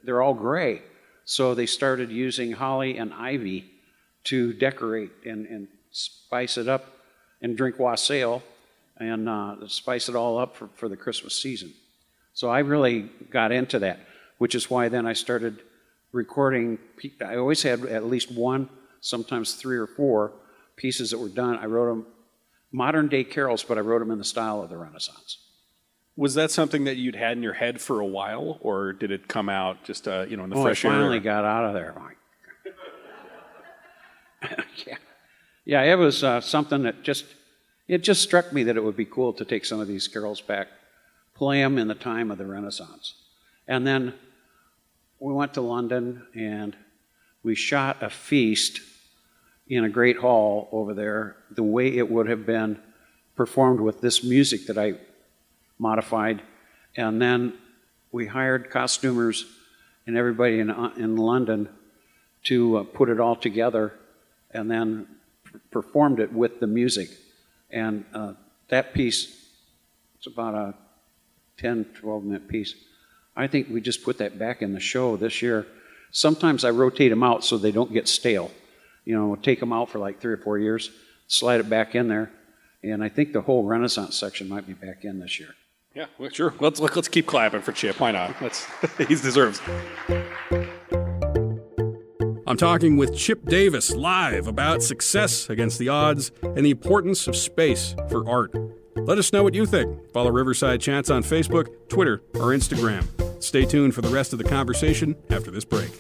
they're 0.03 0.23
all 0.23 0.35
gray. 0.35 0.83
So 1.25 1.55
they 1.55 1.67
started 1.67 2.11
using 2.11 2.53
holly 2.53 2.99
and 2.99 3.13
ivy 3.13 3.71
to 4.25 4.53
decorate 4.53 5.11
and, 5.25 5.47
and 5.47 5.69
spice 5.91 6.59
it 6.59 6.69
up, 6.69 6.97
and 7.41 7.57
drink 7.57 7.79
wassail, 7.79 8.43
and 8.99 9.29
uh, 9.29 9.69
spice 9.69 10.09
it 10.09 10.17
all 10.17 10.39
up 10.39 10.57
for, 10.57 10.69
for 10.75 10.89
the 10.89 10.97
Christmas 10.97 11.35
season. 11.35 11.73
So 12.35 12.49
I 12.51 12.61
really 12.61 13.11
got 13.31 13.53
into 13.53 13.79
that, 13.81 14.01
which 14.39 14.55
is 14.55 14.71
why 14.71 14.89
then 14.89 15.07
I 15.07 15.13
started 15.13 15.63
recording. 16.13 16.79
I 17.25 17.37
always 17.37 17.63
had 17.63 17.85
at 17.87 18.05
least 18.05 18.31
one, 18.31 18.69
sometimes 19.01 19.55
three 19.55 19.77
or 19.77 19.87
four 19.87 20.33
pieces 20.77 21.11
that 21.11 21.19
were 21.19 21.29
done. 21.29 21.57
I 21.57 21.67
wrote 21.67 21.89
them 21.89 22.07
modern 22.73 23.09
day 23.09 23.25
carols, 23.25 23.63
but 23.63 23.79
I 23.79 23.81
wrote 23.81 24.01
them 24.01 24.11
in 24.11 24.19
the 24.19 24.25
style 24.25 24.63
of 24.63 24.71
the 24.71 24.77
Renaissance. 24.77 25.39
Was 26.17 26.35
that 26.35 26.51
something 26.51 26.85
that 26.85 26.97
you'd 26.97 27.17
had 27.17 27.37
in 27.37 27.43
your 27.43 27.55
head 27.55 27.81
for 27.81 28.01
a 28.01 28.07
while, 28.07 28.59
or 28.61 28.93
did 28.93 29.11
it 29.11 29.27
come 29.27 29.49
out 29.49 29.83
just 29.85 30.07
uh, 30.07 30.27
you 30.29 30.37
know 30.37 30.45
in 30.45 30.51
the 30.51 30.57
oh, 30.57 30.63
fresh 30.63 30.85
air? 30.85 30.93
finally 30.93 31.21
got 31.21 31.45
out 31.45 31.65
of 31.65 31.75
there. 31.75 31.95
yeah, 34.87 34.97
yeah, 35.65 35.83
it 35.83 35.97
was 35.97 36.23
uh, 36.23 36.41
something 36.41 36.83
that 36.83 37.03
just 37.03 37.25
it 37.89 37.99
just 37.99 38.23
struck 38.23 38.53
me 38.53 38.63
that 38.65 38.77
it 38.77 38.85
would 38.85 38.97
be 38.97 39.05
cool 39.05 39.33
to 39.33 39.45
take 39.45 39.65
some 39.65 39.81
of 39.81 39.89
these 39.89 40.07
carols 40.07 40.41
back 40.41 40.69
play 41.35 41.61
them 41.61 41.79
in 41.79 41.89
the 41.89 41.95
time 41.95 42.31
of 42.31 42.39
the 42.39 42.47
Renaissance. 42.47 43.15
And 43.67 43.87
then 43.87 44.15
we 45.19 45.33
went 45.33 45.55
to 45.55 45.61
London 45.61 46.27
and 46.35 46.77
we 47.43 47.55
shot 47.55 48.03
a 48.03 48.11
feast 48.11 48.81
in 49.69 49.85
a 49.85 49.89
great 49.89 50.19
hall 50.19 50.69
over 50.73 50.93
there, 50.93 51.37
the 51.51 51.63
way 51.63 51.97
it 51.97 52.11
would 52.11 52.29
have 52.29 52.45
been 52.45 52.79
performed 53.35 53.81
with 53.81 54.01
this 54.01 54.23
music 54.23 54.67
that 54.67 54.79
I 54.79 54.95
modified. 55.79 56.43
And 56.97 57.21
then 57.21 57.55
we 58.13 58.27
hired 58.27 58.71
costumers 58.71 59.47
and 60.07 60.17
everybody 60.17 60.61
in, 60.61 60.71
in 60.97 61.17
London 61.17 61.69
to 62.45 62.79
uh, 62.79 62.83
put 62.85 63.09
it 63.09 63.19
all 63.19 63.37
together 63.37 63.95
and 64.51 64.71
then 64.71 65.07
performed 65.71 66.21
it 66.21 66.33
with 66.33 66.61
the 66.61 66.67
music. 66.67 67.09
And 67.71 68.05
uh, 68.13 68.35
that 68.69 68.93
piece, 68.95 69.51
it's 70.17 70.27
about 70.27 70.55
a 70.55 70.75
10, 71.59 71.87
12 72.01 72.25
minute 72.25 72.49
piece. 72.49 72.75
I 73.37 73.47
think 73.47 73.69
we 73.69 73.81
just 73.81 74.05
put 74.05 74.19
that 74.19 74.39
back 74.39 74.63
in 74.63 74.73
the 74.73 74.81
show 74.81 75.17
this 75.17 75.43
year. 75.43 75.67
Sometimes 76.11 76.65
I 76.65 76.71
rotate 76.71 77.11
them 77.11 77.23
out 77.23 77.45
so 77.45 77.59
they 77.59 77.73
don't 77.73 77.93
get 77.93 78.07
stale. 78.07 78.51
You 79.05 79.17
know, 79.17 79.37
take 79.37 79.61
them 79.61 79.73
out 79.73 79.91
for 79.91 79.99
like 79.99 80.21
three 80.21 80.33
or 80.33 80.39
four 80.39 80.59
years, 80.59 80.91
slide 81.27 81.61
it 81.61 81.69
back 81.69 81.95
in 81.95 82.09
there, 82.09 82.31
and 82.83 83.03
I 83.03 83.09
think 83.09 83.33
the 83.33 83.41
whole 83.43 83.65
Renaissance 83.65 84.17
section 84.17 84.49
might 84.49 84.67
be 84.67 84.73
back 84.73 85.05
in 85.05 85.19
this 85.19 85.39
year. 85.41 85.55
Yeah, 85.95 86.07
well, 86.19 86.31
sure. 86.31 86.55
Let's 86.59 86.81
let's 86.81 87.09
keep 87.09 87.27
clapping 87.27 87.63
for 87.63 87.73
Chip. 87.73 88.01
Why 88.01 88.11
not? 88.11 88.35
Let's. 88.41 88.67
he 88.99 89.05
deserves. 89.05 89.61
I'm 92.47 92.57
talking 92.57 92.97
with 92.97 93.17
Chip 93.17 93.47
Davis 93.47 93.95
live 93.95 94.47
about 94.47 94.83
success 94.83 95.49
against 95.49 95.79
the 95.79 95.89
odds 95.89 96.31
and 96.43 96.65
the 96.65 96.71
importance 96.71 97.27
of 97.27 97.37
space 97.37 97.95
for 98.09 98.29
art. 98.29 98.55
Let 98.97 99.19
us 99.19 99.33
know 99.33 99.43
what 99.43 99.55
you 99.55 99.67
think. 99.67 100.13
Follow 100.13 100.31
Riverside 100.31 100.81
Chats 100.81 101.11
on 101.11 101.23
Facebook, 101.23 101.69
Twitter, 101.89 102.23
or 102.35 102.49
Instagram. 102.49 103.07
Stay 103.45 103.67
tuned 103.67 103.95
for 103.95 104.01
the 104.01 104.09
rest 104.09 104.33
of 104.33 104.39
the 104.39 104.45
conversation 104.45 105.15
after 105.29 105.51
this 105.51 105.67
break. 105.67 105.91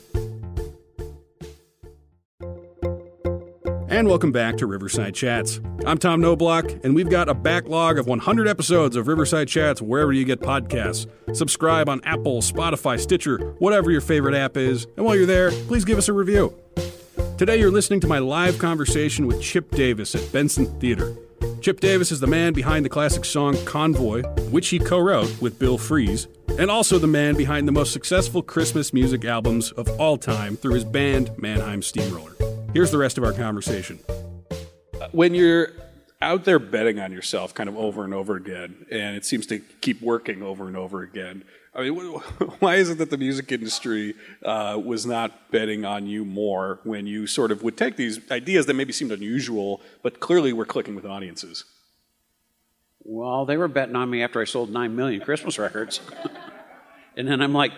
And 3.88 4.08
welcome 4.08 4.32
back 4.32 4.56
to 4.56 4.66
Riverside 4.66 5.14
Chats. 5.14 5.60
I'm 5.86 5.98
Tom 5.98 6.20
Noblock, 6.20 6.82
and 6.84 6.94
we've 6.94 7.10
got 7.10 7.28
a 7.28 7.34
backlog 7.34 7.98
of 7.98 8.06
100 8.06 8.48
episodes 8.48 8.96
of 8.96 9.06
Riverside 9.06 9.46
Chats 9.46 9.80
wherever 9.82 10.12
you 10.12 10.24
get 10.24 10.40
podcasts. 10.40 11.06
Subscribe 11.36 11.88
on 11.88 12.00
Apple, 12.04 12.40
Spotify, 12.40 12.98
Stitcher, 12.98 13.38
whatever 13.58 13.90
your 13.90 14.00
favorite 14.00 14.34
app 14.34 14.56
is, 14.56 14.86
and 14.96 15.04
while 15.04 15.14
you're 15.14 15.26
there, 15.26 15.50
please 15.50 15.84
give 15.84 15.98
us 15.98 16.08
a 16.08 16.12
review. 16.12 16.58
Today, 17.36 17.58
you're 17.58 17.70
listening 17.70 18.00
to 18.00 18.08
my 18.08 18.18
live 18.18 18.58
conversation 18.58 19.26
with 19.26 19.40
Chip 19.42 19.70
Davis 19.70 20.14
at 20.14 20.32
Benson 20.32 20.66
Theater. 20.80 21.14
Chip 21.64 21.80
Davis 21.80 22.12
is 22.12 22.20
the 22.20 22.26
man 22.26 22.52
behind 22.52 22.84
the 22.84 22.90
classic 22.90 23.24
song 23.24 23.56
Convoy, 23.64 24.22
which 24.50 24.68
he 24.68 24.78
co 24.78 24.98
wrote 24.98 25.40
with 25.40 25.58
Bill 25.58 25.78
Fries, 25.78 26.28
and 26.58 26.70
also 26.70 26.98
the 26.98 27.06
man 27.06 27.38
behind 27.38 27.66
the 27.66 27.72
most 27.72 27.90
successful 27.90 28.42
Christmas 28.42 28.92
music 28.92 29.24
albums 29.24 29.72
of 29.72 29.88
all 29.98 30.18
time 30.18 30.58
through 30.58 30.74
his 30.74 30.84
band 30.84 31.30
Mannheim 31.38 31.80
Steamroller. 31.80 32.34
Here's 32.74 32.90
the 32.90 32.98
rest 32.98 33.16
of 33.16 33.24
our 33.24 33.32
conversation. 33.32 33.98
When 35.12 35.34
you're 35.34 35.68
out 36.20 36.44
there 36.44 36.58
betting 36.58 37.00
on 37.00 37.12
yourself 37.12 37.54
kind 37.54 37.70
of 37.70 37.78
over 37.78 38.04
and 38.04 38.12
over 38.12 38.36
again, 38.36 38.84
and 38.90 39.16
it 39.16 39.24
seems 39.24 39.46
to 39.46 39.60
keep 39.80 40.02
working 40.02 40.42
over 40.42 40.66
and 40.66 40.76
over 40.76 41.00
again, 41.00 41.44
I 41.74 41.82
mean, 41.82 41.94
why 42.60 42.76
is 42.76 42.90
it 42.90 42.98
that 42.98 43.10
the 43.10 43.18
music 43.18 43.50
industry 43.50 44.14
uh, 44.44 44.80
was 44.82 45.04
not 45.04 45.50
betting 45.50 45.84
on 45.84 46.06
you 46.06 46.24
more 46.24 46.78
when 46.84 47.06
you 47.06 47.26
sort 47.26 47.50
of 47.50 47.62
would 47.62 47.76
take 47.76 47.96
these 47.96 48.20
ideas 48.30 48.66
that 48.66 48.74
maybe 48.74 48.92
seemed 48.92 49.12
unusual, 49.12 49.80
but 50.02 50.20
clearly 50.20 50.52
were 50.52 50.66
clicking 50.66 50.94
with 50.94 51.04
audiences? 51.04 51.64
Well, 53.02 53.44
they 53.44 53.56
were 53.56 53.68
betting 53.68 53.96
on 53.96 54.08
me 54.08 54.22
after 54.22 54.40
I 54.40 54.44
sold 54.44 54.70
9 54.70 54.94
million 54.94 55.20
Christmas 55.20 55.58
records. 55.58 56.00
and 57.16 57.26
then 57.26 57.42
I'm 57.42 57.52
like, 57.52 57.72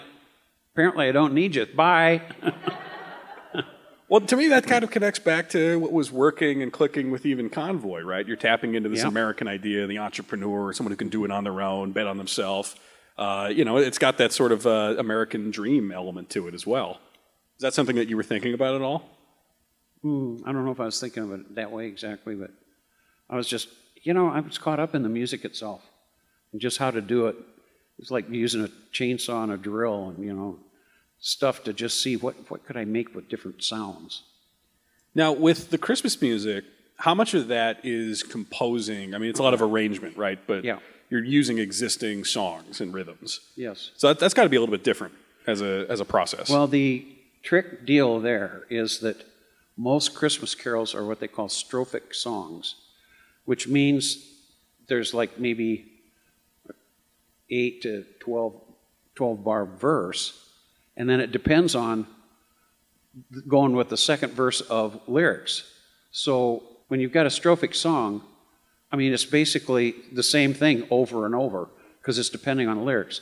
apparently 0.75 1.09
I 1.09 1.13
don't 1.13 1.33
need 1.33 1.57
you. 1.57 1.67
Bye. 1.67 2.23
well, 4.09 4.21
to 4.21 4.37
me, 4.37 4.49
that 4.49 4.67
kind 4.67 4.85
of 4.85 4.91
connects 4.91 5.19
back 5.19 5.49
to 5.51 5.81
what 5.81 5.91
was 5.91 6.13
working 6.13 6.63
and 6.63 6.73
clicking 6.73 7.11
with 7.11 7.27
even 7.27 7.49
Convoy, 7.49 8.03
right? 8.03 8.27
You're 8.27 8.37
tapping 8.37 8.75
into 8.75 8.89
this 8.89 9.03
American 9.03 9.49
idea, 9.49 9.87
the 9.87 9.99
entrepreneur, 9.99 10.73
someone 10.75 10.93
who 10.93 10.97
can 10.97 11.09
do 11.09 11.25
it 11.25 11.31
on 11.33 11.45
their 11.45 11.61
own, 11.63 11.93
bet 11.93 12.07
on 12.07 12.19
themselves 12.19 12.77
uh, 13.19 13.51
you 13.53 13.65
know, 13.65 13.77
it's 13.79 13.99
got 13.99 14.19
that 14.19 14.33
sort 14.33 14.53
of 14.53 14.67
uh, 14.67 14.95
American 14.99 15.51
dream 15.51 15.91
element 15.91 16.31
to 16.31 16.49
it 16.49 16.55
as 16.55 16.67
well. 16.67 17.01
Is 17.57 17.63
that 17.63 17.73
something 17.75 17.97
that 17.97 18.09
you 18.09 18.17
were 18.17 18.23
thinking 18.23 18.53
about 18.53 18.75
at 18.75 18.83
all? 18.83 19.09
Hmm, 20.03 20.37
I 20.45 20.53
don't 20.53 20.65
know 20.65 20.73
if 20.73 20.81
I 20.81 20.85
was 20.85 21.01
thinking 21.01 21.23
of 21.23 21.33
it 21.33 21.55
that 21.55 21.73
way 21.73 21.87
exactly, 21.87 22.35
but 22.35 22.51
I 23.31 23.37
was 23.37 23.49
just, 23.49 23.69
you 24.03 24.13
know, 24.13 24.29
I 24.29 24.41
was 24.41 24.59
caught 24.59 24.79
up 24.79 24.95
in 24.95 25.03
the 25.03 25.09
music 25.09 25.45
itself 25.45 25.83
and 26.53 26.61
just 26.61 26.79
how 26.79 26.91
to 26.91 27.01
do 27.01 27.27
it. 27.29 27.37
It's 27.99 28.11
like 28.11 28.29
using 28.29 28.63
a 28.63 28.69
chainsaw 28.93 29.45
and 29.45 29.53
a 29.53 29.57
drill 29.57 30.11
and, 30.11 30.23
you 30.25 30.35
know, 30.35 30.59
stuff 31.19 31.65
to 31.65 31.73
just 31.73 32.03
see 32.03 32.17
what, 32.17 32.35
what 32.51 32.67
could 32.67 32.77
I 32.77 32.85
make 32.85 33.15
with 33.15 33.29
different 33.31 33.65
sounds. 33.65 34.23
Now, 35.15 35.33
with 35.33 35.71
the 35.71 35.79
Christmas 35.79 36.21
music, 36.21 36.65
how 36.99 37.15
much 37.15 37.33
of 37.33 37.49
that 37.49 37.81
is 37.85 38.23
composing? 38.23 39.15
I 39.15 39.19
mean, 39.19 39.31
it's 39.31 39.41
a 39.41 39.43
lot 39.43 39.55
of 39.55 39.63
arrangement, 39.63 40.19
right? 40.19 40.39
But 40.47 40.65
Yeah. 40.65 40.79
You're 41.09 41.25
using 41.25 41.59
existing 41.59 42.25
songs 42.25 42.81
and 42.81 42.93
rhythms. 42.93 43.41
Yes. 43.57 43.91
So 43.97 44.09
that, 44.09 44.19
that's 44.19 44.35
got 44.35 44.45
to 44.45 44.49
be 44.49 44.57
a 44.57 44.61
little 44.61 44.75
bit 44.75 44.85
different 44.85 45.15
as 45.47 45.61
a, 45.61 45.87
as 45.89 46.01
a 46.01 46.05
process. 46.05 46.51
Well, 46.51 46.67
the 46.67 47.07
trick 47.43 47.87
deal 47.87 48.21
there 48.21 48.65
is 48.69 49.01
that 49.01 49.25
most 49.77 50.15
Christmas 50.15 50.55
carols 50.55 50.95
are 50.95 51.05
what 51.05 51.21
they 51.21 51.29
call 51.29 51.49
strophic 51.49 52.15
songs, 52.15 52.75
which 53.45 53.69
means 53.69 54.33
there's 54.89 55.15
like 55.15 55.39
maybe 55.39 55.93
8 57.51 57.83
to 57.83 58.05
12, 58.21 58.55
12 59.15 59.45
bar 59.45 59.65
verse, 59.65 60.51
and 60.97 61.09
then 61.09 61.21
it 61.21 61.31
depends 61.31 61.75
on 61.75 62.07
going 63.47 63.75
with 63.75 63.89
the 63.89 63.97
second 63.97 64.33
verse 64.33 64.61
of 64.63 65.01
lyrics. 65.07 65.63
So 66.11 66.63
when 66.89 67.01
you've 67.01 67.13
got 67.13 67.27
a 67.27 67.31
strophic 67.31 67.75
song, 67.75 68.23
I 68.97 68.99
mean, 68.99 69.13
it's 69.13 69.27
basically 69.27 69.95
the 70.11 70.23
same 70.23 70.55
thing 70.55 70.87
over 70.91 71.27
and 71.27 71.35
over 71.35 71.69
because 72.01 72.19
it's 72.19 72.31
depending 72.31 72.67
on 72.67 72.79
the 72.79 72.83
lyrics. 72.83 73.21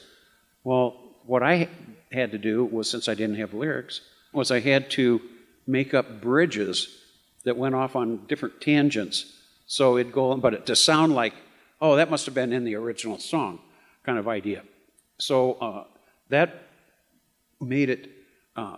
Well, 0.62 1.00
what 1.26 1.42
I 1.42 1.68
had 2.12 2.30
to 2.30 2.38
do 2.38 2.64
was, 2.64 2.88
since 2.88 3.08
I 3.08 3.14
didn't 3.14 3.38
have 3.38 3.54
lyrics, 3.54 4.00
was 4.32 4.52
I 4.52 4.60
had 4.60 4.88
to 4.92 5.20
make 5.66 5.92
up 5.92 6.20
bridges 6.20 6.96
that 7.42 7.56
went 7.56 7.74
off 7.74 7.96
on 7.96 8.24
different 8.26 8.60
tangents. 8.60 9.32
So 9.66 9.98
it'd 9.98 10.12
go, 10.12 10.36
but 10.36 10.54
it, 10.54 10.66
to 10.66 10.76
sound 10.76 11.12
like, 11.12 11.34
oh, 11.80 11.96
that 11.96 12.08
must 12.08 12.24
have 12.26 12.36
been 12.36 12.52
in 12.52 12.62
the 12.62 12.76
original 12.76 13.18
song, 13.18 13.58
kind 14.04 14.16
of 14.16 14.28
idea. 14.28 14.62
So 15.18 15.54
uh, 15.54 15.84
that 16.28 16.68
made 17.60 17.90
it 17.90 18.12
uh, 18.54 18.76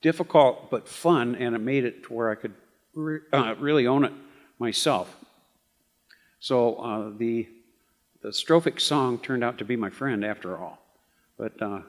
difficult 0.00 0.70
but 0.70 0.86
fun, 0.86 1.34
and 1.34 1.56
it 1.56 1.60
made 1.60 1.84
it 1.84 2.04
to 2.04 2.14
where 2.14 2.30
I 2.30 2.36
could 2.36 2.54
re- 2.94 3.22
uh, 3.32 3.56
really 3.58 3.88
own 3.88 4.04
it 4.04 4.12
myself. 4.60 5.16
So 6.40 6.76
uh, 6.76 7.12
the 7.16 7.48
the 8.22 8.30
strophic 8.30 8.80
song 8.80 9.18
turned 9.18 9.42
out 9.42 9.56
to 9.58 9.64
be 9.64 9.76
my 9.76 9.88
friend 9.88 10.24
after 10.24 10.58
all, 10.58 10.78
but 11.38 11.60
uh, 11.62 11.80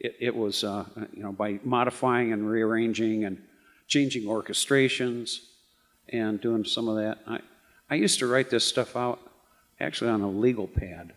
it, 0.00 0.16
it 0.18 0.34
was 0.34 0.64
uh, 0.64 0.84
you 1.12 1.22
know 1.22 1.32
by 1.32 1.60
modifying 1.62 2.32
and 2.32 2.48
rearranging 2.48 3.24
and 3.24 3.40
changing 3.86 4.24
orchestrations 4.24 5.40
and 6.08 6.40
doing 6.40 6.64
some 6.64 6.88
of 6.88 6.96
that. 6.96 7.18
I 7.26 7.40
I 7.90 7.94
used 7.96 8.18
to 8.20 8.26
write 8.26 8.50
this 8.50 8.64
stuff 8.64 8.96
out 8.96 9.20
actually 9.80 10.10
on 10.10 10.22
a 10.22 10.30
legal 10.30 10.66
pad, 10.66 11.12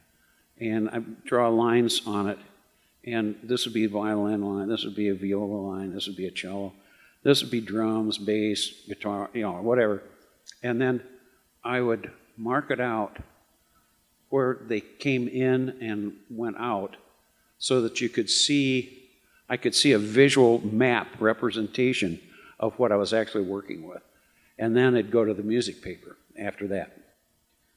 and 0.59 0.89
I 0.89 0.99
draw 1.25 1.49
lines 1.49 2.01
on 2.05 2.27
it 2.29 2.37
and 3.03 3.35
this 3.43 3.65
would 3.65 3.73
be 3.73 3.85
a 3.85 3.89
violin 3.89 4.43
line, 4.43 4.67
this 4.67 4.83
would 4.83 4.95
be 4.95 5.09
a 5.09 5.15
viola 5.15 5.55
line, 5.55 5.93
this 5.93 6.07
would 6.07 6.15
be 6.15 6.27
a 6.27 6.31
cello, 6.31 6.73
this 7.23 7.41
would 7.41 7.51
be 7.51 7.61
drums, 7.61 8.17
bass, 8.17 8.85
guitar, 8.87 9.29
you 9.33 9.41
know, 9.41 9.53
whatever. 9.53 10.03
And 10.61 10.79
then 10.79 11.01
I 11.63 11.81
would 11.81 12.11
mark 12.41 12.71
it 12.71 12.79
out 12.79 13.17
where 14.29 14.59
they 14.67 14.79
came 14.79 15.27
in 15.27 15.77
and 15.81 16.13
went 16.29 16.55
out 16.57 16.95
so 17.57 17.81
that 17.81 18.01
you 18.01 18.09
could 18.09 18.29
see, 18.29 19.09
I 19.49 19.57
could 19.57 19.75
see 19.75 19.91
a 19.91 19.99
visual 19.99 20.65
map 20.65 21.07
representation 21.19 22.19
of 22.59 22.77
what 22.79 22.91
I 22.91 22.95
was 22.95 23.13
actually 23.13 23.43
working 23.43 23.87
with. 23.87 24.01
And 24.57 24.75
then 24.75 24.95
it'd 24.95 25.11
go 25.11 25.25
to 25.25 25.33
the 25.33 25.43
music 25.43 25.81
paper 25.81 26.17
after 26.39 26.67
that. 26.67 26.97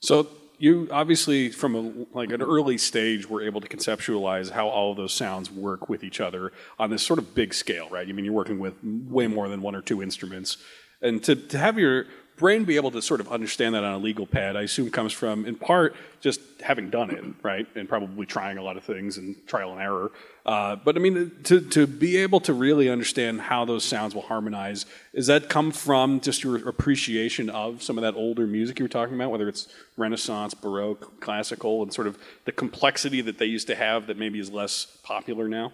So 0.00 0.28
you 0.58 0.88
obviously, 0.90 1.50
from 1.50 1.74
a, 1.74 2.16
like 2.16 2.30
an 2.30 2.40
early 2.40 2.78
stage, 2.78 3.28
were 3.28 3.42
able 3.42 3.60
to 3.60 3.68
conceptualize 3.68 4.50
how 4.50 4.68
all 4.68 4.92
of 4.92 4.96
those 4.96 5.12
sounds 5.12 5.50
work 5.50 5.88
with 5.88 6.04
each 6.04 6.20
other 6.20 6.52
on 6.78 6.90
this 6.90 7.02
sort 7.02 7.18
of 7.18 7.34
big 7.34 7.52
scale, 7.52 7.88
right? 7.90 8.08
I 8.08 8.12
mean, 8.12 8.24
you're 8.24 8.34
working 8.34 8.58
with 8.58 8.74
way 8.82 9.26
more 9.26 9.48
than 9.48 9.60
one 9.62 9.74
or 9.74 9.82
two 9.82 10.02
instruments, 10.02 10.58
and 11.02 11.22
to, 11.24 11.34
to 11.34 11.58
have 11.58 11.78
your 11.78 12.06
brain 12.36 12.64
be 12.64 12.76
able 12.76 12.90
to 12.90 13.00
sort 13.00 13.20
of 13.20 13.30
understand 13.30 13.74
that 13.74 13.84
on 13.84 13.94
a 13.94 13.98
legal 13.98 14.26
pad, 14.26 14.56
I 14.56 14.62
assume 14.62 14.90
comes 14.90 15.12
from, 15.12 15.46
in 15.46 15.54
part, 15.54 15.94
just 16.20 16.40
having 16.60 16.90
done 16.90 17.10
it, 17.10 17.24
right? 17.42 17.66
And 17.74 17.88
probably 17.88 18.26
trying 18.26 18.58
a 18.58 18.62
lot 18.62 18.76
of 18.76 18.84
things 18.84 19.18
and 19.18 19.36
trial 19.46 19.72
and 19.72 19.80
error. 19.80 20.10
Uh, 20.44 20.76
but 20.76 20.96
I 20.96 20.98
mean, 20.98 21.32
to, 21.44 21.60
to 21.60 21.86
be 21.86 22.16
able 22.16 22.40
to 22.40 22.52
really 22.52 22.88
understand 22.88 23.42
how 23.42 23.64
those 23.64 23.84
sounds 23.84 24.14
will 24.14 24.22
harmonize, 24.22 24.86
does 25.14 25.26
that 25.28 25.48
come 25.48 25.70
from 25.70 26.20
just 26.20 26.42
your 26.42 26.68
appreciation 26.68 27.50
of 27.50 27.82
some 27.82 27.98
of 27.98 28.02
that 28.02 28.14
older 28.14 28.46
music 28.46 28.78
you 28.78 28.84
were 28.84 28.88
talking 28.88 29.14
about, 29.14 29.30
whether 29.30 29.48
it's 29.48 29.68
Renaissance, 29.96 30.54
Baroque, 30.54 31.20
classical, 31.20 31.82
and 31.82 31.92
sort 31.92 32.06
of 32.06 32.18
the 32.44 32.52
complexity 32.52 33.20
that 33.20 33.38
they 33.38 33.46
used 33.46 33.68
to 33.68 33.74
have 33.74 34.06
that 34.08 34.18
maybe 34.18 34.38
is 34.38 34.50
less 34.50 34.86
popular 35.02 35.48
now? 35.48 35.72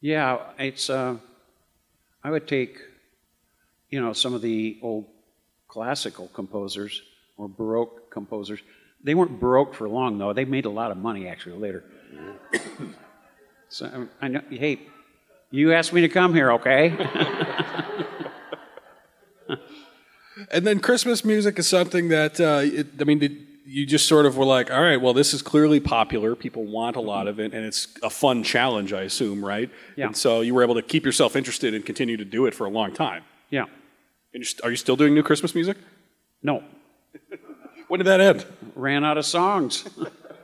Yeah, 0.00 0.40
it's. 0.58 0.90
Uh, 0.90 1.16
I 2.22 2.30
would 2.30 2.48
take, 2.48 2.80
you 3.88 4.00
know, 4.00 4.12
some 4.12 4.34
of 4.34 4.42
the 4.42 4.78
old 4.82 5.06
classical 5.68 6.28
composers 6.28 7.02
or 7.36 7.48
Baroque 7.48 8.10
composers. 8.10 8.60
They 9.02 9.14
weren't 9.14 9.38
Baroque 9.38 9.74
for 9.74 9.88
long, 9.88 10.18
though. 10.18 10.32
They 10.32 10.44
made 10.44 10.64
a 10.64 10.70
lot 10.70 10.90
of 10.90 10.96
money 10.96 11.28
actually 11.28 11.58
later. 11.58 11.84
so 13.68 14.08
I 14.20 14.28
know. 14.28 14.42
Hey, 14.50 14.80
you 15.50 15.72
asked 15.72 15.92
me 15.92 16.00
to 16.02 16.08
come 16.08 16.34
here, 16.34 16.52
okay? 16.52 16.96
And 20.50 20.66
then 20.66 20.80
Christmas 20.80 21.24
music 21.24 21.58
is 21.58 21.66
something 21.66 22.08
that 22.08 22.38
uh, 22.40 22.60
it, 22.62 22.88
I 23.00 23.04
mean, 23.04 23.18
did, 23.18 23.46
you 23.64 23.86
just 23.86 24.06
sort 24.06 24.26
of 24.26 24.36
were 24.36 24.44
like, 24.44 24.70
all 24.70 24.82
right, 24.82 25.00
well, 25.00 25.14
this 25.14 25.32
is 25.32 25.42
clearly 25.42 25.80
popular. 25.80 26.34
People 26.36 26.64
want 26.64 26.96
a 26.96 27.00
lot 27.00 27.26
of 27.26 27.40
it, 27.40 27.52
and 27.54 27.64
it's 27.64 27.88
a 28.02 28.10
fun 28.10 28.42
challenge, 28.42 28.92
I 28.92 29.02
assume, 29.02 29.44
right? 29.44 29.70
Yeah. 29.96 30.06
And 30.06 30.16
so 30.16 30.42
you 30.42 30.54
were 30.54 30.62
able 30.62 30.74
to 30.74 30.82
keep 30.82 31.04
yourself 31.04 31.36
interested 31.36 31.74
and 31.74 31.84
continue 31.84 32.16
to 32.16 32.24
do 32.24 32.46
it 32.46 32.54
for 32.54 32.66
a 32.66 32.70
long 32.70 32.92
time. 32.92 33.24
yeah. 33.50 33.64
And 34.36 34.42
you're, 34.42 34.48
st- 34.48 34.64
are 34.64 34.70
you 34.70 34.76
still 34.76 34.96
doing 34.96 35.14
new 35.14 35.22
Christmas 35.22 35.54
music? 35.54 35.78
No, 36.42 36.62
When 37.88 37.96
did 37.96 38.04
that 38.04 38.20
end? 38.20 38.44
ran 38.74 39.02
out 39.02 39.16
of 39.16 39.24
songs. 39.24 39.88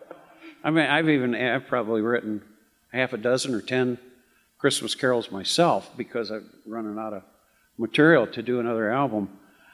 I 0.65 0.71
mean, 0.71 0.87
I've 0.87 1.11
even 1.11 1.35
I've 1.35 1.67
probably 1.67 2.01
written 2.01 2.41
half 2.91 3.13
a 3.13 3.19
dozen 3.19 3.55
or 3.55 3.61
ten 3.61 3.99
Christmas 4.57 4.95
carols 4.95 5.31
myself 5.31 5.91
because 5.95 6.31
I'm 6.31 6.49
running 6.65 6.99
out 6.99 7.13
of 7.13 7.23
material 7.77 8.27
to 8.29 8.43
do 8.43 8.61
another 8.61 8.91
album. 8.91 9.29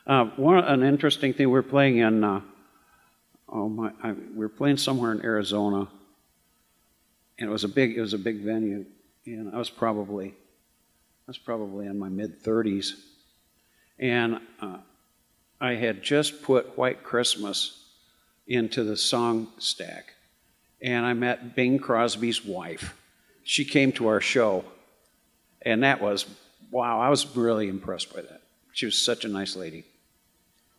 Uh, 0.05 0.25
one 0.35 0.65
an 0.65 0.83
interesting 0.83 1.33
thing 1.33 1.51
we're 1.51 1.63
playing 1.63 1.99
in. 1.99 2.25
Uh, 2.25 2.41
oh 3.49 3.69
my, 3.69 3.93
I, 4.03 4.15
we 4.35 4.45
are 4.45 4.49
playing 4.49 4.79
somewhere 4.79 5.13
in 5.13 5.23
Arizona, 5.25 5.87
and 7.39 7.49
it 7.49 7.53
was 7.53 7.63
a 7.63 7.69
big 7.69 7.97
it 7.97 8.01
was 8.01 8.15
a 8.15 8.19
big 8.19 8.41
venue, 8.41 8.85
and 9.27 9.55
I 9.55 9.59
was 9.59 9.71
probably 9.71 10.31
I 10.31 11.29
was 11.29 11.39
probably 11.39 11.87
in 11.87 12.01
my 12.01 12.09
mid 12.09 12.43
30s, 12.43 12.95
and 13.99 14.41
uh, 14.61 14.79
I 15.61 15.75
had 15.75 16.03
just 16.03 16.43
put 16.43 16.77
White 16.79 17.03
Christmas 17.03 17.85
into 18.47 18.85
the 18.85 18.97
song 18.97 19.49
stack. 19.59 20.15
And 20.81 21.05
I 21.05 21.13
met 21.13 21.57
Bing 21.57 21.79
Crosby's 21.79 22.45
wife. 22.45 22.95
She 23.43 23.65
came 23.65 23.93
to 23.93 24.07
our 24.07 24.21
show. 24.21 24.65
And 25.63 25.83
that 25.83 26.01
was, 26.01 26.27
wow, 26.71 27.01
I 27.01 27.09
was 27.09 27.37
really 27.37 27.69
impressed 27.69 28.15
by 28.15 28.23
that. 28.23 28.43
She 28.73 28.87
was 28.87 29.01
such 29.01 29.25
a 29.25 29.29
nice 29.29 29.57
lady. 29.57 29.85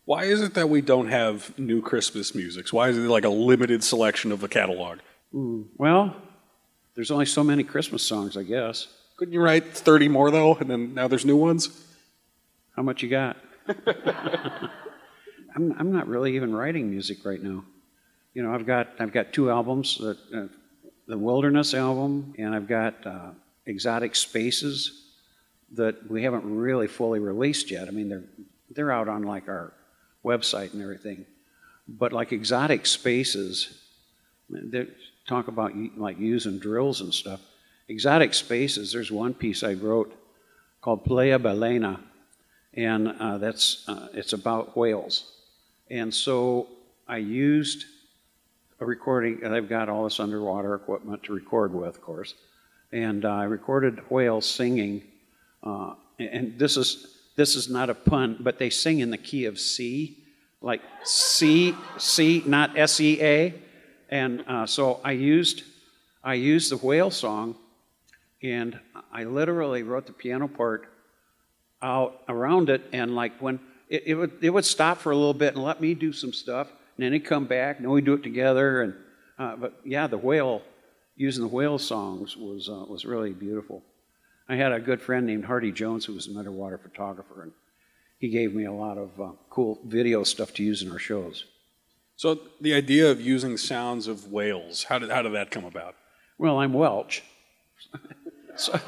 Why 0.05 0.23
is 0.23 0.41
it 0.41 0.53
that 0.53 0.69
we 0.69 0.81
don't 0.81 1.09
have 1.09 1.57
new 1.59 1.81
Christmas 1.81 2.33
musics? 2.33 2.71
Why 2.71 2.89
is 2.89 2.97
it 2.97 3.01
like 3.01 3.25
a 3.25 3.29
limited 3.29 3.83
selection 3.83 4.31
of 4.31 4.39
the 4.39 4.47
catalog? 4.47 4.99
Well, 5.77 6.15
there's 6.95 7.11
only 7.11 7.25
so 7.25 7.43
many 7.43 7.63
Christmas 7.63 8.01
songs, 8.01 8.35
I 8.37 8.43
guess. 8.43 8.87
Couldn't 9.17 9.33
you 9.33 9.41
write 9.41 9.75
30 9.75 10.07
more, 10.07 10.31
though, 10.31 10.55
and 10.55 10.69
then 10.69 10.93
now 10.93 11.07
there's 11.07 11.25
new 11.25 11.35
ones? 11.35 11.85
How 12.75 12.81
much 12.81 13.03
you 13.03 13.09
got? 13.09 13.37
I'm, 15.55 15.75
I'm 15.77 15.91
not 15.91 16.07
really 16.07 16.35
even 16.35 16.55
writing 16.55 16.89
music 16.89 17.25
right 17.25 17.41
now. 17.41 17.63
You 18.33 18.43
know, 18.43 18.53
I've 18.53 18.65
got 18.65 18.89
I've 18.99 19.11
got 19.11 19.33
two 19.33 19.49
albums, 19.49 19.97
the, 19.97 20.17
uh, 20.33 20.47
the 21.07 21.17
Wilderness 21.17 21.73
album, 21.73 22.33
and 22.37 22.53
I've 22.55 22.67
got 22.67 23.05
uh, 23.05 23.31
Exotic 23.65 24.15
Spaces 24.15 25.07
that 25.73 26.09
we 26.09 26.23
haven't 26.23 26.45
really 26.45 26.87
fully 26.87 27.19
released 27.19 27.71
yet. 27.71 27.87
I 27.87 27.91
mean, 27.91 28.09
they're 28.09 28.23
they're 28.69 28.91
out 28.91 29.07
on 29.07 29.23
like 29.23 29.47
our 29.47 29.73
website 30.23 30.73
and 30.73 30.81
everything, 30.81 31.25
but 31.87 32.13
like 32.13 32.31
Exotic 32.31 32.85
Spaces, 32.85 33.81
they 34.49 34.87
talk 35.27 35.47
about 35.47 35.73
like 35.97 36.19
using 36.19 36.59
drills 36.59 37.01
and 37.01 37.13
stuff. 37.13 37.41
Exotic 37.87 38.33
Spaces. 38.35 38.93
There's 38.93 39.11
one 39.11 39.33
piece 39.33 39.63
I 39.63 39.73
wrote 39.73 40.13
called 40.81 41.03
Playa 41.03 41.39
Balena, 41.39 41.99
and 42.73 43.07
uh, 43.07 43.37
that's 43.37 43.87
uh, 43.87 44.07
it's 44.13 44.33
about 44.33 44.77
whales. 44.77 45.31
And 45.89 46.13
so 46.13 46.67
I 47.07 47.17
used 47.17 47.85
a 48.79 48.85
recording, 48.85 49.41
and 49.43 49.53
I've 49.53 49.67
got 49.67 49.89
all 49.89 50.03
this 50.03 50.19
underwater 50.19 50.75
equipment 50.75 51.23
to 51.23 51.33
record 51.33 51.73
with, 51.73 51.95
of 51.95 52.01
course. 52.01 52.35
And 52.91 53.25
uh, 53.25 53.29
I 53.29 53.43
recorded 53.43 54.09
whales 54.09 54.45
singing, 54.47 55.03
uh, 55.63 55.95
and 56.17 56.57
this 56.57 56.77
is 56.77 57.17
this 57.35 57.55
is 57.55 57.69
not 57.69 57.89
a 57.89 57.95
pun, 57.95 58.37
but 58.39 58.59
they 58.59 58.69
sing 58.69 58.99
in 58.99 59.11
the 59.11 59.17
key 59.17 59.45
of 59.45 59.57
C, 59.59 60.17
like 60.61 60.81
C, 61.03 61.73
C, 61.97 62.43
not 62.45 62.77
S 62.77 62.99
E 62.99 63.21
A. 63.21 63.53
And 64.09 64.43
uh, 64.47 64.65
so 64.65 64.99
I 65.03 65.11
used, 65.11 65.63
I 66.23 66.33
used 66.33 66.71
the 66.71 66.77
whale 66.77 67.11
song, 67.11 67.55
and 68.43 68.79
I 69.11 69.23
literally 69.23 69.83
wrote 69.83 70.07
the 70.07 70.13
piano 70.13 70.47
part 70.47 70.89
out 71.81 72.21
around 72.27 72.69
it, 72.69 72.81
and 72.93 73.15
like 73.15 73.39
when 73.39 73.59
it, 73.89 74.03
it 74.05 74.15
would, 74.15 74.31
it 74.41 74.49
would 74.49 74.65
stop 74.65 74.97
for 74.97 75.11
a 75.11 75.15
little 75.15 75.33
bit 75.33 75.55
and 75.55 75.63
let 75.63 75.81
me 75.81 75.93
do 75.93 76.13
some 76.13 76.33
stuff, 76.33 76.67
and 76.97 77.05
then 77.05 77.13
he'd 77.13 77.25
come 77.25 77.45
back, 77.45 77.77
and 77.77 77.85
then 77.85 77.91
we'd 77.91 78.05
do 78.05 78.13
it 78.13 78.23
together. 78.23 78.81
And 78.81 78.93
uh, 79.37 79.55
but 79.55 79.79
yeah, 79.83 80.07
the 80.07 80.17
whale, 80.17 80.61
using 81.15 81.43
the 81.43 81.49
whale 81.49 81.77
songs 81.77 82.35
was 82.35 82.69
uh, 82.69 82.85
was 82.87 83.05
really 83.05 83.31
beautiful. 83.31 83.83
I 84.47 84.55
had 84.55 84.71
a 84.71 84.79
good 84.79 85.01
friend 85.01 85.27
named 85.27 85.45
Hardy 85.45 85.71
Jones 85.71 86.05
who 86.05 86.13
was 86.13 86.27
an 86.27 86.37
underwater 86.37 86.77
photographer, 86.77 87.43
and 87.43 87.51
he 88.17 88.29
gave 88.29 88.53
me 88.53 88.65
a 88.65 88.73
lot 88.73 88.97
of 88.97 89.21
uh, 89.21 89.29
cool 89.49 89.79
video 89.85 90.23
stuff 90.23 90.53
to 90.55 90.63
use 90.63 90.81
in 90.81 90.91
our 90.91 90.99
shows. 90.99 91.45
So 92.15 92.37
the 92.59 92.73
idea 92.73 93.09
of 93.09 93.21
using 93.21 93.55
sounds 93.55 94.07
of 94.07 94.29
whales, 94.29 94.83
how 94.83 94.99
did, 94.99 95.09
how 95.09 95.21
did 95.21 95.33
that 95.35 95.51
come 95.51 95.63
about? 95.63 95.95
Well, 96.37 96.59
I'm 96.59 96.73
Welsh. 96.73 97.21
so, 98.57 98.79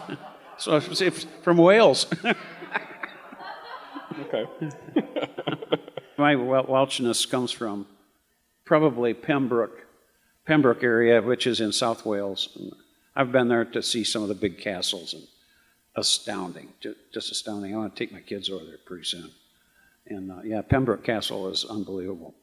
so 0.57 0.79
from 0.81 1.57
Wales. 1.57 2.07
okay. 4.21 4.45
My 6.17 6.35
Welshness 6.35 7.29
comes 7.29 7.51
from 7.51 7.87
probably 8.65 9.13
Pembroke, 9.13 9.85
Pembroke 10.45 10.83
area, 10.83 11.21
which 11.21 11.47
is 11.47 11.59
in 11.59 11.71
South 11.71 12.05
Wales. 12.05 12.57
I've 13.15 13.31
been 13.31 13.47
there 13.47 13.65
to 13.65 13.81
see 13.81 14.03
some 14.03 14.21
of 14.21 14.29
the 14.29 14.35
big 14.35 14.59
castles 14.59 15.13
and 15.13 15.23
astounding, 15.95 16.69
just 17.13 17.31
astounding. 17.31 17.73
I 17.73 17.77
want 17.77 17.95
to 17.95 17.99
take 17.99 18.13
my 18.13 18.21
kids 18.21 18.49
over 18.49 18.63
there 18.63 18.77
pretty 18.85 19.05
soon. 19.05 19.31
And 20.07 20.31
uh, 20.31 20.41
yeah, 20.43 20.61
Pembroke 20.61 21.03
Castle 21.03 21.49
is 21.49 21.65
unbelievable. 21.65 22.33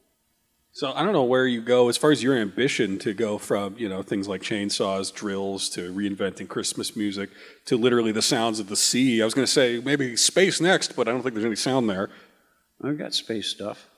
So 0.78 0.92
I 0.92 1.02
don't 1.02 1.12
know 1.12 1.24
where 1.24 1.44
you 1.44 1.60
go 1.60 1.88
as 1.88 1.96
far 1.96 2.12
as 2.12 2.22
your 2.22 2.36
ambition 2.36 3.00
to 3.00 3.12
go 3.12 3.36
from 3.36 3.74
you 3.78 3.88
know 3.88 4.00
things 4.00 4.28
like 4.28 4.42
chainsaws, 4.42 5.12
drills, 5.12 5.68
to 5.70 5.92
reinventing 5.92 6.46
Christmas 6.46 6.94
music, 6.94 7.30
to 7.64 7.76
literally 7.76 8.12
the 8.12 8.22
sounds 8.22 8.60
of 8.60 8.68
the 8.68 8.76
sea. 8.76 9.20
I 9.20 9.24
was 9.24 9.34
going 9.34 9.44
to 9.44 9.50
say 9.50 9.82
maybe 9.84 10.14
space 10.14 10.60
next, 10.60 10.94
but 10.94 11.08
I 11.08 11.10
don't 11.10 11.22
think 11.22 11.34
there's 11.34 11.44
any 11.44 11.56
sound 11.56 11.90
there. 11.90 12.10
I've 12.80 12.96
got 12.96 13.12
space 13.12 13.48
stuff. 13.48 13.88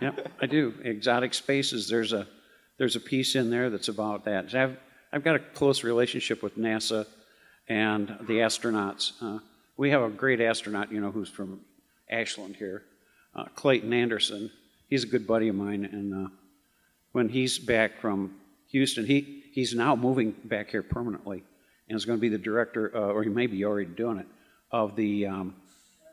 Yeah, 0.00 0.10
I 0.42 0.46
do. 0.46 0.74
Exotic 0.82 1.32
spaces. 1.32 1.88
There's 1.88 2.12
a 2.12 2.26
there's 2.76 2.96
a 2.96 3.00
piece 3.00 3.36
in 3.36 3.50
there 3.50 3.70
that's 3.70 3.86
about 3.86 4.24
that. 4.24 4.52
I've 4.52 4.76
I've 5.12 5.22
got 5.22 5.36
a 5.36 5.38
close 5.38 5.84
relationship 5.84 6.42
with 6.42 6.58
NASA 6.58 7.06
and 7.68 8.08
the 8.22 8.38
astronauts. 8.38 9.12
Uh, 9.22 9.38
we 9.76 9.90
have 9.90 10.02
a 10.02 10.10
great 10.10 10.40
astronaut, 10.40 10.90
you 10.90 11.00
know, 11.00 11.12
who's 11.12 11.30
from 11.30 11.60
Ashland 12.10 12.56
here, 12.56 12.82
uh, 13.36 13.44
Clayton 13.54 13.92
Anderson. 13.92 14.50
He's 14.94 15.02
a 15.02 15.08
good 15.08 15.26
buddy 15.26 15.48
of 15.48 15.56
mine, 15.56 15.88
and 15.90 16.14
uh, 16.14 16.28
when 17.10 17.28
he's 17.28 17.58
back 17.58 18.00
from 18.00 18.36
Houston, 18.68 19.04
he, 19.04 19.42
he's 19.50 19.74
now 19.74 19.96
moving 19.96 20.36
back 20.44 20.70
here 20.70 20.84
permanently, 20.84 21.42
and 21.88 21.96
is 21.96 22.04
going 22.04 22.16
to 22.16 22.20
be 22.20 22.28
the 22.28 22.38
director, 22.38 22.96
uh, 22.96 23.10
or 23.12 23.24
he 23.24 23.28
may 23.28 23.48
be 23.48 23.64
already 23.64 23.90
doing 23.90 24.18
it, 24.18 24.26
of 24.70 24.94
the, 24.94 25.26
um, 25.26 25.56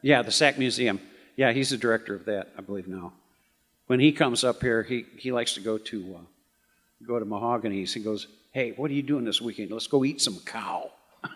yeah, 0.02 0.24
the 0.24 0.32
SAC 0.32 0.58
Museum. 0.58 1.00
Yeah, 1.36 1.52
he's 1.52 1.70
the 1.70 1.78
director 1.78 2.16
of 2.16 2.26
that, 2.26 2.54
I 2.58 2.62
believe 2.62 2.88
now. 2.88 3.14
When 3.86 4.00
he 4.00 4.12
comes 4.12 4.44
up 4.44 4.64
here, 4.64 4.82
he, 4.82 5.06
he 5.16 5.32
likes 5.32 5.54
to 5.54 5.60
go 5.60 5.78
to 5.78 6.16
uh, 6.16 7.06
go 7.06 7.20
to 7.20 7.26
Mahogany's. 7.26 7.94
He 7.94 8.00
goes, 8.00 8.26
"Hey, 8.52 8.72
what 8.72 8.90
are 8.90 8.96
you 8.96 9.04
doing 9.04 9.26
this 9.26 9.40
weekend? 9.40 9.70
Let's 9.70 9.86
go 9.86 10.04
eat 10.04 10.22
some 10.22 10.40
cow." 10.44 10.90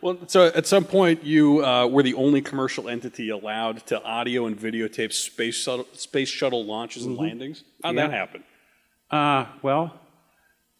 well, 0.00 0.18
so 0.26 0.46
at 0.46 0.66
some 0.66 0.84
point 0.84 1.24
you 1.24 1.64
uh, 1.64 1.86
were 1.86 2.02
the 2.02 2.14
only 2.14 2.40
commercial 2.40 2.88
entity 2.88 3.30
allowed 3.30 3.86
to 3.86 4.02
audio 4.02 4.46
and 4.46 4.58
videotape 4.58 5.12
space 5.12 5.54
shuttle, 5.54 5.86
space 5.92 6.28
shuttle 6.28 6.64
launches 6.64 7.04
and 7.04 7.14
mm-hmm. 7.14 7.24
landings. 7.24 7.64
How'd 7.82 7.94
yeah. 7.94 8.06
that 8.06 8.12
happen? 8.12 8.44
Uh, 9.10 9.46
well, 9.62 10.00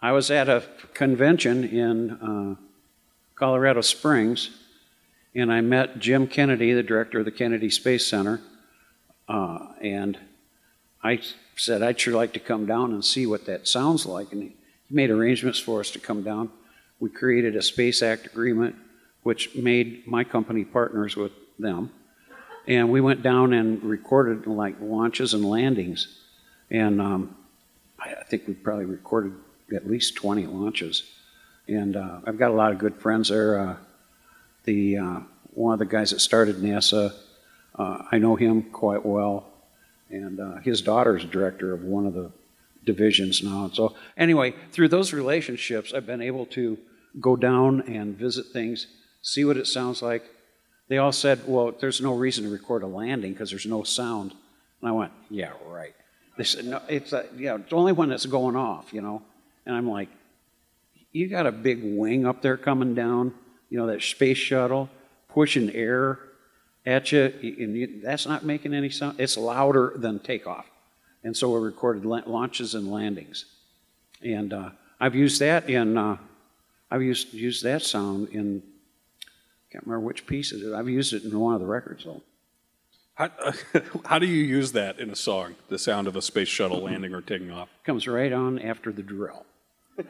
I 0.01 0.13
was 0.13 0.31
at 0.31 0.49
a 0.49 0.65
convention 0.95 1.65
in 1.65 2.11
uh, 2.11 2.55
Colorado 3.35 3.81
Springs, 3.83 4.51
and 5.35 5.53
I 5.53 5.61
met 5.61 5.99
Jim 5.99 6.27
Kennedy, 6.27 6.73
the 6.73 6.83
director 6.83 7.21
of 7.21 7.25
the 7.25 7.31
Kennedy 7.31 7.71
Space 7.71 8.07
Center, 8.07 8.41
uh, 9.29 9.69
and 9.81 10.19
I 11.03 11.21
said 11.57 11.83
I'd 11.83 12.01
sure 12.01 12.15
like 12.15 12.33
to 12.33 12.41
come 12.41 12.67
down 12.67 12.93
and 12.93 13.05
see 13.05 13.27
what 13.27 13.47
that 13.47 13.69
sounds 13.69 14.07
like, 14.07 14.33
and 14.33 14.43
he 14.43 14.55
made 14.91 15.11
arrangements 15.11 15.59
for 15.59 15.81
us 15.81 15.91
to 15.91 15.99
come 15.99 16.23
down 16.23 16.51
we 17.03 17.11
created 17.11 17.57
a 17.57 17.63
Space 17.63 18.01
Act 18.01 18.27
agreement, 18.27 18.77
which 19.25 19.57
made 19.57 20.07
my 20.07 20.23
company 20.23 20.65
partners 20.65 21.17
with 21.17 21.33
them. 21.59 21.91
And 22.69 22.93
we 22.93 23.01
went 23.01 23.25
down 23.25 23.53
and 23.53 23.83
recorded 23.83 24.47
like 24.47 24.77
launches 24.81 25.35
and 25.35 25.45
landings. 25.45 26.17
And 26.71 27.01
um, 27.01 27.37
I 27.99 28.23
think 28.23 28.47
we 28.47 28.55
probably 28.55 28.85
recorded 28.85 29.35
at 29.75 29.91
least 29.91 30.15
20 30.15 30.47
launches. 30.47 31.03
And 31.67 31.97
uh, 31.97 32.21
I've 32.25 32.39
got 32.39 32.53
a 32.53 32.55
lot 32.55 32.71
of 32.71 32.79
good 32.79 32.95
friends 32.95 33.31
there. 33.31 33.59
Uh, 33.59 33.77
the 34.63 34.99
uh, 34.99 35.21
one 35.55 35.73
of 35.73 35.81
the 35.81 35.87
guys 35.87 36.11
that 36.11 36.21
started 36.21 36.59
NASA, 36.59 37.13
uh, 37.75 38.05
I 38.13 38.19
know 38.19 38.37
him 38.37 38.63
quite 38.63 39.05
well, 39.05 39.49
and 40.09 40.39
uh, 40.39 40.57
his 40.59 40.81
daughter 40.81 41.17
is 41.17 41.25
director 41.25 41.75
of 41.75 41.83
one 41.83 42.07
of 42.07 42.15
the 42.15 42.31
divisions 42.85 43.43
now. 43.43 43.71
So 43.73 43.97
anyway, 44.17 44.55
through 44.71 44.89
those 44.89 45.13
relationships, 45.13 45.93
I've 45.93 46.07
been 46.07 46.23
able 46.23 46.47
to 46.47 46.79
go 47.21 47.37
down 47.37 47.83
and 47.83 48.17
visit 48.17 48.47
things, 48.47 48.87
see 49.23 49.45
what 49.45 49.57
it 49.57 49.67
sounds 49.67 50.03
like. 50.03 50.25
They 50.89 50.99
all 50.99 51.13
said, 51.13 51.41
Well, 51.47 51.73
there's 51.73 52.01
no 52.01 52.15
reason 52.15 52.45
to 52.45 52.51
record 52.51 52.83
a 52.83 52.87
landing 52.87 53.33
because 53.33 53.51
there's 53.51 53.67
no 53.67 53.83
sound. 53.83 54.33
And 54.81 54.89
I 54.89 54.93
went, 54.93 55.13
Yeah, 55.31 55.53
right. 55.67 55.95
They 56.37 56.45
said, 56.45 56.67
No, 56.67 56.81
it's, 56.89 57.13
a, 57.13 57.27
yeah, 57.37 57.57
it's 57.57 57.71
the 57.71 57.77
only 57.77 57.93
one 57.93 58.09
that's 58.09 58.27
going 58.27 58.57
off, 58.57 58.93
you 58.93 59.01
know. 59.01 59.23
And 59.67 59.75
I'm 59.75 59.89
like, 59.89 60.09
You 61.13 61.29
got 61.29 61.47
a 61.47 61.53
big 61.53 61.81
wing 61.83 62.27
up 62.27 62.43
there 62.43 62.57
coming 62.57 62.95
down, 62.95 63.35
you 63.71 63.79
know, 63.79 63.87
that 63.87 64.03
space 64.03 64.39
shuttle 64.39 64.91
pushing 65.29 65.71
air 65.71 66.19
at 66.85 67.13
you, 67.13 67.33
and 67.43 67.77
you, 67.77 68.01
that's 68.03 68.27
not 68.27 68.45
making 68.45 68.75
any 68.75 68.91
sound. 68.91 69.19
It's 69.19 69.37
louder 69.37 69.95
than 69.97 70.19
takeoff. 70.19 70.67
And 71.25 71.37
so 71.37 71.53
we 71.53 71.65
recorded 71.65 72.05
launches 72.05 72.75
and 72.75 72.91
landings. 72.91 73.45
And 74.21 74.53
uh, 74.53 74.71
I've 75.01 75.15
used 75.15 75.41
that 75.41 75.71
in. 75.71 75.97
Uh, 75.97 76.17
I've 76.93 77.03
used 77.03 77.33
used 77.33 77.65
that 77.65 77.81
sound 77.81 78.29
in 78.29 78.63
I 79.23 79.73
can't 79.73 79.87
remember 79.87 80.07
which 80.07 80.27
piece 80.27 80.53
it 80.53 80.61
is. 80.61 80.75
I've 80.75 80.91
used 80.91 81.15
it 81.15 81.25
in 81.25 81.41
one 81.41 81.55
of 81.55 81.61
the 81.61 81.67
records 81.67 82.05
though. 82.05 82.21
How, 83.15 83.31
uh, 83.43 83.53
how 84.05 84.19
do 84.19 84.27
you 84.27 84.45
use 84.45 84.73
that 84.73 84.99
in 84.99 85.09
a 85.09 85.17
song? 85.17 85.55
The 85.71 85.79
sound 85.79 86.07
of 86.07 86.17
a 86.17 86.23
space 86.23 86.49
shuttle 86.49 86.83
landing 86.83 87.15
or 87.15 87.23
taking 87.23 87.51
off 87.51 87.71
comes 87.85 88.07
right 88.07 88.31
on 88.31 88.59
after 88.59 88.93
the 88.93 89.03
drill. 89.03 89.47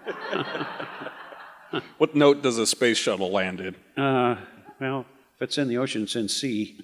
what 1.98 2.16
note 2.16 2.42
does 2.42 2.58
a 2.58 2.66
space 2.66 2.98
shuttle 2.98 3.30
land 3.30 3.60
in? 3.60 3.76
Uh, 4.02 4.38
well, 4.80 5.06
if 5.36 5.42
it's 5.42 5.58
in 5.58 5.68
the 5.68 5.78
ocean, 5.78 6.02
it's 6.02 6.16
in 6.16 6.28
C. 6.28 6.80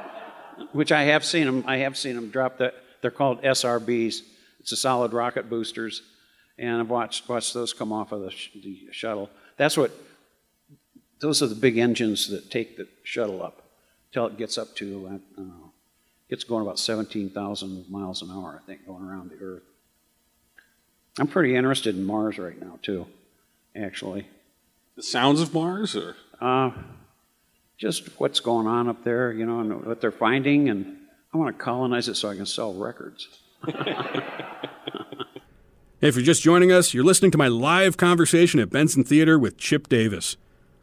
Which 0.72 0.90
I 0.90 1.04
have 1.04 1.24
seen 1.24 1.46
them. 1.46 1.62
I 1.68 1.76
have 1.78 1.96
seen 1.96 2.16
them 2.16 2.30
drop 2.30 2.58
that. 2.58 2.74
They're 3.02 3.12
called 3.12 3.40
SRBs. 3.42 4.22
It's 4.58 4.72
a 4.72 4.76
solid 4.76 5.12
rocket 5.12 5.48
boosters 5.48 6.02
and 6.62 6.80
I've 6.80 6.88
watched 6.88 7.28
watched 7.28 7.52
those 7.52 7.74
come 7.74 7.92
off 7.92 8.12
of 8.12 8.22
the, 8.22 8.30
sh- 8.30 8.50
the 8.54 8.86
shuttle. 8.92 9.28
That's 9.56 9.76
what 9.76 9.90
those 11.20 11.42
are 11.42 11.48
the 11.48 11.56
big 11.56 11.76
engines 11.76 12.28
that 12.30 12.50
take 12.50 12.76
the 12.76 12.86
shuttle 13.02 13.42
up 13.42 13.62
until 14.08 14.26
it 14.26 14.38
gets 14.38 14.56
up 14.56 14.74
to 14.76 15.20
uh, 15.38 15.42
gets 16.30 16.44
going 16.44 16.62
about 16.62 16.78
17,000 16.78 17.90
miles 17.90 18.22
an 18.22 18.30
hour, 18.30 18.58
I 18.62 18.66
think, 18.66 18.86
going 18.86 19.04
around 19.04 19.30
the 19.30 19.44
Earth. 19.44 19.62
I'm 21.18 21.26
pretty 21.26 21.54
interested 21.54 21.94
in 21.96 22.04
Mars 22.04 22.38
right 22.38 22.58
now 22.58 22.78
too, 22.80 23.06
actually. 23.76 24.26
The 24.96 25.02
sounds 25.02 25.40
of 25.40 25.52
Mars, 25.52 25.96
or 25.96 26.16
uh, 26.40 26.70
just 27.76 28.20
what's 28.20 28.40
going 28.40 28.66
on 28.66 28.88
up 28.88 29.02
there, 29.04 29.32
you 29.32 29.46
know, 29.46 29.60
and 29.60 29.84
what 29.84 30.00
they're 30.00 30.12
finding, 30.12 30.68
and 30.68 30.96
I 31.34 31.38
want 31.38 31.56
to 31.56 31.62
colonize 31.62 32.08
it 32.08 32.14
so 32.14 32.28
I 32.28 32.36
can 32.36 32.46
sell 32.46 32.72
records. 32.72 33.26
If 36.02 36.16
you're 36.16 36.24
just 36.24 36.42
joining 36.42 36.72
us, 36.72 36.92
you're 36.92 37.04
listening 37.04 37.30
to 37.30 37.38
my 37.38 37.46
live 37.46 37.96
conversation 37.96 38.58
at 38.58 38.70
Benson 38.70 39.04
Theater 39.04 39.38
with 39.38 39.56
Chip 39.56 39.88
Davis. 39.88 40.36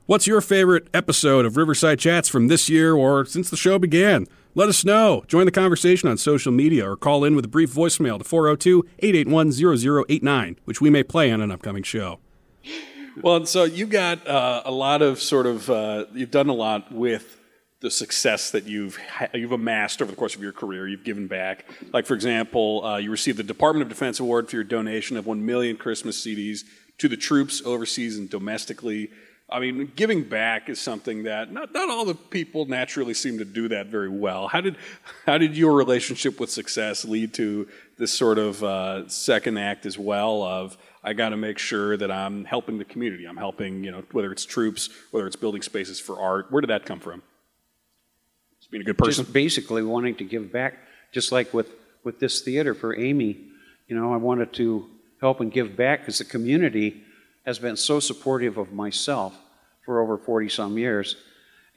What's 0.05 0.27
your 0.27 0.39
favorite 0.39 0.87
episode 0.93 1.45
of 1.45 1.57
Riverside 1.57 1.99
Chats 1.99 2.29
from 2.29 2.47
this 2.47 2.69
year 2.69 2.93
or 2.93 3.25
since 3.25 3.49
the 3.49 3.57
show 3.57 3.77
began? 3.77 4.27
Let 4.55 4.69
us 4.69 4.85
know. 4.85 5.25
Join 5.27 5.43
the 5.43 5.51
conversation 5.51 6.07
on 6.07 6.17
social 6.17 6.53
media 6.53 6.89
or 6.89 6.95
call 6.95 7.25
in 7.25 7.35
with 7.35 7.43
a 7.43 7.49
brief 7.49 7.73
voicemail 7.73 8.17
to 8.17 8.23
402 8.23 8.85
881 8.99 10.05
0089, 10.07 10.57
which 10.63 10.79
we 10.79 10.89
may 10.89 11.03
play 11.03 11.33
on 11.33 11.41
an 11.41 11.51
upcoming 11.51 11.83
show. 11.83 12.19
Well, 13.21 13.45
so 13.45 13.65
you 13.65 13.87
got 13.87 14.25
uh, 14.25 14.61
a 14.63 14.71
lot 14.71 15.01
of 15.01 15.19
sort 15.19 15.47
of, 15.47 15.69
uh, 15.69 16.05
you've 16.13 16.31
done 16.31 16.47
a 16.47 16.53
lot 16.53 16.93
with 16.93 17.38
the 17.81 17.89
success 17.89 18.51
that 18.51 18.65
you've 18.65 18.99
you've 19.33 19.51
amassed 19.51 20.01
over 20.01 20.11
the 20.11 20.17
course 20.17 20.35
of 20.35 20.41
your 20.41 20.51
career. 20.51 20.87
You've 20.87 21.03
given 21.03 21.27
back. 21.27 21.65
Like 21.93 22.05
for 22.05 22.13
example, 22.13 22.85
uh, 22.85 22.97
you 22.97 23.09
received 23.11 23.37
the 23.37 23.43
Department 23.43 23.83
of 23.83 23.89
Defense 23.89 24.19
Award 24.19 24.49
for 24.49 24.57
your 24.57 24.65
donation 24.65 25.17
of 25.17 25.25
one 25.25 25.45
million 25.45 25.77
Christmas 25.77 26.19
CDs 26.21 26.63
to 26.97 27.07
the 27.07 27.17
troops 27.17 27.61
overseas 27.65 28.17
and 28.17 28.29
domestically. 28.29 29.09
I 29.51 29.59
mean, 29.59 29.91
giving 29.95 30.23
back 30.23 30.69
is 30.69 30.79
something 30.79 31.23
that 31.23 31.51
not, 31.51 31.73
not 31.73 31.89
all 31.89 32.05
the 32.05 32.13
people 32.13 32.65
naturally 32.65 33.15
seem 33.15 33.39
to 33.39 33.45
do 33.45 33.69
that 33.69 33.87
very 33.87 34.09
well. 34.09 34.47
How 34.47 34.61
did 34.61 34.75
how 35.25 35.37
did 35.37 35.55
your 35.55 35.73
relationship 35.73 36.39
with 36.39 36.51
success 36.51 37.05
lead 37.05 37.33
to 37.35 37.67
this 37.97 38.13
sort 38.13 38.37
of 38.37 38.63
uh, 38.63 39.07
second 39.07 39.57
act 39.57 39.85
as 39.85 39.97
well? 39.97 40.43
Of 40.43 40.77
I 41.01 41.13
got 41.13 41.29
to 41.29 41.37
make 41.37 41.57
sure 41.57 41.95
that 41.95 42.11
I'm 42.11 42.43
helping 42.43 42.77
the 42.77 42.85
community. 42.85 43.25
I'm 43.25 43.37
helping 43.37 43.85
you 43.85 43.91
know 43.91 44.03
whether 44.11 44.33
it's 44.33 44.45
troops, 44.45 44.89
whether 45.11 45.25
it's 45.25 45.37
building 45.37 45.61
spaces 45.61 45.99
for 45.99 46.19
art. 46.19 46.51
Where 46.51 46.59
did 46.59 46.69
that 46.69 46.85
come 46.85 46.99
from? 46.99 47.23
Just 48.69 48.71
being 48.71 48.81
a 48.81 48.85
good 48.85 48.97
person. 48.97 49.23
Just 49.23 49.33
basically 49.33 49.83
wanting 49.83 50.15
to 50.15 50.23
give 50.23 50.51
back, 50.51 50.75
just 51.11 51.31
like 51.31 51.53
with 51.53 51.69
with 52.03 52.19
this 52.19 52.41
theater 52.41 52.73
for 52.73 52.95
Amy. 52.95 53.45
You 53.87 53.95
know, 53.95 54.13
I 54.13 54.17
wanted 54.17 54.53
to 54.53 54.89
help 55.21 55.41
and 55.41 55.51
give 55.51 55.75
back 55.75 56.01
because 56.01 56.19
the 56.19 56.25
community 56.25 57.03
has 57.45 57.59
been 57.59 57.75
so 57.75 57.99
supportive 57.99 58.57
of 58.57 58.71
myself 58.71 59.35
for 59.85 60.01
over 60.01 60.17
40 60.17 60.49
some 60.49 60.77
years. 60.77 61.15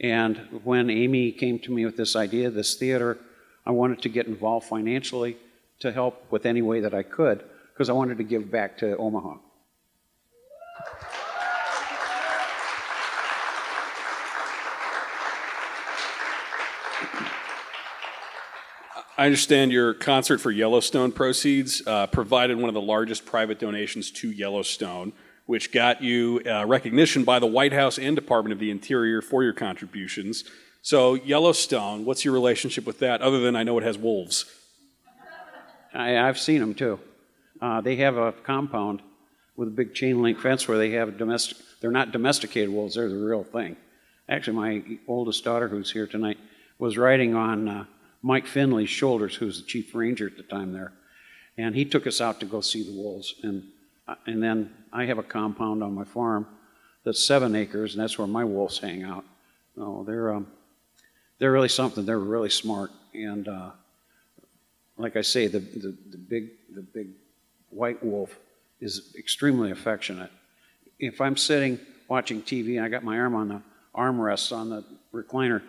And 0.00 0.36
when 0.64 0.90
Amy 0.90 1.32
came 1.32 1.58
to 1.60 1.72
me 1.72 1.84
with 1.86 1.96
this 1.96 2.14
idea, 2.14 2.50
this 2.50 2.74
theater, 2.74 3.18
I 3.64 3.70
wanted 3.70 4.02
to 4.02 4.08
get 4.08 4.26
involved 4.26 4.66
financially 4.66 5.36
to 5.80 5.92
help 5.92 6.30
with 6.30 6.44
any 6.44 6.62
way 6.62 6.80
that 6.80 6.94
I 6.94 7.02
could 7.02 7.42
because 7.72 7.88
I 7.88 7.92
wanted 7.92 8.18
to 8.18 8.24
give 8.24 8.50
back 8.50 8.78
to 8.78 8.96
Omaha. 8.96 9.36
I 19.22 19.26
understand 19.26 19.70
your 19.70 19.94
concert 19.94 20.38
for 20.38 20.50
Yellowstone 20.50 21.12
proceeds 21.12 21.80
uh, 21.86 22.08
provided 22.08 22.56
one 22.58 22.66
of 22.66 22.74
the 22.74 22.80
largest 22.80 23.24
private 23.24 23.60
donations 23.60 24.10
to 24.10 24.28
Yellowstone, 24.28 25.12
which 25.46 25.70
got 25.70 26.02
you 26.02 26.42
uh, 26.44 26.66
recognition 26.66 27.22
by 27.22 27.38
the 27.38 27.46
White 27.46 27.72
House 27.72 28.00
and 28.00 28.16
Department 28.16 28.52
of 28.52 28.58
the 28.58 28.72
Interior 28.72 29.22
for 29.22 29.44
your 29.44 29.52
contributions. 29.52 30.42
So, 30.82 31.14
Yellowstone, 31.14 32.04
what's 32.04 32.24
your 32.24 32.34
relationship 32.34 32.84
with 32.84 32.98
that, 32.98 33.22
other 33.22 33.38
than 33.38 33.54
I 33.54 33.62
know 33.62 33.78
it 33.78 33.84
has 33.84 33.96
wolves? 33.96 34.44
I, 35.94 36.08
have 36.08 36.36
seen 36.36 36.58
them 36.58 36.74
too. 36.74 36.98
Uh, 37.60 37.80
they 37.80 37.94
have 37.94 38.16
a 38.16 38.32
compound 38.32 39.02
with 39.56 39.68
a 39.68 39.70
big 39.70 39.94
chain 39.94 40.20
link 40.20 40.40
fence 40.40 40.66
where 40.66 40.78
they 40.78 40.90
have 40.90 41.16
domestic. 41.16 41.58
They're 41.80 41.92
not 41.92 42.10
domesticated 42.10 42.70
wolves; 42.70 42.96
they're 42.96 43.08
the 43.08 43.14
real 43.14 43.44
thing. 43.44 43.76
Actually, 44.28 44.56
my 44.56 44.98
oldest 45.06 45.44
daughter, 45.44 45.68
who's 45.68 45.92
here 45.92 46.08
tonight, 46.08 46.38
was 46.80 46.98
riding 46.98 47.36
on 47.36 47.68
uh, 47.68 47.84
Mike 48.22 48.46
Finley's 48.46 48.88
shoulders, 48.88 49.34
who 49.34 49.46
was 49.46 49.60
the 49.60 49.66
chief 49.66 49.94
ranger 49.94 50.26
at 50.26 50.36
the 50.36 50.42
time 50.42 50.72
there, 50.72 50.92
and 51.58 51.74
he 51.74 51.84
took 51.84 52.06
us 52.06 52.20
out 52.20 52.40
to 52.40 52.46
go 52.46 52.60
see 52.60 52.82
the 52.82 52.96
wolves. 52.96 53.34
And 53.42 53.64
uh, 54.08 54.14
and 54.26 54.42
then 54.42 54.72
I 54.92 55.04
have 55.06 55.18
a 55.18 55.22
compound 55.22 55.82
on 55.82 55.94
my 55.94 56.04
farm 56.04 56.46
that's 57.04 57.24
seven 57.24 57.54
acres, 57.54 57.94
and 57.94 58.02
that's 58.02 58.18
where 58.18 58.26
my 58.26 58.44
wolves 58.44 58.78
hang 58.78 59.02
out. 59.02 59.24
Oh, 59.78 60.04
they're 60.04 60.32
um, 60.32 60.46
they're 61.38 61.52
really 61.52 61.68
something. 61.68 62.04
They're 62.04 62.18
really 62.18 62.50
smart, 62.50 62.90
and 63.14 63.48
uh, 63.48 63.70
like 64.96 65.16
I 65.16 65.22
say, 65.22 65.46
the, 65.46 65.60
the 65.60 65.96
the 66.10 66.18
big 66.18 66.50
the 66.74 66.82
big 66.82 67.08
white 67.70 68.04
wolf 68.04 68.38
is 68.80 69.14
extremely 69.18 69.70
affectionate. 69.70 70.30
If 70.98 71.20
I'm 71.20 71.36
sitting 71.36 71.78
watching 72.08 72.42
TV 72.42 72.76
and 72.76 72.84
I 72.84 72.88
got 72.88 73.04
my 73.04 73.18
arm 73.18 73.34
on 73.34 73.48
the 73.48 73.62
armrest 73.94 74.54
on 74.54 74.70
the 74.70 74.84
recliner, 75.14 75.62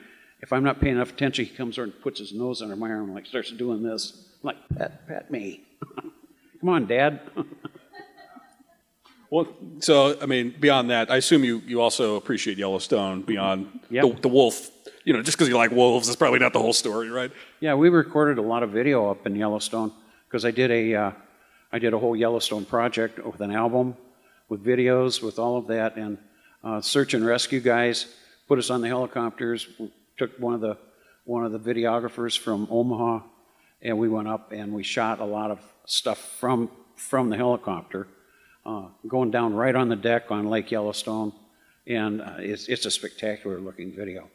if 0.43 0.51
I'm 0.51 0.63
not 0.63 0.81
paying 0.81 0.95
enough 0.95 1.11
attention, 1.11 1.45
he 1.45 1.51
comes 1.51 1.77
over 1.77 1.85
and 1.85 2.01
puts 2.01 2.19
his 2.19 2.33
nose 2.33 2.61
under 2.61 2.75
my 2.75 2.89
arm 2.89 3.05
and 3.05 3.15
like 3.15 3.25
starts 3.25 3.49
doing 3.51 3.81
this. 3.81 4.27
I'm 4.43 4.47
like, 4.47 4.57
pet, 4.77 5.07
pet 5.07 5.31
me. 5.31 5.63
Come 6.59 6.69
on, 6.69 6.85
Dad. 6.85 7.21
well, 9.29 9.47
so 9.79 10.17
I 10.21 10.25
mean, 10.25 10.53
beyond 10.59 10.89
that, 10.89 11.09
I 11.09 11.15
assume 11.15 11.45
you, 11.45 11.59
you 11.65 11.79
also 11.79 12.17
appreciate 12.17 12.57
Yellowstone 12.57 13.21
beyond 13.21 13.79
yep. 13.89 14.03
the, 14.03 14.21
the 14.23 14.27
wolf. 14.27 14.69
You 15.05 15.13
know, 15.13 15.21
just 15.21 15.37
because 15.37 15.47
you 15.47 15.55
like 15.55 15.71
wolves 15.71 16.09
is 16.09 16.17
probably 16.17 16.39
not 16.39 16.51
the 16.51 16.59
whole 16.59 16.73
story, 16.73 17.09
right? 17.09 17.31
Yeah, 17.61 17.75
we 17.75 17.87
recorded 17.87 18.37
a 18.37 18.41
lot 18.41 18.63
of 18.63 18.71
video 18.71 19.09
up 19.09 19.25
in 19.25 19.37
Yellowstone 19.37 19.93
because 20.27 20.43
I 20.43 20.51
did 20.51 20.71
a 20.71 20.93
uh, 20.93 21.11
I 21.71 21.79
did 21.79 21.93
a 21.93 21.97
whole 21.97 22.17
Yellowstone 22.17 22.65
project 22.65 23.25
with 23.25 23.39
an 23.39 23.51
album, 23.51 23.95
with 24.49 24.61
videos, 24.63 25.23
with 25.23 25.39
all 25.39 25.55
of 25.55 25.67
that, 25.67 25.95
and 25.95 26.17
uh, 26.65 26.81
search 26.81 27.13
and 27.13 27.25
rescue 27.25 27.61
guys 27.61 28.13
put 28.47 28.59
us 28.59 28.69
on 28.69 28.81
the 28.81 28.89
helicopters 28.89 29.67
took 30.17 30.37
one 30.39 30.53
of 30.53 30.61
the 30.61 30.77
one 31.25 31.45
of 31.45 31.51
the 31.51 31.59
videographers 31.59 32.37
from 32.37 32.67
Omaha, 32.69 33.21
and 33.81 33.97
we 33.97 34.09
went 34.09 34.27
up 34.27 34.51
and 34.51 34.73
we 34.73 34.83
shot 34.83 35.19
a 35.19 35.25
lot 35.25 35.51
of 35.51 35.59
stuff 35.85 36.19
from 36.39 36.69
from 36.95 37.29
the 37.29 37.37
helicopter, 37.37 38.07
uh, 38.65 38.87
going 39.07 39.31
down 39.31 39.53
right 39.53 39.75
on 39.75 39.89
the 39.89 39.95
deck 39.95 40.31
on 40.31 40.49
Lake 40.49 40.71
Yellowstone, 40.71 41.33
and 41.87 42.21
uh, 42.21 42.35
it's 42.39 42.67
it's 42.67 42.85
a 42.85 42.91
spectacular 42.91 43.59
looking 43.59 43.91
video, 43.95 44.29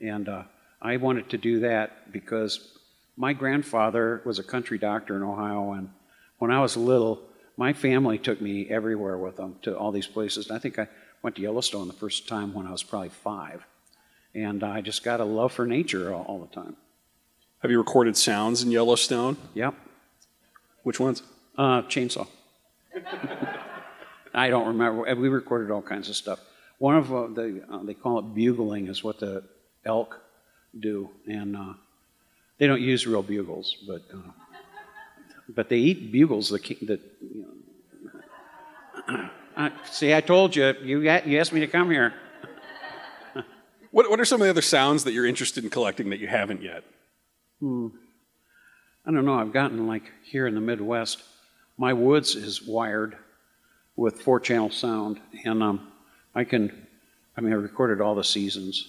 and 0.00 0.28
uh, 0.28 0.42
I 0.80 0.96
wanted 0.96 1.30
to 1.30 1.38
do 1.38 1.60
that 1.60 2.12
because 2.12 2.78
my 3.16 3.32
grandfather 3.32 4.22
was 4.24 4.38
a 4.38 4.44
country 4.44 4.78
doctor 4.78 5.16
in 5.16 5.22
Ohio, 5.22 5.72
and 5.72 5.90
when 6.38 6.50
I 6.50 6.60
was 6.60 6.76
little, 6.76 7.22
my 7.56 7.72
family 7.72 8.18
took 8.18 8.40
me 8.40 8.68
everywhere 8.68 9.18
with 9.18 9.36
them 9.36 9.56
to 9.62 9.76
all 9.76 9.92
these 9.92 10.06
places. 10.06 10.48
And 10.48 10.56
I 10.56 10.58
think 10.58 10.78
I 10.78 10.88
went 11.22 11.36
to 11.36 11.42
Yellowstone 11.42 11.86
the 11.86 11.94
first 11.94 12.28
time 12.28 12.52
when 12.52 12.66
I 12.66 12.72
was 12.72 12.82
probably 12.82 13.10
five 13.10 13.64
and 14.34 14.64
I 14.64 14.80
just 14.80 15.04
got 15.04 15.20
a 15.20 15.24
love 15.24 15.52
for 15.52 15.66
nature 15.66 16.12
all, 16.12 16.22
all 16.22 16.38
the 16.38 16.54
time. 16.54 16.76
Have 17.60 17.70
you 17.70 17.78
recorded 17.78 18.16
sounds 18.16 18.62
in 18.62 18.70
Yellowstone? 18.70 19.36
Yep. 19.54 19.74
Which 20.82 21.00
ones? 21.00 21.22
Uh, 21.56 21.82
chainsaw. 21.82 22.26
I 24.34 24.50
don't 24.50 24.66
remember. 24.66 25.14
We 25.14 25.28
recorded 25.28 25.70
all 25.70 25.82
kinds 25.82 26.08
of 26.08 26.16
stuff. 26.16 26.40
One 26.78 26.96
of 26.96 27.14
uh, 27.14 27.28
the 27.28 27.62
uh, 27.70 27.82
they 27.84 27.94
call 27.94 28.18
it 28.18 28.34
bugling 28.34 28.88
is 28.88 29.04
what 29.04 29.20
the 29.20 29.44
elk 29.84 30.20
do, 30.78 31.08
and 31.26 31.56
uh, 31.56 31.74
they 32.58 32.66
don't 32.66 32.80
use 32.82 33.06
real 33.06 33.22
bugles, 33.22 33.76
but 33.86 34.02
uh, 34.12 34.32
but 35.48 35.68
they 35.68 35.78
eat 35.78 36.10
bugles. 36.10 36.48
The, 36.48 36.58
the 36.58 37.00
you 37.20 37.46
know. 39.08 39.70
See, 39.90 40.12
I 40.12 40.20
told 40.20 40.56
you. 40.56 40.74
You 40.82 41.00
you 41.00 41.38
asked 41.38 41.52
me 41.52 41.60
to 41.60 41.68
come 41.68 41.90
here. 41.90 42.12
What, 43.94 44.10
what 44.10 44.18
are 44.18 44.24
some 44.24 44.40
of 44.40 44.46
the 44.46 44.50
other 44.50 44.60
sounds 44.60 45.04
that 45.04 45.12
you're 45.12 45.24
interested 45.24 45.62
in 45.62 45.70
collecting 45.70 46.10
that 46.10 46.18
you 46.18 46.26
haven't 46.26 46.62
yet? 46.62 46.82
Hmm. 47.60 47.90
I 49.06 49.12
don't 49.12 49.24
know. 49.24 49.38
I've 49.38 49.52
gotten 49.52 49.86
like 49.86 50.10
here 50.24 50.48
in 50.48 50.56
the 50.56 50.60
Midwest, 50.60 51.22
my 51.78 51.92
woods 51.92 52.34
is 52.34 52.60
wired 52.60 53.16
with 53.94 54.20
four 54.22 54.40
channel 54.40 54.68
sound, 54.68 55.20
and 55.44 55.62
um, 55.62 55.92
I 56.34 56.42
can, 56.42 56.88
I 57.36 57.40
mean, 57.40 57.52
I 57.52 57.56
recorded 57.56 58.00
all 58.00 58.16
the 58.16 58.24
seasons 58.24 58.84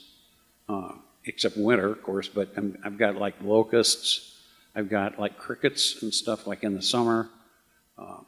uh, 0.68 0.93
except 1.26 1.56
winter, 1.56 1.91
of 1.91 2.01
course, 2.01 2.28
but 2.28 2.56
i 2.58 2.62
have 2.84 2.97
got 2.97 3.16
like 3.16 3.36
locusts, 3.43 4.39
I've 4.76 4.89
got 4.89 5.20
like 5.20 5.38
crickets 5.38 6.01
and 6.01 6.12
stuff 6.12 6.47
like 6.47 6.64
in 6.64 6.74
the 6.74 6.82
summer, 6.82 7.30
uh, 7.99 8.22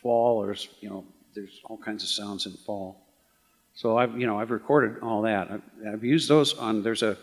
fall, 0.00 0.42
there's, 0.42 0.68
you 0.80 0.90
know, 0.90 1.04
there's 1.34 1.60
all 1.64 1.76
kinds 1.76 2.04
of 2.04 2.08
sounds 2.08 2.46
in 2.46 2.52
fall. 2.52 3.05
So 3.76 3.98
I've, 3.98 4.18
you 4.18 4.26
know, 4.26 4.40
I've 4.40 4.50
recorded 4.50 5.02
all 5.02 5.22
that. 5.22 5.50
I've, 5.50 5.62
I've 5.86 6.04
used 6.04 6.30
those 6.30 6.54
on, 6.54 6.82
there's 6.82 7.02
a, 7.02 7.16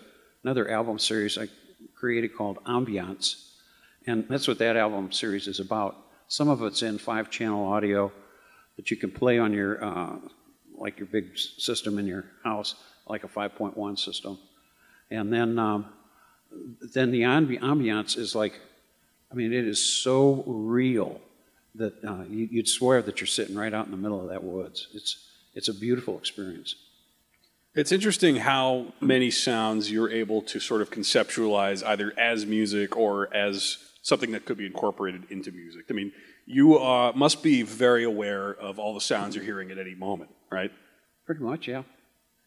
another 0.43 0.69
album 0.69 0.99
series 0.99 1.35
I 1.35 1.47
created 1.95 2.35
called 2.37 2.63
Ambiance. 2.65 3.49
And 4.05 4.27
that's 4.29 4.47
what 4.47 4.59
that 4.59 4.77
album 4.77 5.11
series 5.11 5.47
is 5.47 5.59
about. 5.59 5.97
Some 6.27 6.49
of 6.49 6.61
it's 6.61 6.83
in 6.83 6.99
five 6.99 7.31
channel 7.31 7.65
audio 7.65 8.11
that 8.75 8.91
you 8.91 8.97
can 8.97 9.09
play 9.09 9.39
on 9.39 9.51
your, 9.51 9.83
uh, 9.83 10.15
like 10.77 10.99
your 10.99 11.07
big 11.07 11.35
system 11.37 11.97
in 11.97 12.05
your 12.05 12.25
house, 12.43 12.75
like 13.07 13.23
a 13.23 13.27
5.1 13.27 13.97
system. 13.97 14.37
And 15.09 15.33
then, 15.33 15.57
um, 15.57 15.87
then 16.93 17.09
the 17.09 17.21
ambi- 17.21 17.61
ambiance 17.61 18.15
is 18.15 18.35
like, 18.35 18.53
I 19.31 19.35
mean, 19.35 19.53
it 19.53 19.65
is 19.65 19.83
so 19.83 20.43
real 20.45 21.19
that 21.73 21.93
uh, 22.03 22.25
you, 22.29 22.47
would 22.57 22.67
swear 22.67 23.01
that 23.01 23.19
you're 23.19 23.27
sitting 23.27 23.55
right 23.55 23.73
out 23.73 23.85
in 23.85 23.91
the 23.91 23.97
middle 23.97 24.21
of 24.21 24.29
that 24.29 24.43
woods. 24.43 24.89
It's, 24.93 25.17
it's 25.53 25.67
a 25.67 25.73
beautiful 25.73 26.17
experience. 26.17 26.75
It's 27.75 27.91
interesting 27.91 28.35
how 28.35 28.93
many 29.01 29.31
sounds 29.31 29.91
you're 29.91 30.11
able 30.11 30.43
to 30.43 30.59
sort 30.59 30.81
of 30.81 30.91
conceptualize 30.91 31.83
either 31.83 32.13
as 32.19 32.45
music 32.45 32.95
or 32.95 33.33
as 33.33 33.77
something 34.03 34.31
that 34.31 34.45
could 34.45 34.57
be 34.57 34.65
incorporated 34.65 35.23
into 35.29 35.51
music. 35.51 35.85
I 35.89 35.93
mean, 35.93 36.11
you 36.45 36.77
uh, 36.77 37.13
must 37.15 37.41
be 37.41 37.63
very 37.63 38.03
aware 38.03 38.53
of 38.53 38.77
all 38.77 38.93
the 38.93 39.01
sounds 39.01 39.35
you're 39.35 39.45
hearing 39.45 39.71
at 39.71 39.79
any 39.79 39.95
moment, 39.95 40.29
right? 40.51 40.71
Pretty 41.25 41.41
much, 41.41 41.67
yeah. 41.67 41.83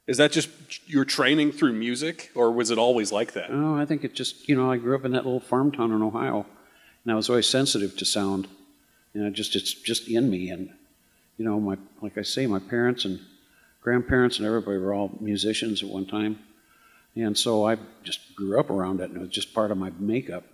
Is 0.06 0.18
that 0.18 0.30
just 0.30 0.48
your 0.88 1.04
training 1.04 1.50
through 1.50 1.72
music, 1.72 2.30
or 2.36 2.52
was 2.52 2.70
it 2.70 2.78
always 2.78 3.10
like 3.10 3.32
that? 3.32 3.50
Oh, 3.50 3.74
I 3.74 3.84
think 3.84 4.04
it 4.04 4.14
just, 4.14 4.48
you 4.48 4.54
know, 4.54 4.70
I 4.70 4.76
grew 4.76 4.94
up 4.94 5.04
in 5.04 5.12
that 5.12 5.24
little 5.24 5.40
farm 5.40 5.72
town 5.72 5.90
in 5.90 6.02
Ohio, 6.02 6.46
and 7.02 7.12
I 7.12 7.16
was 7.16 7.28
always 7.28 7.48
sensitive 7.48 7.96
to 7.96 8.04
sound. 8.04 8.46
You 9.12 9.24
know, 9.24 9.30
just 9.30 9.56
it's 9.56 9.72
just 9.72 10.06
in 10.06 10.30
me, 10.30 10.50
and 10.50 10.70
you 11.36 11.44
know, 11.44 11.60
my 11.60 11.76
like 12.02 12.18
I 12.18 12.22
say, 12.22 12.46
my 12.46 12.58
parents 12.58 13.04
and 13.04 13.20
grandparents 13.82 14.38
and 14.38 14.46
everybody 14.46 14.78
were 14.78 14.92
all 14.92 15.16
musicians 15.20 15.82
at 15.82 15.88
one 15.88 16.06
time, 16.06 16.38
and 17.14 17.36
so 17.36 17.66
I 17.66 17.78
just 18.02 18.34
grew 18.34 18.58
up 18.58 18.70
around 18.70 19.00
it, 19.00 19.10
and 19.10 19.16
it 19.16 19.20
was 19.20 19.30
just 19.30 19.54
part 19.54 19.70
of 19.70 19.78
my 19.78 19.90
makeup. 19.98 20.44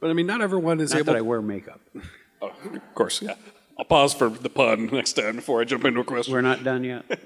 But 0.00 0.10
I 0.10 0.12
mean, 0.12 0.26
not 0.26 0.40
everyone 0.40 0.80
is 0.80 0.92
not 0.92 0.98
able. 1.00 1.12
that 1.12 1.18
I 1.18 1.22
wear 1.22 1.40
makeup. 1.42 1.80
oh, 2.42 2.48
of 2.48 2.94
course, 2.94 3.22
yeah. 3.22 3.34
I'll 3.78 3.84
pause 3.84 4.14
for 4.14 4.30
the 4.30 4.48
pun 4.48 4.86
next 4.86 5.14
time 5.14 5.36
before 5.36 5.60
I 5.60 5.64
jump 5.64 5.84
into 5.84 6.00
a 6.00 6.04
question. 6.04 6.32
We're 6.32 6.40
not 6.40 6.64
done 6.64 6.82
yet. 6.82 7.04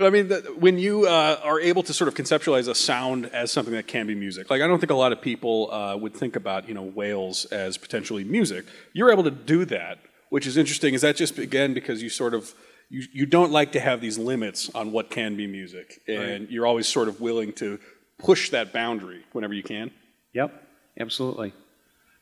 I 0.00 0.08
mean, 0.10 0.30
when 0.58 0.78
you 0.78 1.06
uh, 1.06 1.38
are 1.42 1.60
able 1.60 1.82
to 1.82 1.92
sort 1.92 2.08
of 2.08 2.14
conceptualize 2.14 2.66
a 2.66 2.74
sound 2.74 3.26
as 3.26 3.52
something 3.52 3.74
that 3.74 3.86
can 3.86 4.06
be 4.06 4.14
music, 4.14 4.48
like 4.48 4.62
I 4.62 4.66
don't 4.66 4.78
think 4.78 4.90
a 4.90 4.96
lot 4.96 5.12
of 5.12 5.20
people 5.20 5.70
uh, 5.70 5.96
would 5.96 6.14
think 6.14 6.34
about 6.34 6.66
you 6.66 6.74
know 6.74 6.82
whales 6.82 7.44
as 7.46 7.76
potentially 7.76 8.24
music. 8.24 8.64
You're 8.94 9.12
able 9.12 9.24
to 9.24 9.30
do 9.30 9.64
that, 9.66 9.98
which 10.32 10.46
is 10.46 10.56
interesting. 10.56 10.94
Is 10.94 11.02
that 11.02 11.16
just 11.16 11.36
again 11.36 11.74
because 11.74 12.02
you 12.02 12.08
sort 12.08 12.32
of 12.32 12.54
you, 12.88 13.02
you 13.12 13.26
don't 13.26 13.52
like 13.52 13.72
to 13.72 13.80
have 13.80 14.00
these 14.00 14.16
limits 14.16 14.70
on 14.74 14.90
what 14.90 15.10
can 15.10 15.36
be 15.36 15.46
music, 15.46 16.00
and 16.08 16.40
right. 16.40 16.50
you're 16.50 16.66
always 16.66 16.88
sort 16.88 17.08
of 17.08 17.20
willing 17.20 17.52
to 17.64 17.78
push 18.16 18.48
that 18.48 18.72
boundary 18.72 19.24
whenever 19.32 19.52
you 19.52 19.62
can. 19.62 19.90
Yep, 20.32 20.50
absolutely. 20.98 21.52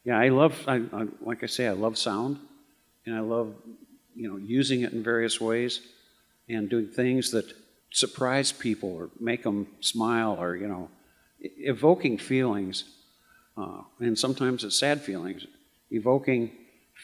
Yeah, 0.04 0.18
I 0.18 0.30
love. 0.30 0.60
I, 0.66 0.82
I, 0.92 1.06
like 1.20 1.44
I 1.44 1.46
say, 1.46 1.68
I 1.68 1.72
love 1.72 1.96
sound, 1.96 2.40
and 3.06 3.14
I 3.14 3.20
love 3.20 3.54
you 4.16 4.28
know 4.28 4.38
using 4.38 4.80
it 4.80 4.92
in 4.92 5.04
various 5.04 5.40
ways 5.40 5.80
and 6.48 6.68
doing 6.68 6.88
things 6.88 7.30
that 7.30 7.54
surprise 7.92 8.50
people 8.50 8.92
or 8.92 9.10
make 9.20 9.44
them 9.44 9.68
smile 9.78 10.36
or, 10.40 10.56
you 10.56 10.66
know, 10.66 10.88
evoking 11.40 12.18
feelings. 12.18 12.84
Uh, 13.56 13.82
and 14.00 14.18
sometimes 14.18 14.64
it's 14.64 14.78
sad 14.78 15.00
feelings. 15.00 15.46
Evoking 15.92 16.50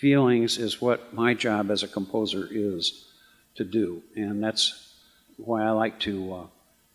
feelings 0.01 0.59
is 0.59 0.81
what 0.81 1.15
my 1.15 1.35
job 1.35 1.71
as 1.71 1.83
a 1.83 1.89
composer 1.89 2.49
is 2.51 3.07
to 3.55 3.65
do. 3.65 4.03
And 4.15 4.43
that's 4.43 4.95
why 5.39 5.65
I 5.65 5.71
like 5.71 5.99
to 6.01 6.35
uh, 6.35 6.47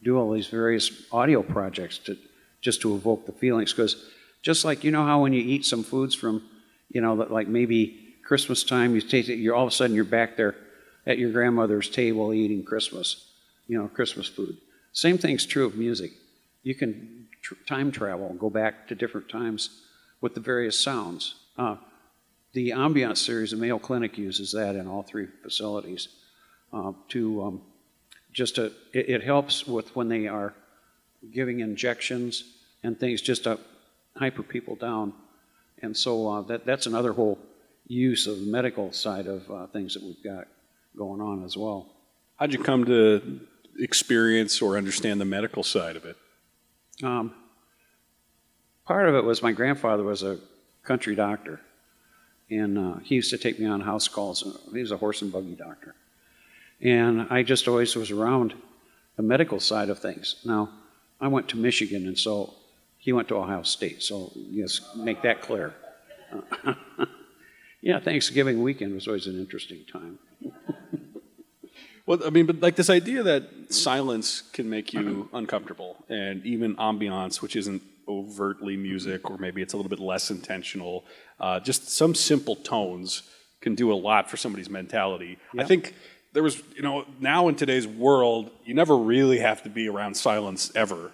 do 0.03 0.17
all 0.17 0.31
these 0.31 0.47
various 0.47 0.91
audio 1.11 1.41
projects 1.41 1.97
to 1.99 2.17
just 2.61 2.81
to 2.81 2.95
evoke 2.95 3.25
the 3.25 3.31
feelings. 3.31 3.73
Because 3.73 4.05
just 4.43 4.63
like 4.63 4.83
you 4.83 4.91
know 4.91 5.05
how 5.05 5.21
when 5.21 5.33
you 5.33 5.41
eat 5.41 5.65
some 5.65 5.83
foods 5.83 6.13
from, 6.13 6.43
you 6.89 7.01
know, 7.01 7.13
like 7.13 7.47
maybe 7.47 8.15
Christmas 8.23 8.63
time, 8.63 8.93
you 8.93 9.01
taste 9.01 9.29
it, 9.29 9.35
you're 9.35 9.55
all 9.55 9.65
of 9.65 9.73
a 9.73 9.75
sudden 9.75 9.95
you're 9.95 10.05
back 10.05 10.37
there 10.37 10.55
at 11.07 11.17
your 11.17 11.31
grandmother's 11.31 11.89
table 11.89 12.33
eating 12.33 12.63
Christmas, 12.63 13.27
you 13.67 13.77
know, 13.77 13.87
Christmas 13.87 14.27
food. 14.27 14.57
Same 14.93 15.17
thing's 15.17 15.45
true 15.45 15.65
of 15.65 15.75
music. 15.75 16.11
You 16.61 16.75
can 16.75 17.27
tr- 17.41 17.55
time 17.67 17.91
travel 17.91 18.29
and 18.29 18.39
go 18.39 18.51
back 18.51 18.87
to 18.89 18.95
different 18.95 19.27
times 19.29 19.81
with 20.21 20.35
the 20.35 20.39
various 20.39 20.79
sounds. 20.79 21.35
Uh, 21.57 21.77
the 22.53 22.69
Ambiance 22.71 23.17
series, 23.17 23.51
the 23.51 23.57
Mayo 23.57 23.79
Clinic 23.79 24.17
uses 24.17 24.51
that 24.51 24.75
in 24.75 24.87
all 24.87 25.03
three 25.03 25.27
facilities 25.41 26.09
uh, 26.73 26.91
to 27.09 27.43
um, 27.43 27.61
just 28.33 28.55
to, 28.55 28.65
it, 28.93 29.09
it, 29.09 29.23
helps 29.23 29.67
with 29.67 29.93
when 29.95 30.07
they 30.07 30.27
are 30.27 30.53
giving 31.33 31.59
injections 31.59 32.43
and 32.83 32.99
things 32.99 33.21
just 33.21 33.43
to 33.43 33.59
hyper 34.15 34.43
people 34.43 34.75
down. 34.75 35.13
And 35.81 35.95
so 35.95 36.29
uh, 36.29 36.41
that, 36.43 36.65
that's 36.65 36.85
another 36.85 37.13
whole 37.13 37.37
use 37.87 38.27
of 38.27 38.39
the 38.39 38.45
medical 38.45 38.91
side 38.93 39.27
of 39.27 39.49
uh, 39.51 39.67
things 39.67 39.93
that 39.93 40.03
we've 40.03 40.23
got 40.23 40.47
going 40.95 41.21
on 41.21 41.43
as 41.43 41.57
well. 41.57 41.87
How'd 42.37 42.53
you 42.53 42.59
come 42.59 42.85
to 42.85 43.41
experience 43.79 44.61
or 44.61 44.77
understand 44.77 45.19
the 45.19 45.25
medical 45.25 45.63
side 45.63 45.95
of 45.95 46.05
it? 46.05 46.17
Um, 47.03 47.33
part 48.85 49.09
of 49.09 49.15
it 49.15 49.23
was 49.23 49.41
my 49.41 49.51
grandfather 49.51 50.03
was 50.03 50.23
a 50.23 50.39
country 50.83 51.15
doctor, 51.15 51.59
and 52.51 52.77
uh, 52.77 52.99
he 52.99 53.15
used 53.15 53.31
to 53.31 53.37
take 53.37 53.59
me 53.59 53.65
on 53.65 53.81
house 53.81 54.07
calls. 54.07 54.43
He 54.71 54.79
was 54.79 54.91
a 54.91 54.97
horse 54.97 55.23
and 55.23 55.31
buggy 55.31 55.55
doctor, 55.55 55.95
and 56.79 57.27
I 57.31 57.41
just 57.41 57.67
always 57.67 57.95
was 57.95 58.11
around 58.11 58.53
the 59.15 59.23
medical 59.23 59.59
side 59.59 59.89
of 59.89 59.97
things. 59.97 60.35
Now, 60.45 60.69
I 61.19 61.27
went 61.27 61.49
to 61.49 61.57
Michigan, 61.57 62.07
and 62.07 62.17
so 62.17 62.53
he 62.99 63.13
went 63.13 63.27
to 63.29 63.37
Ohio 63.37 63.63
State. 63.63 64.03
So 64.03 64.31
yes, 64.35 64.81
make 64.95 65.23
that 65.23 65.41
clear. 65.41 65.73
Yeah, 67.81 67.99
Thanksgiving 67.99 68.61
weekend 68.61 68.93
was 68.93 69.07
always 69.07 69.25
an 69.27 69.39
interesting 69.39 69.83
time. 69.91 70.19
Well, 72.07 72.19
I 72.25 72.31
mean, 72.31 72.47
but 72.47 72.59
like 72.59 72.75
this 72.75 72.89
idea 72.89 73.21
that 73.21 73.71
silence 73.71 74.41
can 74.41 74.67
make 74.69 74.91
you 74.91 75.29
uncomfortable, 75.33 76.03
and 76.09 76.43
even 76.43 76.75
ambiance, 76.77 77.43
which 77.43 77.55
isn't 77.55 77.83
overtly 78.11 78.77
music, 78.77 79.29
or 79.29 79.37
maybe 79.37 79.61
it's 79.61 79.73
a 79.73 79.77
little 79.77 79.89
bit 79.89 79.99
less 79.99 80.31
intentional, 80.31 81.05
uh, 81.39 81.59
just 81.59 81.89
some 81.89 82.13
simple 82.13 82.55
tones 82.55 83.23
can 83.61 83.75
do 83.75 83.91
a 83.91 83.99
lot 84.09 84.29
for 84.29 84.37
somebody's 84.37 84.69
mentality. 84.69 85.37
I 85.57 85.63
think 85.63 85.93
there 86.33 86.43
was, 86.43 86.61
you 86.75 86.81
know, 86.81 87.05
now 87.19 87.47
in 87.47 87.55
today's 87.55 87.87
world, 87.87 88.51
you 88.65 88.73
never 88.73 88.97
really 88.97 89.39
have 89.39 89.63
to 89.63 89.69
be 89.69 89.87
around 89.87 90.15
silence 90.15 90.71
ever. 90.75 91.11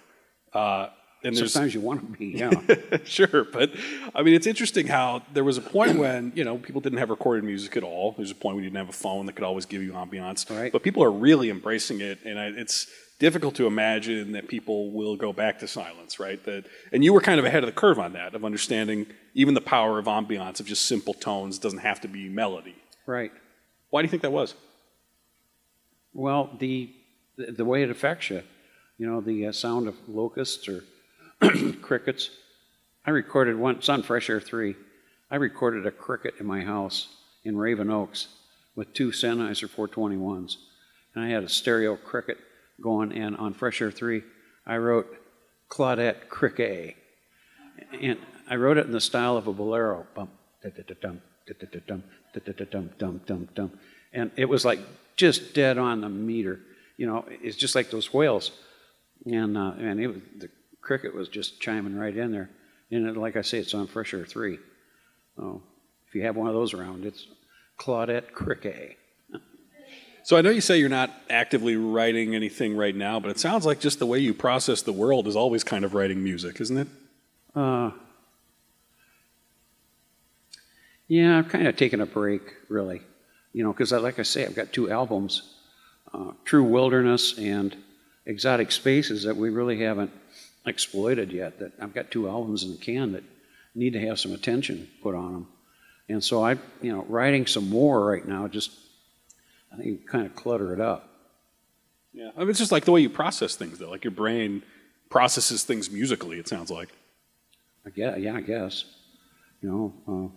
Uh, 0.52 0.88
and 1.24 1.36
sometimes 1.36 1.74
you 1.74 1.80
want 1.80 2.00
to 2.00 2.18
be, 2.18 2.26
yeah. 2.36 2.50
sure, 3.04 3.44
but 3.44 3.72
I 4.14 4.22
mean, 4.22 4.34
it's 4.34 4.46
interesting 4.46 4.86
how 4.86 5.22
there 5.32 5.44
was 5.44 5.58
a 5.58 5.62
point 5.62 5.98
when 5.98 6.32
you 6.34 6.44
know 6.44 6.58
people 6.58 6.80
didn't 6.80 6.98
have 6.98 7.10
recorded 7.10 7.44
music 7.44 7.76
at 7.76 7.82
all. 7.82 8.14
There's 8.16 8.30
a 8.30 8.34
point 8.34 8.56
when 8.56 8.64
you 8.64 8.70
didn't 8.70 8.86
have 8.86 8.94
a 8.94 8.98
phone 8.98 9.26
that 9.26 9.34
could 9.34 9.44
always 9.44 9.66
give 9.66 9.82
you 9.82 9.92
ambiance. 9.92 10.48
Right. 10.50 10.72
But 10.72 10.82
people 10.82 11.02
are 11.02 11.10
really 11.10 11.50
embracing 11.50 12.00
it, 12.00 12.18
and 12.24 12.38
I, 12.38 12.46
it's 12.46 12.86
difficult 13.18 13.56
to 13.56 13.66
imagine 13.66 14.32
that 14.32 14.48
people 14.48 14.92
will 14.92 15.16
go 15.16 15.32
back 15.32 15.58
to 15.58 15.66
silence, 15.66 16.20
right? 16.20 16.42
That, 16.44 16.66
and 16.92 17.02
you 17.02 17.12
were 17.12 17.20
kind 17.20 17.40
of 17.40 17.44
ahead 17.44 17.64
of 17.64 17.66
the 17.66 17.78
curve 17.78 17.98
on 17.98 18.12
that, 18.12 18.34
of 18.34 18.44
understanding 18.44 19.06
even 19.34 19.54
the 19.54 19.60
power 19.60 19.98
of 19.98 20.06
ambiance, 20.06 20.60
of 20.60 20.66
just 20.66 20.86
simple 20.86 21.14
tones, 21.14 21.58
doesn't 21.58 21.80
have 21.80 22.00
to 22.02 22.08
be 22.08 22.28
melody. 22.28 22.76
Right. 23.06 23.32
Why 23.90 24.02
do 24.02 24.06
you 24.06 24.10
think 24.10 24.22
that 24.22 24.32
was? 24.32 24.54
Well, 26.12 26.50
the 26.58 26.90
the 27.36 27.64
way 27.64 27.84
it 27.84 27.90
affects 27.90 28.30
you, 28.30 28.42
you 28.98 29.06
know, 29.06 29.20
the 29.20 29.46
uh, 29.46 29.52
sound 29.52 29.86
of 29.86 29.96
locusts 30.08 30.68
or 30.68 30.82
crickets. 31.82 32.30
I 33.06 33.10
recorded 33.10 33.58
it's 33.76 33.88
on 33.88 34.02
Fresh 34.02 34.28
Aire 34.28 34.40
3. 34.40 34.74
I 35.30 35.36
recorded 35.36 35.86
a 35.86 35.90
cricket 35.90 36.34
in 36.40 36.46
my 36.46 36.62
house 36.62 37.08
in 37.44 37.56
Raven 37.56 37.90
Oaks 37.90 38.28
with 38.74 38.92
two 38.92 39.10
Sennheiser 39.10 39.68
421s. 39.68 40.56
And 41.14 41.24
I 41.24 41.28
had 41.28 41.44
a 41.44 41.48
stereo 41.48 41.96
cricket 41.96 42.38
going, 42.80 43.12
and 43.12 43.36
on 43.36 43.54
Fresh 43.54 43.80
Aire 43.80 43.90
3, 43.90 44.22
I 44.66 44.76
wrote 44.76 45.06
Claudette 45.68 46.28
Cricket. 46.28 46.96
And 48.00 48.18
I 48.48 48.56
wrote 48.56 48.78
it 48.78 48.86
in 48.86 48.92
the 48.92 49.00
style 49.00 49.36
of 49.36 49.46
a 49.46 49.52
bolero. 49.52 50.06
Bum, 50.14 50.30
da-da-da-dum, 50.62 51.20
da-da-da-dum, 51.46 52.02
da-da-da-dum, 52.34 52.90
dum, 52.98 53.20
dum, 53.26 53.48
dum. 53.54 53.72
And 54.12 54.30
it 54.36 54.46
was 54.46 54.64
like 54.64 54.80
just 55.16 55.54
dead 55.54 55.78
on 55.78 56.00
the 56.00 56.08
meter. 56.08 56.60
You 56.96 57.06
know, 57.06 57.24
it's 57.28 57.56
just 57.56 57.74
like 57.74 57.90
those 57.90 58.12
whales. 58.12 58.50
And, 59.24 59.56
uh, 59.56 59.74
and 59.78 60.00
it 60.00 60.08
was, 60.08 60.16
the 60.38 60.48
cricket 60.88 61.14
was 61.14 61.28
just 61.28 61.60
chiming 61.60 61.94
right 61.94 62.16
in 62.16 62.32
there. 62.32 62.48
And 62.90 63.14
like 63.18 63.36
I 63.36 63.42
say, 63.42 63.58
it's 63.58 63.74
on 63.74 63.86
Fresh 63.86 64.14
Aire 64.14 64.24
3. 64.24 64.58
Oh, 65.38 65.60
if 66.08 66.14
you 66.14 66.22
have 66.22 66.34
one 66.34 66.48
of 66.48 66.54
those 66.54 66.72
around, 66.72 67.04
it's 67.04 67.26
Claudette 67.78 68.32
Cricket. 68.32 68.96
so 70.22 70.38
I 70.38 70.40
know 70.40 70.48
you 70.48 70.62
say 70.62 70.78
you're 70.78 70.88
not 70.88 71.10
actively 71.28 71.76
writing 71.76 72.34
anything 72.34 72.74
right 72.74 72.96
now, 72.96 73.20
but 73.20 73.30
it 73.30 73.38
sounds 73.38 73.66
like 73.66 73.80
just 73.80 73.98
the 73.98 74.06
way 74.06 74.18
you 74.18 74.32
process 74.32 74.80
the 74.80 74.92
world 74.92 75.28
is 75.28 75.36
always 75.36 75.62
kind 75.62 75.84
of 75.84 75.92
writing 75.92 76.24
music, 76.24 76.58
isn't 76.58 76.78
it? 76.78 76.88
Uh, 77.54 77.90
yeah, 81.06 81.38
I've 81.38 81.50
kind 81.50 81.68
of 81.68 81.76
taken 81.76 82.00
a 82.00 82.06
break, 82.06 82.54
really. 82.70 83.02
You 83.52 83.62
know, 83.62 83.74
because 83.74 83.92
like 83.92 84.18
I 84.18 84.22
say, 84.22 84.46
I've 84.46 84.54
got 84.54 84.72
two 84.72 84.90
albums, 84.90 85.54
uh, 86.14 86.32
True 86.46 86.64
Wilderness 86.64 87.36
and 87.38 87.76
Exotic 88.24 88.72
Spaces, 88.72 89.24
that 89.24 89.36
we 89.36 89.50
really 89.50 89.80
haven't 89.82 90.12
exploited 90.68 91.32
yet. 91.32 91.58
That 91.58 91.72
I've 91.80 91.94
got 91.94 92.10
two 92.10 92.28
albums 92.28 92.62
in 92.62 92.70
the 92.70 92.78
can 92.78 93.12
that 93.12 93.24
need 93.74 93.92
to 93.92 94.00
have 94.06 94.18
some 94.18 94.32
attention 94.32 94.88
put 95.02 95.14
on 95.14 95.32
them. 95.32 95.46
And 96.08 96.24
so 96.24 96.42
I, 96.42 96.52
you 96.80 96.92
know, 96.92 97.04
writing 97.08 97.46
some 97.46 97.68
more 97.68 98.04
right 98.04 98.26
now 98.26 98.48
just 98.48 98.70
I 99.72 99.76
think 99.76 100.06
kind 100.06 100.26
of 100.26 100.34
clutter 100.34 100.72
it 100.72 100.80
up. 100.80 101.08
Yeah, 102.12 102.30
I 102.36 102.40
mean, 102.40 102.50
it's 102.50 102.58
just 102.58 102.72
like 102.72 102.84
the 102.84 102.92
way 102.92 103.00
you 103.00 103.10
process 103.10 103.54
things, 103.54 103.78
though. 103.78 103.90
Like 103.90 104.04
your 104.04 104.10
brain 104.10 104.62
processes 105.10 105.64
things 105.64 105.90
musically. 105.90 106.38
It 106.38 106.48
sounds 106.48 106.70
like. 106.70 106.88
I 107.86 107.90
guess, 107.90 108.18
yeah, 108.18 108.34
I 108.34 108.40
guess. 108.40 108.84
You 109.62 109.68
know, 109.68 109.94
uh, 110.08 110.28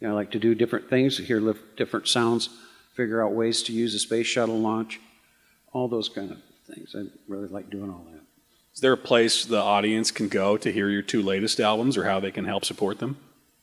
yeah, 0.00 0.10
I 0.10 0.12
like 0.12 0.30
to 0.32 0.38
do 0.38 0.54
different 0.54 0.88
things, 0.88 1.18
hear 1.18 1.54
different 1.76 2.08
sounds, 2.08 2.50
figure 2.94 3.24
out 3.24 3.32
ways 3.32 3.62
to 3.64 3.72
use 3.72 3.94
a 3.94 3.98
space 3.98 4.26
shuttle 4.26 4.58
launch, 4.58 5.00
all 5.72 5.88
those 5.88 6.08
kind 6.08 6.30
of 6.30 6.38
things. 6.66 6.94
I 6.96 7.04
really 7.26 7.48
like 7.48 7.70
doing 7.70 7.90
all 7.90 8.06
that. 8.12 8.20
Is 8.78 8.80
there 8.80 8.92
a 8.92 8.96
place 8.96 9.44
the 9.44 9.60
audience 9.60 10.12
can 10.12 10.28
go 10.28 10.56
to 10.56 10.70
hear 10.70 10.88
your 10.88 11.02
two 11.02 11.20
latest 11.20 11.58
albums 11.58 11.96
or 11.96 12.04
how 12.04 12.20
they 12.20 12.30
can 12.30 12.44
help 12.44 12.64
support 12.64 13.00
them? 13.00 13.16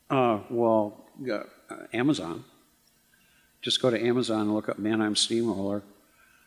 Uh, 0.10 0.40
well, 0.50 1.06
uh, 1.32 1.44
Amazon. 1.94 2.44
Just 3.62 3.82
go 3.82 3.90
to 3.90 3.98
Amazon 3.98 4.42
and 4.42 4.54
look 4.54 4.68
up 4.68 4.78
Mannheim 4.78 5.16
Steamroller. 5.16 5.84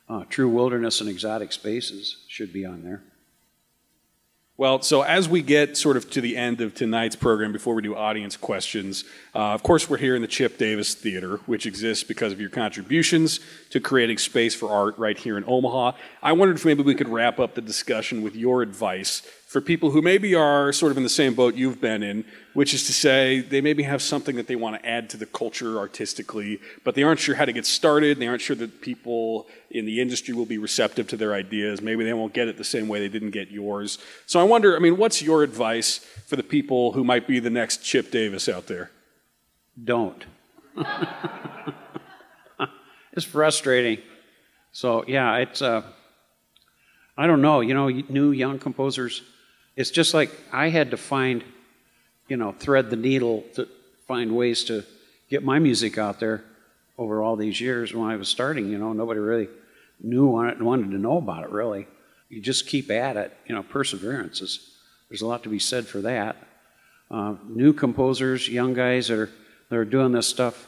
Uh, 0.06 0.24
True 0.28 0.50
Wilderness 0.50 1.00
and 1.00 1.08
Exotic 1.08 1.50
Spaces 1.52 2.18
should 2.28 2.52
be 2.52 2.66
on 2.66 2.82
there. 2.82 3.04
Well, 4.58 4.82
so 4.82 5.02
as 5.02 5.28
we 5.28 5.42
get 5.42 5.76
sort 5.76 5.96
of 5.96 6.10
to 6.10 6.20
the 6.20 6.36
end 6.36 6.60
of 6.60 6.74
tonight's 6.74 7.14
program, 7.14 7.52
before 7.52 7.74
we 7.74 7.82
do 7.82 7.94
audience 7.94 8.36
questions, 8.36 9.04
uh, 9.32 9.54
of 9.54 9.62
course, 9.62 9.88
we're 9.88 9.98
here 9.98 10.16
in 10.16 10.20
the 10.20 10.26
Chip 10.26 10.58
Davis 10.58 10.96
Theater, 10.96 11.36
which 11.46 11.64
exists 11.64 12.02
because 12.02 12.32
of 12.32 12.40
your 12.40 12.50
contributions 12.50 13.38
to 13.70 13.78
creating 13.78 14.18
space 14.18 14.56
for 14.56 14.68
art 14.68 14.98
right 14.98 15.16
here 15.16 15.38
in 15.38 15.44
Omaha. 15.46 15.92
I 16.24 16.32
wondered 16.32 16.56
if 16.56 16.64
maybe 16.64 16.82
we 16.82 16.96
could 16.96 17.08
wrap 17.08 17.38
up 17.38 17.54
the 17.54 17.60
discussion 17.60 18.20
with 18.20 18.34
your 18.34 18.60
advice 18.62 19.22
for 19.48 19.62
people 19.62 19.90
who 19.90 20.02
maybe 20.02 20.34
are 20.34 20.74
sort 20.74 20.92
of 20.92 20.98
in 20.98 21.02
the 21.02 21.08
same 21.08 21.32
boat 21.32 21.54
you've 21.54 21.80
been 21.80 22.02
in, 22.02 22.22
which 22.52 22.74
is 22.74 22.84
to 22.84 22.92
say 22.92 23.40
they 23.40 23.62
maybe 23.62 23.82
have 23.82 24.02
something 24.02 24.36
that 24.36 24.46
they 24.46 24.56
want 24.56 24.76
to 24.76 24.86
add 24.86 25.08
to 25.08 25.16
the 25.16 25.24
culture 25.24 25.78
artistically, 25.78 26.60
but 26.84 26.94
they 26.94 27.02
aren't 27.02 27.18
sure 27.18 27.34
how 27.34 27.46
to 27.46 27.52
get 27.52 27.64
started. 27.64 28.18
They 28.18 28.26
aren't 28.26 28.42
sure 28.42 28.56
that 28.56 28.82
people 28.82 29.46
in 29.70 29.86
the 29.86 30.02
industry 30.02 30.34
will 30.34 30.44
be 30.44 30.58
receptive 30.58 31.08
to 31.08 31.16
their 31.16 31.32
ideas. 31.32 31.80
Maybe 31.80 32.04
they 32.04 32.12
won't 32.12 32.34
get 32.34 32.48
it 32.48 32.58
the 32.58 32.64
same 32.64 32.88
way 32.88 33.00
they 33.00 33.08
didn't 33.08 33.30
get 33.30 33.50
yours. 33.50 33.96
So 34.26 34.38
I 34.38 34.42
wonder, 34.42 34.76
I 34.76 34.80
mean, 34.80 34.98
what's 34.98 35.22
your 35.22 35.42
advice 35.42 35.96
for 36.26 36.36
the 36.36 36.42
people 36.42 36.92
who 36.92 37.02
might 37.02 37.26
be 37.26 37.40
the 37.40 37.48
next 37.48 37.78
Chip 37.78 38.10
Davis 38.10 38.50
out 38.50 38.66
there? 38.66 38.90
Don't. 39.82 40.26
it's 43.14 43.24
frustrating. 43.24 44.02
So 44.72 45.06
yeah, 45.08 45.36
it's 45.36 45.62
uh, 45.62 45.84
I 47.16 47.26
don't 47.26 47.40
know. 47.40 47.60
You 47.60 47.72
know, 47.72 47.88
new 47.88 48.32
young 48.32 48.58
composers. 48.58 49.22
It's 49.78 49.92
just 49.92 50.12
like 50.12 50.32
I 50.52 50.70
had 50.70 50.90
to 50.90 50.96
find, 50.96 51.44
you 52.26 52.36
know, 52.36 52.50
thread 52.50 52.90
the 52.90 52.96
needle 52.96 53.44
to 53.54 53.68
find 54.08 54.34
ways 54.34 54.64
to 54.64 54.82
get 55.30 55.44
my 55.44 55.60
music 55.60 55.96
out 55.96 56.18
there 56.18 56.42
over 56.98 57.22
all 57.22 57.36
these 57.36 57.60
years 57.60 57.94
when 57.94 58.10
I 58.10 58.16
was 58.16 58.28
starting. 58.28 58.68
You 58.68 58.78
know, 58.78 58.92
nobody 58.92 59.20
really 59.20 59.48
knew 60.00 60.42
it 60.42 60.56
and 60.56 60.66
wanted 60.66 60.90
to 60.90 60.98
know 60.98 61.18
about 61.18 61.44
it. 61.44 61.50
Really, 61.50 61.86
you 62.28 62.40
just 62.40 62.66
keep 62.66 62.90
at 62.90 63.16
it. 63.16 63.32
You 63.46 63.54
know, 63.54 63.62
perseverance 63.62 64.40
is. 64.40 64.74
There's 65.08 65.22
a 65.22 65.26
lot 65.28 65.44
to 65.44 65.48
be 65.48 65.60
said 65.60 65.86
for 65.86 66.00
that. 66.00 66.36
Uh, 67.08 67.36
new 67.46 67.72
composers, 67.72 68.48
young 68.48 68.74
guys 68.74 69.06
that 69.06 69.18
are 69.20 69.30
that 69.68 69.76
are 69.76 69.84
doing 69.84 70.10
this 70.10 70.26
stuff, 70.26 70.66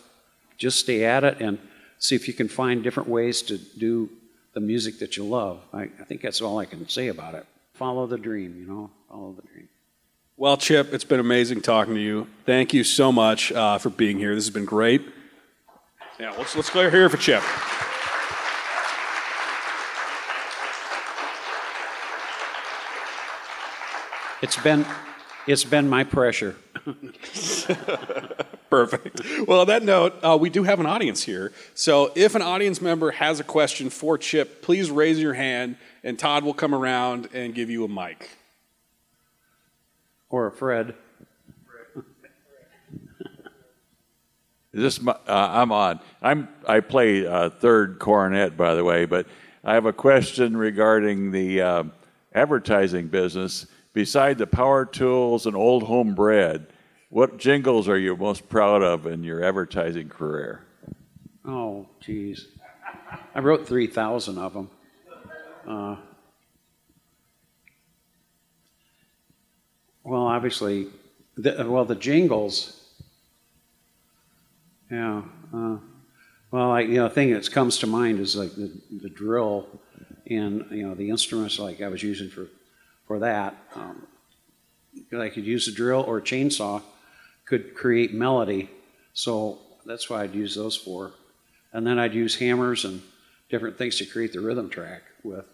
just 0.56 0.78
stay 0.78 1.04
at 1.04 1.24
it 1.24 1.40
and 1.40 1.58
see 1.98 2.14
if 2.14 2.28
you 2.28 2.32
can 2.32 2.46
find 2.46 2.84
different 2.84 3.08
ways 3.08 3.42
to 3.42 3.58
do 3.58 4.08
the 4.52 4.60
music 4.60 5.00
that 5.00 5.16
you 5.16 5.24
love. 5.24 5.58
I, 5.72 5.90
I 6.00 6.04
think 6.06 6.20
that's 6.20 6.40
all 6.40 6.60
I 6.60 6.64
can 6.64 6.88
say 6.88 7.08
about 7.08 7.34
it. 7.34 7.44
Follow 7.74 8.06
the 8.06 8.18
dream, 8.18 8.56
you 8.56 8.66
know, 8.66 8.90
the 9.10 9.42
dream. 9.48 9.68
Well, 10.36 10.56
Chip, 10.56 10.94
it's 10.94 11.04
been 11.04 11.20
amazing 11.20 11.60
talking 11.60 11.94
to 11.94 12.00
you. 12.00 12.26
Thank 12.46 12.72
you 12.72 12.82
so 12.84 13.12
much 13.12 13.52
uh, 13.52 13.78
for 13.78 13.90
being 13.90 14.18
here. 14.18 14.34
This 14.34 14.46
has 14.46 14.54
been 14.54 14.64
great. 14.64 15.02
Yeah, 16.18 16.30
let's 16.32 16.56
let's 16.56 16.70
go 16.70 16.90
here 16.90 17.08
for 17.08 17.16
Chip. 17.16 17.42
It's 24.42 24.56
been 24.56 24.86
it's 25.46 25.64
been 25.64 25.88
my 25.88 26.04
pressure. 26.04 26.56
Perfect. 28.70 29.20
Well, 29.46 29.60
on 29.60 29.66
that 29.66 29.82
note, 29.82 30.14
uh, 30.22 30.38
we 30.40 30.48
do 30.48 30.62
have 30.62 30.80
an 30.80 30.86
audience 30.86 31.22
here. 31.22 31.52
So 31.74 32.12
if 32.14 32.34
an 32.34 32.42
audience 32.42 32.80
member 32.80 33.10
has 33.10 33.40
a 33.40 33.44
question 33.44 33.90
for 33.90 34.16
Chip, 34.16 34.62
please 34.62 34.90
raise 34.90 35.18
your 35.18 35.34
hand, 35.34 35.76
and 36.04 36.18
Todd 36.18 36.44
will 36.44 36.54
come 36.54 36.74
around 36.74 37.28
and 37.34 37.54
give 37.54 37.68
you 37.68 37.84
a 37.84 37.88
mic. 37.88 38.30
Or 40.30 40.50
Fred. 40.50 40.94
This 44.72 45.04
uh, 45.04 45.14
I'm 45.26 45.72
on. 45.72 45.98
I'm 46.22 46.48
I 46.64 46.78
play 46.78 47.26
uh, 47.26 47.50
third 47.50 47.98
cornet, 47.98 48.56
by 48.56 48.76
the 48.76 48.84
way, 48.84 49.04
but 49.04 49.26
I 49.64 49.74
have 49.74 49.84
a 49.84 49.92
question 49.92 50.56
regarding 50.56 51.32
the 51.32 51.60
uh, 51.60 51.84
advertising 52.32 53.08
business. 53.08 53.66
Beside 53.92 54.38
the 54.38 54.46
power 54.46 54.84
tools 54.84 55.46
and 55.46 55.56
old 55.56 55.82
home 55.82 56.14
bread, 56.14 56.68
what 57.08 57.38
jingles 57.38 57.88
are 57.88 57.98
you 57.98 58.16
most 58.16 58.48
proud 58.48 58.84
of 58.84 59.06
in 59.06 59.24
your 59.24 59.42
advertising 59.42 60.08
career? 60.08 60.64
Oh, 61.44 61.88
geez. 61.98 62.46
I 63.34 63.40
wrote 63.40 63.66
3,000 63.66 64.38
of 64.38 64.54
them. 64.54 64.70
Well, 70.10 70.26
obviously, 70.26 70.88
the, 71.36 71.64
well, 71.68 71.84
the 71.84 71.94
jingles. 71.94 72.84
Yeah. 74.90 75.22
Uh, 75.54 75.76
well, 76.50 76.72
I, 76.72 76.80
you 76.80 76.96
know, 76.96 77.04
the 77.04 77.14
thing 77.14 77.32
that 77.32 77.48
comes 77.52 77.78
to 77.78 77.86
mind 77.86 78.18
is 78.18 78.34
like 78.34 78.56
the, 78.56 78.72
the 78.90 79.08
drill 79.08 79.68
and, 80.26 80.66
you 80.72 80.82
know, 80.82 80.96
the 80.96 81.10
instruments 81.10 81.60
like 81.60 81.80
I 81.80 81.86
was 81.86 82.02
using 82.02 82.28
for, 82.28 82.48
for 83.06 83.20
that. 83.20 83.54
Um, 83.76 84.04
I 85.16 85.28
could 85.28 85.44
use 85.44 85.68
a 85.68 85.72
drill 85.72 86.00
or 86.00 86.18
a 86.18 86.22
chainsaw 86.22 86.82
could 87.44 87.76
create 87.76 88.12
melody. 88.12 88.68
So 89.12 89.60
that's 89.86 90.10
why 90.10 90.24
I'd 90.24 90.34
use 90.34 90.56
those 90.56 90.76
for. 90.76 91.12
And 91.72 91.86
then 91.86 92.00
I'd 92.00 92.14
use 92.14 92.34
hammers 92.34 92.84
and 92.84 93.00
different 93.48 93.78
things 93.78 93.98
to 93.98 94.06
create 94.06 94.32
the 94.32 94.40
rhythm 94.40 94.70
track 94.70 95.02
with. 95.22 95.46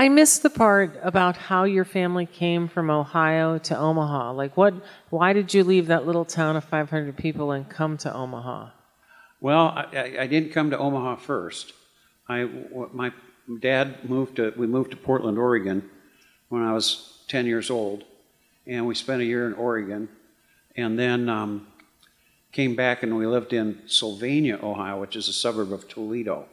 I 0.00 0.08
missed 0.08 0.44
the 0.44 0.50
part 0.50 0.96
about 1.02 1.36
how 1.36 1.64
your 1.64 1.84
family 1.84 2.24
came 2.24 2.68
from 2.68 2.88
Ohio 2.88 3.58
to 3.58 3.76
Omaha. 3.76 4.32
Like, 4.32 4.56
what? 4.56 4.74
Why 5.10 5.32
did 5.32 5.52
you 5.52 5.64
leave 5.64 5.88
that 5.88 6.06
little 6.06 6.24
town 6.24 6.54
of 6.54 6.64
500 6.64 7.16
people 7.16 7.50
and 7.50 7.68
come 7.68 7.96
to 7.98 8.14
Omaha? 8.14 8.70
Well, 9.40 9.66
I, 9.68 10.16
I 10.20 10.26
didn't 10.28 10.52
come 10.52 10.70
to 10.70 10.78
Omaha 10.78 11.16
first. 11.16 11.72
I, 12.28 12.48
my 12.92 13.12
dad 13.60 14.08
moved 14.08 14.36
to. 14.36 14.52
We 14.56 14.68
moved 14.68 14.92
to 14.92 14.96
Portland, 14.96 15.36
Oregon, 15.36 15.90
when 16.48 16.62
I 16.62 16.72
was 16.72 17.18
10 17.26 17.46
years 17.46 17.68
old, 17.68 18.04
and 18.68 18.86
we 18.86 18.94
spent 18.94 19.20
a 19.20 19.24
year 19.24 19.48
in 19.48 19.54
Oregon, 19.54 20.08
and 20.76 20.96
then 20.96 21.28
um, 21.28 21.66
came 22.52 22.76
back 22.76 23.02
and 23.02 23.16
we 23.16 23.26
lived 23.26 23.52
in 23.52 23.82
Sylvania, 23.86 24.58
Ohio, 24.62 25.00
which 25.00 25.16
is 25.16 25.28
a 25.28 25.32
suburb 25.32 25.72
of 25.72 25.88
Toledo, 25.88 26.46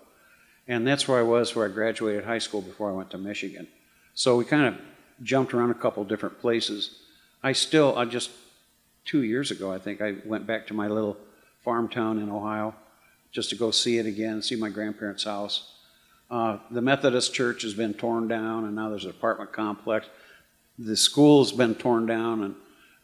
and 0.67 0.85
that's 0.85 1.07
where 1.07 1.19
I 1.19 1.23
was 1.23 1.55
where 1.55 1.67
I 1.67 1.71
graduated 1.71 2.23
high 2.23 2.39
school 2.39 2.61
before 2.61 2.89
I 2.89 2.93
went 2.93 3.11
to 3.11 3.17
Michigan. 3.17 3.67
So 4.13 4.37
we 4.37 4.45
kind 4.45 4.65
of 4.65 4.81
jumped 5.23 5.53
around 5.53 5.71
a 5.71 5.75
couple 5.75 6.03
different 6.03 6.39
places. 6.39 6.99
I 7.43 7.51
still, 7.51 7.97
I 7.97 8.05
just 8.05 8.31
two 9.03 9.23
years 9.23 9.51
ago, 9.51 9.71
I 9.71 9.77
think 9.77 10.01
I 10.01 10.15
went 10.25 10.47
back 10.47 10.67
to 10.67 10.73
my 10.73 10.87
little 10.87 11.17
farm 11.63 11.87
town 11.87 12.19
in 12.19 12.29
Ohio 12.29 12.73
just 13.31 13.49
to 13.49 13.55
go 13.55 13.71
see 13.71 13.97
it 13.97 14.05
again, 14.05 14.41
see 14.41 14.55
my 14.55 14.69
grandparents' 14.69 15.25
house. 15.25 15.73
Uh, 16.31 16.57
the 16.71 16.81
Methodist 16.81 17.33
church 17.33 17.61
has 17.61 17.73
been 17.73 17.93
torn 17.93 18.27
down, 18.27 18.65
and 18.65 18.75
now 18.75 18.89
there's 18.89 19.03
an 19.03 19.11
apartment 19.11 19.51
complex 19.51 20.07
the 20.77 20.95
school's 20.95 21.51
been 21.51 21.75
torn 21.75 22.05
down, 22.05 22.43
and 22.43 22.55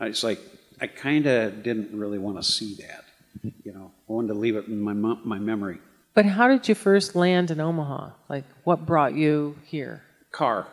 it's 0.02 0.24
like 0.24 0.40
I 0.80 0.88
kind 0.88 1.26
of 1.26 1.64
didn't 1.64 1.98
really 1.98 2.18
want 2.18 2.38
to 2.38 2.44
see 2.44 2.76
that. 2.76 3.06
You 3.64 3.74
know, 3.74 3.92
I 4.10 4.14
wanted 4.14 4.30
to 4.30 4.34
leave 4.34 4.56
it 4.56 4.68
in 4.68 4.82
my 4.82 4.94
my 4.94 5.40
memory. 5.40 5.80
But 6.14 6.26
how 6.26 6.48
did 6.48 6.68
you 6.68 6.76
first 6.76 7.16
land 7.16 7.52
in 7.52 7.60
Omaha? 7.60 8.12
Like, 8.28 8.44
what 8.64 8.86
brought 8.86 9.14
you 9.14 9.58
here? 9.66 10.04
Car. 10.32 10.68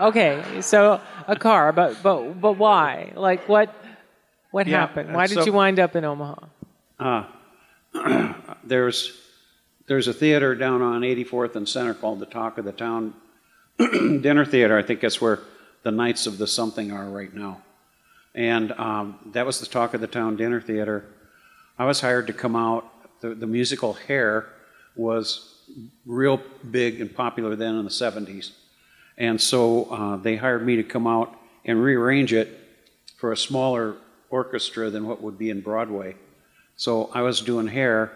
Okay, 0.00 0.60
so 0.60 1.00
a 1.26 1.36
car, 1.36 1.72
but 1.72 2.02
but 2.02 2.40
but 2.40 2.52
why? 2.54 3.12
Like, 3.14 3.48
what 3.48 3.74
what 4.50 4.66
yeah, 4.66 4.80
happened? 4.80 5.12
Why 5.12 5.26
did 5.26 5.34
so, 5.34 5.44
you 5.44 5.52
wind 5.52 5.78
up 5.78 5.94
in 5.94 6.04
Omaha? 6.04 6.46
Uh, 6.98 7.24
there's 8.64 9.20
there's 9.86 10.08
a 10.08 10.12
theater 10.12 10.54
down 10.54 10.82
on 10.82 11.02
84th 11.02 11.56
and 11.56 11.68
Center 11.68 11.94
called 11.94 12.20
the 12.20 12.26
Talk 12.26 12.58
of 12.58 12.64
the 12.64 12.72
Town 12.72 13.14
dinner 13.78 14.44
theater. 14.44 14.78
I 14.78 14.82
think 14.82 15.00
that's 15.00 15.20
where 15.20 15.40
the 15.82 15.90
Knights 15.90 16.26
of 16.26 16.38
the 16.38 16.46
Something 16.46 16.92
are 16.92 17.08
right 17.08 17.32
now. 17.34 17.62
And 18.34 18.72
um, 18.72 19.18
that 19.32 19.44
was 19.44 19.60
the 19.60 19.66
talk 19.66 19.94
of 19.94 20.00
the 20.00 20.06
town 20.06 20.36
dinner 20.36 20.60
theater. 20.60 21.04
I 21.78 21.84
was 21.84 22.00
hired 22.00 22.28
to 22.28 22.32
come 22.32 22.54
out. 22.54 22.88
The, 23.20 23.34
the 23.34 23.46
musical 23.46 23.94
Hair 23.94 24.46
was 24.96 25.54
real 26.06 26.40
big 26.70 27.00
and 27.00 27.14
popular 27.14 27.56
then 27.56 27.76
in 27.76 27.84
the 27.84 27.90
70s. 27.90 28.52
And 29.16 29.40
so 29.40 29.84
uh, 29.84 30.16
they 30.16 30.36
hired 30.36 30.64
me 30.64 30.76
to 30.76 30.82
come 30.82 31.06
out 31.06 31.34
and 31.64 31.82
rearrange 31.82 32.32
it 32.32 32.58
for 33.16 33.32
a 33.32 33.36
smaller 33.36 33.96
orchestra 34.30 34.90
than 34.90 35.06
what 35.06 35.20
would 35.20 35.38
be 35.38 35.50
in 35.50 35.60
Broadway. 35.60 36.16
So 36.76 37.10
I 37.12 37.22
was 37.22 37.40
doing 37.40 37.66
Hair. 37.66 38.12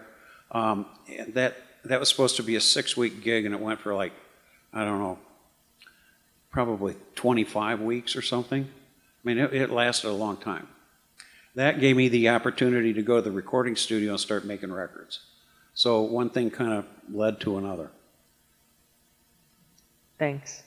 Um, 0.51 0.87
that, 1.29 1.57
that 1.85 2.01
was 2.01 2.09
supposed 2.09 2.37
to 2.37 2.43
be 2.43 2.57
a 2.57 2.61
six 2.61 2.97
week 2.97 3.23
gig, 3.23 3.45
and 3.45 3.55
it 3.55 3.61
went 3.61 3.81
for 3.81 3.95
like, 3.95 4.13
I 4.73 4.85
don't 4.85 4.99
know, 4.99 5.19
probably 6.51 6.97
25 7.17 7.81
weeks 7.81 8.17
or 8.17 8.23
something. 8.23 8.63
I 8.63 9.29
mean, 9.29 9.39
it, 9.39 9.53
it, 9.53 9.71
lasted 9.71 10.09
a 10.09 10.13
long 10.13 10.37
time. 10.37 10.69
That 11.55 11.79
gave 11.79 11.97
me 11.97 12.09
the 12.09 12.31
opportunity 12.31 12.93
to 12.95 13.03
go 13.03 13.17
to 13.17 13.23
the 13.23 13.31
recording 13.31 13.77
studio 13.77 14.13
and 14.13 14.21
start 14.21 14.45
making 14.45 14.73
records. 14.73 15.21
So 15.73 16.03
one 16.03 16.31
thing 16.31 16.51
kind 16.51 16.73
of 16.73 16.87
led 17.13 17.41
to 17.41 17.59
another. 17.59 17.91
Thanks. 20.19 20.63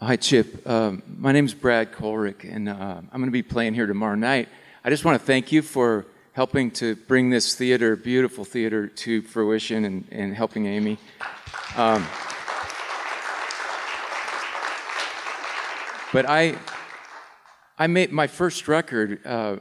Hi, 0.00 0.16
Chip. 0.16 0.66
Um, 0.68 1.02
my 1.18 1.32
name 1.32 1.44
is 1.44 1.52
Brad 1.52 1.92
Colrick, 1.92 2.44
and 2.44 2.68
uh, 2.68 2.72
I'm 2.72 3.20
going 3.20 3.26
to 3.26 3.30
be 3.30 3.42
playing 3.42 3.74
here 3.74 3.86
tomorrow 3.86 4.14
night. 4.14 4.48
I 4.82 4.88
just 4.88 5.04
want 5.04 5.20
to 5.20 5.24
thank 5.24 5.52
you 5.52 5.62
for 5.62 6.06
helping 6.32 6.70
to 6.70 6.96
bring 6.96 7.28
this 7.28 7.54
theater, 7.54 7.96
beautiful 7.96 8.44
theater, 8.44 8.86
to 8.86 9.20
fruition 9.22 9.84
and, 9.84 10.08
and 10.10 10.34
helping 10.34 10.66
Amy. 10.66 10.96
Um, 11.76 12.06
but 16.12 16.26
I, 16.28 16.56
I 17.78 17.86
made 17.86 18.10
my 18.12 18.26
first 18.26 18.66
record 18.68 19.24
uh, 19.24 19.56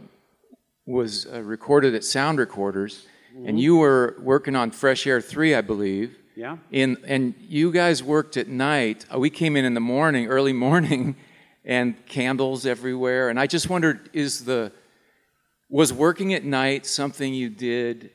was 0.85 1.27
uh, 1.27 1.41
recorded 1.41 1.93
at 1.95 2.03
Sound 2.03 2.39
Recorders, 2.39 3.05
Mm-hmm. 3.35 3.47
and 3.47 3.59
you 3.59 3.77
were 3.77 4.15
working 4.23 4.55
on 4.55 4.71
Fresh 4.71 5.05
Aire 5.05 5.21
3, 5.21 5.53
I 5.53 5.61
believe. 5.61 6.17
Yeah. 6.35 6.57
In, 6.71 6.97
and 7.05 7.35
you 7.47 7.71
guys 7.71 8.01
worked 8.01 8.37
at 8.37 8.47
night. 8.47 9.05
Uh, 9.13 9.19
We 9.19 9.29
came 9.29 9.55
in 9.55 9.65
in 9.65 9.75
the 9.75 9.79
morning, 9.79 10.25
early 10.25 10.51
morning, 10.51 11.15
and 11.63 11.93
candles 12.07 12.65
everywhere. 12.65 13.29
And 13.29 13.39
I 13.39 13.45
just 13.45 13.69
wondered, 13.69 14.09
is 14.13 14.45
the 14.45 14.71
was 15.69 15.93
working 15.93 16.33
at 16.33 16.43
night 16.43 16.87
something 16.87 17.31
you 17.31 17.49
did? 17.49 18.09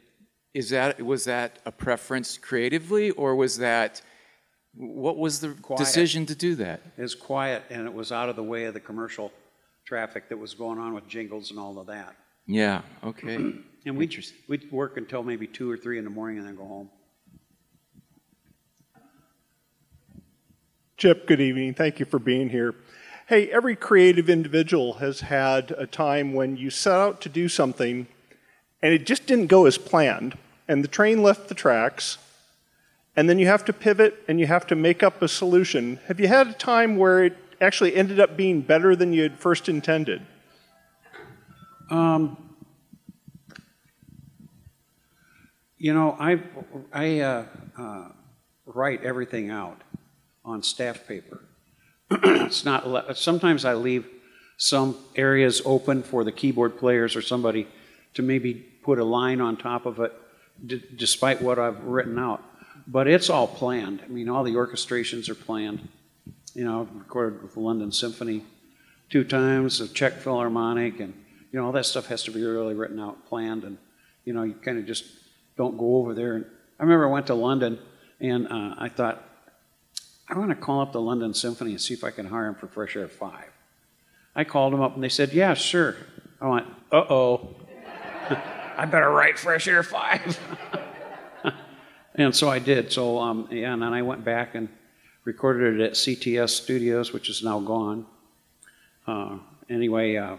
Is 0.55 0.70
that 0.70 1.02
was 1.02 1.24
that 1.24 1.59
a 1.66 1.72
preference 1.72 2.38
creatively, 2.38 3.11
or 3.11 3.34
was 3.34 3.59
that 3.59 4.00
what 4.76 5.18
was 5.18 5.40
the 5.40 5.48
Quiet. 5.48 5.78
decision 5.78 6.26
to 6.26 6.34
do 6.34 6.55
that? 6.57 6.80
It 6.96 7.02
was 7.02 7.14
quiet 7.14 7.62
and 7.70 7.86
it 7.86 7.94
was 7.94 8.11
out 8.11 8.28
of 8.28 8.36
the 8.36 8.42
way 8.42 8.64
of 8.64 8.74
the 8.74 8.80
commercial 8.80 9.32
traffic 9.84 10.28
that 10.28 10.36
was 10.36 10.55
going 10.55 10.78
on 10.78 10.94
with 10.94 11.07
jingles 11.07 11.50
and 11.50 11.61
all 11.61 11.78
of 11.78 11.86
that. 11.86 12.16
Yeah. 12.46 12.82
Okay. 13.02 13.55
And 13.86 13.98
we'd, 13.98 14.16
we'd 14.48 14.72
work 14.72 14.96
until 14.96 15.22
maybe 15.22 15.46
two 15.46 15.70
or 15.70 15.76
three 15.76 15.98
in 15.98 16.05
the 16.05 16.11
morning 16.11 16.38
and 16.38 16.48
then 16.48 16.57
go 16.57 16.64
home. 16.64 16.88
Chip, 20.96 21.26
good 21.26 21.38
evening. 21.38 21.74
Thank 21.74 22.00
you 22.00 22.07
for 22.07 22.18
being 22.18 22.48
here. 22.48 22.74
Hey, 23.26 23.50
every 23.50 23.76
creative 23.76 24.30
individual 24.30 24.94
has 24.94 25.20
had 25.20 25.70
a 25.72 25.86
time 25.86 26.32
when 26.32 26.57
you 26.57 26.70
set 26.70 26.94
out 26.94 27.20
to 27.20 27.28
do 27.28 27.46
something 27.46 28.07
and 28.82 28.94
it 28.94 29.05
just 29.05 29.26
didn't 29.26 29.48
go 29.48 29.66
as 29.66 29.76
planned, 29.76 30.38
and 30.68 30.82
the 30.82 30.88
train 30.88 31.22
left 31.22 31.48
the 31.48 31.54
tracks, 31.54 32.18
and 33.16 33.28
then 33.28 33.38
you 33.38 33.46
have 33.46 33.64
to 33.66 33.72
pivot 33.72 34.22
and 34.26 34.40
you 34.40 34.46
have 34.46 34.66
to 34.66 34.74
make 34.74 35.02
up 35.02 35.22
a 35.22 35.28
solution. 35.28 36.00
Have 36.06 36.18
you 36.18 36.28
had 36.28 36.48
a 36.48 36.52
time 36.52 36.96
where 36.96 37.24
it 37.24 37.36
actually 37.60 37.94
ended 37.94 38.18
up 38.18 38.36
being 38.36 38.60
better 38.60 38.96
than 38.96 39.12
you 39.12 39.22
had 39.22 39.38
first 39.38 39.68
intended? 39.68 40.22
Um, 41.90 42.54
you 45.78 45.92
know, 45.92 46.16
I, 46.18 46.40
I 46.92 47.20
uh, 47.20 47.44
uh, 47.78 48.08
write 48.66 49.04
everything 49.04 49.50
out 49.50 49.82
on 50.44 50.62
staff 50.62 51.06
paper. 51.06 51.44
it's 52.10 52.64
not. 52.64 53.16
Sometimes 53.16 53.64
I 53.64 53.74
leave 53.74 54.06
some 54.56 54.96
areas 55.16 55.62
open 55.64 56.02
for 56.02 56.24
the 56.24 56.32
keyboard 56.32 56.78
players 56.78 57.16
or 57.16 57.22
somebody 57.22 57.66
to 58.14 58.22
maybe 58.22 58.54
put 58.54 58.98
a 58.98 59.04
line 59.04 59.40
on 59.40 59.56
top 59.56 59.86
of 59.86 59.98
it, 60.00 60.12
d- 60.64 60.82
despite 60.96 61.42
what 61.42 61.59
I've 61.59 61.82
written 61.84 62.18
out. 62.18 62.42
But 62.86 63.09
it's 63.09 63.30
all 63.30 63.46
planned. 63.46 64.02
I 64.05 64.09
mean, 64.09 64.28
all 64.28 64.44
the 64.44 64.55
orchestrations 64.55 65.28
are 65.28 65.34
planned. 65.34 65.88
You 66.55 66.64
know, 66.64 66.82
I've 66.82 66.94
recorded 66.94 67.42
with 67.42 67.55
the 67.55 67.61
London 67.61 67.90
Symphony 67.90 68.44
two 69.11 69.24
times, 69.24 69.78
the 69.78 69.88
Czech 69.88 70.14
Philharmonic, 70.14 71.00
and 71.00 71.14
you 71.52 71.59
know 71.59 71.66
all 71.66 71.72
that 71.72 71.86
stuff 71.86 72.07
has 72.07 72.22
to 72.24 72.30
be 72.30 72.44
really 72.44 72.74
written 72.74 72.98
out, 73.00 73.26
planned, 73.26 73.64
and 73.64 73.78
you 74.24 74.32
know 74.32 74.42
you 74.42 74.55
kind 74.55 74.78
of 74.78 74.86
just 74.86 75.05
don't 75.57 75.78
go 75.78 75.96
over 75.96 76.14
there. 76.14 76.34
And 76.36 76.44
I 76.78 76.82
remember 76.82 77.09
I 77.09 77.11
went 77.11 77.26
to 77.28 77.34
London, 77.34 77.78
and 78.20 78.46
uh, 78.48 78.74
I 78.78 78.88
thought 78.88 79.22
I 80.28 80.38
want 80.38 80.50
to 80.50 80.57
call 80.57 80.80
up 80.80 80.92
the 80.92 81.00
London 81.00 81.34
Symphony 81.34 81.72
and 81.72 81.80
see 81.80 81.94
if 81.94 82.05
I 82.05 82.11
can 82.11 82.26
hire 82.26 82.46
them 82.46 82.55
for 82.55 82.66
Fresh 82.66 82.96
Aire 82.96 83.09
Five. 83.09 83.50
I 84.34 84.44
called 84.44 84.72
them 84.72 84.80
up, 84.80 84.94
and 84.94 85.02
they 85.02 85.09
said, 85.09 85.32
"Yeah, 85.32 85.55
sure." 85.55 85.96
I 86.40 86.48
went, 86.48 86.66
"Uh 86.90 87.05
oh, 87.09 87.55
I 88.76 88.86
better 88.86 89.10
write 89.10 89.38
Fresh 89.38 89.68
Aire 89.68 89.82
5. 89.82 90.40
and 92.14 92.34
so 92.34 92.48
I 92.48 92.58
did. 92.58 92.92
So 92.92 93.18
um, 93.18 93.48
yeah, 93.50 93.72
and 93.72 93.82
then 93.82 93.92
I 93.92 94.02
went 94.02 94.24
back 94.24 94.54
and 94.54 94.68
recorded 95.24 95.80
it 95.80 95.84
at 95.84 95.92
CTS 95.92 96.50
Studios, 96.50 97.12
which 97.12 97.28
is 97.28 97.42
now 97.42 97.60
gone. 97.60 98.06
Uh, 99.06 99.38
anyway, 99.68 100.16
uh, 100.16 100.36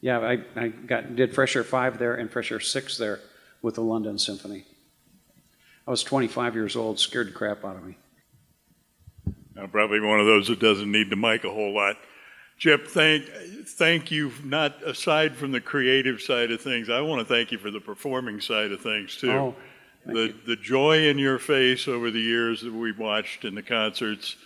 yeah, 0.00 0.18
I, 0.20 0.38
I 0.56 0.68
got 0.68 1.16
did 1.16 1.34
Fresh 1.34 1.56
Aire 1.56 1.64
5 1.64 1.98
there 1.98 2.14
and 2.14 2.30
Fresh 2.30 2.52
Aire 2.52 2.60
6 2.60 2.98
there 2.98 3.20
with 3.62 3.74
the 3.74 3.82
London 3.82 4.18
Symphony. 4.18 4.64
I 5.86 5.90
was 5.90 6.02
25 6.02 6.54
years 6.54 6.76
old, 6.76 7.00
scared 7.00 7.28
the 7.28 7.32
crap 7.32 7.64
out 7.64 7.76
of 7.76 7.84
me. 7.84 7.96
I'm 9.56 9.70
probably 9.70 10.00
one 10.00 10.20
of 10.20 10.26
those 10.26 10.48
that 10.48 10.60
doesn't 10.60 10.90
need 10.90 11.10
the 11.10 11.16
mic 11.16 11.44
a 11.44 11.50
whole 11.50 11.74
lot. 11.74 11.96
Chip, 12.58 12.88
thank 12.88 13.24
thank 13.66 14.10
you. 14.10 14.32
Not 14.44 14.82
aside 14.82 15.36
from 15.36 15.52
the 15.52 15.60
creative 15.60 16.20
side 16.20 16.50
of 16.50 16.60
things, 16.60 16.90
I 16.90 17.00
want 17.00 17.20
to 17.20 17.24
thank 17.24 17.52
you 17.52 17.58
for 17.58 17.70
the 17.70 17.80
performing 17.80 18.40
side 18.40 18.72
of 18.72 18.80
things 18.80 19.16
too. 19.16 19.30
Oh, 19.30 19.54
the 20.04 20.26
you. 20.26 20.34
the 20.46 20.56
joy 20.56 21.06
in 21.08 21.18
your 21.18 21.38
face 21.38 21.86
over 21.86 22.10
the 22.10 22.20
years 22.20 22.62
that 22.62 22.72
we've 22.72 22.98
watched 22.98 23.44
in 23.44 23.54
the 23.54 23.62
concerts, 23.62 24.36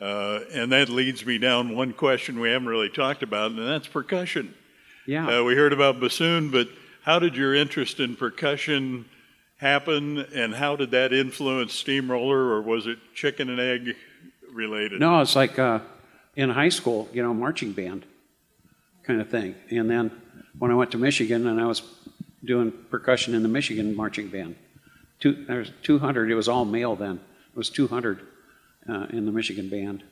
uh, 0.00 0.40
and 0.52 0.72
that 0.72 0.88
leads 0.88 1.26
me 1.26 1.36
down 1.36 1.76
one 1.76 1.92
question 1.92 2.40
we 2.40 2.50
haven't 2.50 2.68
really 2.68 2.88
talked 2.88 3.22
about, 3.22 3.50
and 3.50 3.68
that's 3.68 3.86
percussion. 3.86 4.54
Yeah. 5.06 5.40
Uh, 5.40 5.44
we 5.44 5.54
heard 5.54 5.72
about 5.74 6.00
bassoon, 6.00 6.50
but 6.50 6.68
how 7.02 7.18
did 7.18 7.36
your 7.36 7.54
interest 7.54 8.00
in 8.00 8.16
percussion 8.16 9.04
happen, 9.58 10.18
and 10.34 10.54
how 10.54 10.76
did 10.76 10.90
that 10.92 11.12
influence 11.12 11.74
Steamroller, 11.74 12.38
or 12.38 12.62
was 12.62 12.86
it 12.86 12.98
chicken 13.14 13.50
and 13.50 13.60
egg 13.60 13.94
related? 14.52 15.00
No, 15.00 15.20
it's 15.20 15.36
like 15.36 15.58
uh, 15.58 15.80
in 16.38 16.48
high 16.48 16.68
school, 16.68 17.08
you 17.12 17.20
know, 17.20 17.34
marching 17.34 17.72
band 17.72 18.06
kind 19.02 19.20
of 19.20 19.28
thing. 19.28 19.56
And 19.70 19.90
then 19.90 20.12
when 20.56 20.70
I 20.70 20.74
went 20.74 20.92
to 20.92 20.98
Michigan 20.98 21.48
and 21.48 21.60
I 21.60 21.66
was 21.66 21.82
doing 22.44 22.72
percussion 22.90 23.34
in 23.34 23.42
the 23.42 23.48
Michigan 23.48 23.94
marching 23.94 24.28
band, 24.28 24.54
two, 25.18 25.44
there 25.46 25.58
was 25.58 25.72
200, 25.82 26.30
it 26.30 26.36
was 26.36 26.48
all 26.48 26.64
male 26.64 26.94
then. 26.94 27.16
It 27.16 27.56
was 27.56 27.70
200 27.70 28.20
uh, 28.88 29.06
in 29.10 29.26
the 29.26 29.32
Michigan 29.32 29.68
band. 29.68 30.04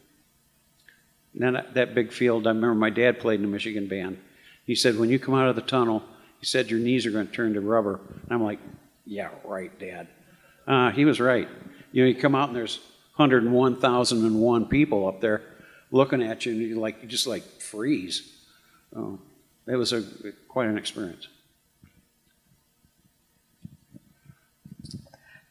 And 1.32 1.42
then 1.42 1.52
that, 1.52 1.74
that 1.74 1.94
big 1.94 2.12
field, 2.12 2.48
I 2.48 2.50
remember 2.50 2.74
my 2.74 2.90
dad 2.90 3.20
played 3.20 3.36
in 3.36 3.42
the 3.42 3.52
Michigan 3.52 3.86
band. 3.86 4.18
He 4.64 4.74
said, 4.74 4.98
when 4.98 5.10
you 5.10 5.20
come 5.20 5.34
out 5.34 5.48
of 5.48 5.54
the 5.54 5.62
tunnel, 5.62 6.02
he 6.40 6.46
said, 6.46 6.72
your 6.72 6.80
knees 6.80 7.06
are 7.06 7.12
going 7.12 7.28
to 7.28 7.32
turn 7.32 7.54
to 7.54 7.60
rubber. 7.60 8.00
And 8.24 8.32
I'm 8.32 8.42
like, 8.42 8.58
yeah, 9.04 9.28
right, 9.44 9.78
Dad. 9.78 10.08
Uh, 10.66 10.90
he 10.90 11.04
was 11.04 11.20
right. 11.20 11.48
You 11.92 12.02
know, 12.02 12.08
you 12.08 12.16
come 12.16 12.34
out 12.34 12.48
and 12.48 12.56
there's 12.56 12.80
101,001 13.14 14.66
people 14.66 15.06
up 15.06 15.20
there 15.20 15.42
looking 15.96 16.22
at 16.22 16.46
you, 16.46 16.52
and 16.52 16.60
you 16.60 16.76
like 16.76 17.02
you 17.02 17.08
just 17.08 17.26
like 17.26 17.42
freeze. 17.60 18.32
Oh, 18.94 19.18
it 19.66 19.76
was 19.76 19.92
a 19.92 20.02
quite 20.48 20.68
an 20.68 20.78
experience. 20.78 21.28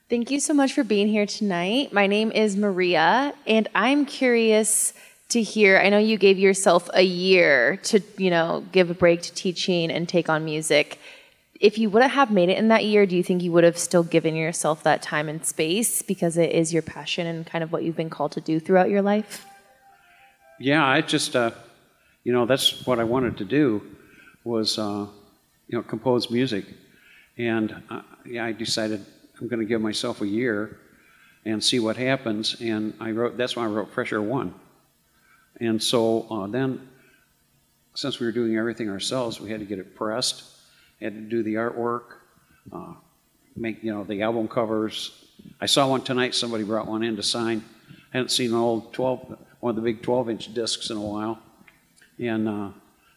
Thank 0.08 0.30
you 0.30 0.40
so 0.40 0.54
much 0.54 0.74
for 0.74 0.84
being 0.84 1.08
here 1.08 1.26
tonight. 1.26 1.92
My 1.92 2.06
name 2.06 2.32
is 2.32 2.56
Maria, 2.56 3.34
and 3.48 3.68
I'm 3.74 4.06
curious 4.06 4.94
to 5.30 5.42
hear. 5.42 5.80
I 5.80 5.90
know 5.90 5.98
you 5.98 6.18
gave 6.18 6.38
yourself 6.38 6.90
a 6.94 7.02
year 7.02 7.78
to, 7.78 8.00
you 8.18 8.30
know, 8.30 8.64
give 8.72 8.92
a 8.92 8.94
break 8.94 9.24
to 9.24 9.34
teaching 9.34 9.90
and 9.90 10.08
take 10.08 10.30
on 10.30 10.46
music. 10.46 11.00
If 11.60 11.80
you 11.80 11.90
wouldn't 11.90 12.12
have 12.12 12.30
made 12.30 12.50
it 12.50 12.58
in 12.60 12.68
that 12.68 12.86
year, 12.86 13.08
do 13.08 13.16
you 13.18 13.24
think 13.24 13.42
you 13.42 13.52
would 13.52 13.64
have 13.64 13.80
still 13.80 14.04
given 14.04 14.36
yourself 14.36 14.84
that 14.84 15.02
time 15.02 15.28
and 15.28 15.44
space 15.44 16.04
because 16.04 16.38
it 16.38 16.52
is 16.52 16.72
your 16.72 16.84
passion 16.84 17.26
and 17.26 17.46
kind 17.46 17.64
of 17.64 17.72
what 17.72 17.82
you've 17.82 17.96
been 17.96 18.12
called 18.12 18.34
to 18.34 18.42
do 18.42 18.60
throughout 18.60 18.90
your 18.90 19.02
life? 19.02 19.48
Yeah, 20.60 20.86
I 20.86 21.02
just, 21.02 21.36
uh, 21.36 21.52
you 22.24 22.32
know, 22.32 22.46
that's 22.46 22.86
what 22.86 23.00
I 23.00 23.04
wanted 23.04 23.38
to 23.38 23.46
do 23.46 23.82
was, 24.46 24.80
uh, 24.80 25.06
you 25.68 25.78
know, 25.78 25.84
compose 25.84 26.32
music, 26.32 26.66
and 27.38 27.76
uh, 27.90 28.02
yeah, 28.26 28.46
I 28.46 28.54
decided 28.54 29.06
I'm 29.40 29.48
going 29.48 29.60
to 29.60 29.66
give 29.66 29.82
myself 29.82 30.22
a 30.22 30.28
year 30.28 30.78
and 31.44 31.62
see 31.64 31.80
what 31.80 31.98
happens. 31.98 32.56
And 32.62 32.94
I 33.00 33.12
wrote. 33.12 33.38
That's 33.38 33.56
why 33.56 33.64
I 33.64 33.68
wrote 33.68 33.92
Pressure 33.92 34.22
One. 34.22 34.54
And 35.60 35.82
so 35.82 36.28
uh, 36.30 36.48
then, 36.48 36.88
since 37.94 38.20
we 38.20 38.26
were 38.26 38.32
doing 38.32 38.56
everything 38.58 38.90
ourselves, 38.90 39.42
we 39.42 39.50
had 39.50 39.60
to 39.60 39.66
get 39.66 39.80
it 39.80 39.96
pressed, 39.96 40.44
had 41.02 41.14
to 41.14 41.22
do 41.22 41.44
the 41.44 41.56
artwork, 41.56 42.04
uh, 42.72 42.94
make 43.56 43.84
you 43.84 43.94
know 43.94 44.04
the 44.04 44.22
album 44.22 44.48
covers. 44.48 45.26
I 45.60 45.66
saw 45.66 45.88
one 45.88 46.02
tonight. 46.02 46.34
Somebody 46.34 46.64
brought 46.64 46.88
one 46.88 47.04
in 47.04 47.16
to 47.18 47.24
sign. 47.24 47.64
I 48.14 48.18
hadn't 48.18 48.30
seen 48.30 48.52
an 48.52 48.58
old 48.58 48.94
12, 48.94 49.38
one 49.66 49.72
of 49.72 49.78
the 49.78 49.94
big 49.94 50.04
12-inch 50.04 50.54
discs 50.54 50.92
in 50.92 50.98
a 50.98 51.02
while, 51.02 51.40
and 52.20 52.48
uh, 52.48 52.70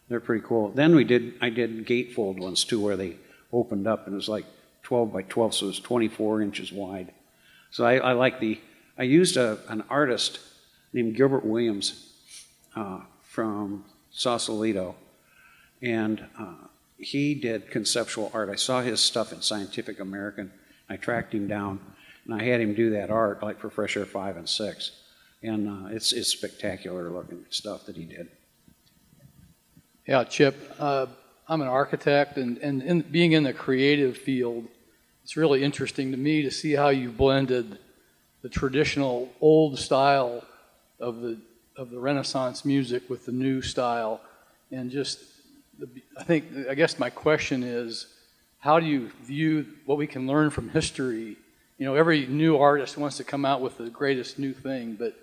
they're 0.07 0.19
pretty 0.19 0.43
cool. 0.43 0.69
Then 0.69 0.95
we 0.95 1.03
did. 1.03 1.35
I 1.41 1.51
did 1.51 1.85
gatefold 1.85 2.39
ones 2.39 2.63
too, 2.63 2.81
where 2.81 2.97
they 2.97 3.17
opened 3.53 3.85
up 3.85 4.07
and 4.07 4.13
it 4.13 4.15
was 4.15 4.29
like 4.29 4.45
12 4.81 5.13
by 5.13 5.21
12, 5.21 5.53
so 5.53 5.65
it 5.65 5.67
was 5.67 5.79
24 5.79 6.41
inches 6.41 6.71
wide. 6.71 7.13
So 7.69 7.85
I, 7.85 7.97
I 7.97 8.13
like 8.13 8.39
the. 8.39 8.59
I 8.97 9.03
used 9.03 9.37
a, 9.37 9.59
an 9.67 9.83
artist 9.91 10.39
named 10.91 11.15
Gilbert 11.15 11.45
Williams 11.45 12.11
uh, 12.75 13.01
from 13.21 13.85
Sausalito, 14.09 14.95
and 15.83 16.25
uh, 16.39 16.65
he 16.97 17.35
did 17.35 17.69
conceptual 17.69 18.31
art. 18.33 18.49
I 18.49 18.55
saw 18.55 18.81
his 18.81 18.99
stuff 18.99 19.31
in 19.31 19.43
Scientific 19.43 19.99
American. 19.99 20.51
I 20.89 20.97
tracked 20.97 21.31
him 21.31 21.47
down, 21.47 21.79
and 22.25 22.33
I 22.33 22.43
had 22.43 22.59
him 22.59 22.73
do 22.73 22.89
that 22.89 23.11
art, 23.11 23.43
like 23.43 23.59
for 23.59 23.69
Fresh 23.69 23.97
Aire 23.97 24.07
Five 24.07 24.35
and 24.35 24.49
Six, 24.49 24.93
and 25.41 25.67
uh, 25.67 25.89
it's 25.89 26.11
it's 26.11 26.29
spectacular 26.29 27.09
looking 27.09 27.45
stuff 27.49 27.85
that 27.85 27.95
he 27.95 28.05
did. 28.05 28.29
Yeah, 30.07 30.23
Chip, 30.23 30.57
uh, 30.79 31.05
I'm 31.47 31.61
an 31.61 31.67
architect, 31.67 32.37
and, 32.37 32.57
and 32.59 32.81
in, 32.81 33.01
being 33.01 33.33
in 33.33 33.43
the 33.43 33.53
creative 33.53 34.17
field, 34.17 34.67
it's 35.23 35.37
really 35.37 35.63
interesting 35.63 36.11
to 36.11 36.17
me 36.17 36.41
to 36.41 36.51
see 36.51 36.73
how 36.73 36.89
you 36.89 37.09
blended 37.09 37.77
the 38.41 38.49
traditional 38.49 39.29
old 39.39 39.77
style 39.77 40.43
of 40.99 41.21
the, 41.21 41.37
of 41.75 41.91
the 41.91 41.99
Renaissance 41.99 42.65
music 42.65 43.09
with 43.09 43.25
the 43.25 43.31
new 43.31 43.61
style, 43.61 44.19
and 44.71 44.89
just 44.89 45.19
I 46.17 46.23
think, 46.23 46.45
I 46.69 46.73
guess 46.73 46.99
my 46.99 47.09
question 47.09 47.63
is, 47.63 48.07
how 48.59 48.79
do 48.79 48.85
you 48.85 49.09
view 49.23 49.65
what 49.85 49.97
we 49.97 50.07
can 50.07 50.27
learn 50.27 50.49
from 50.49 50.69
history? 50.69 51.37
You 51.77 51.85
know, 51.85 51.95
every 51.95 52.27
new 52.27 52.57
artist 52.57 52.97
wants 52.97 53.17
to 53.17 53.23
come 53.23 53.45
out 53.45 53.61
with 53.61 53.77
the 53.77 53.89
greatest 53.89 54.37
new 54.37 54.53
thing, 54.53 54.95
but 54.99 55.15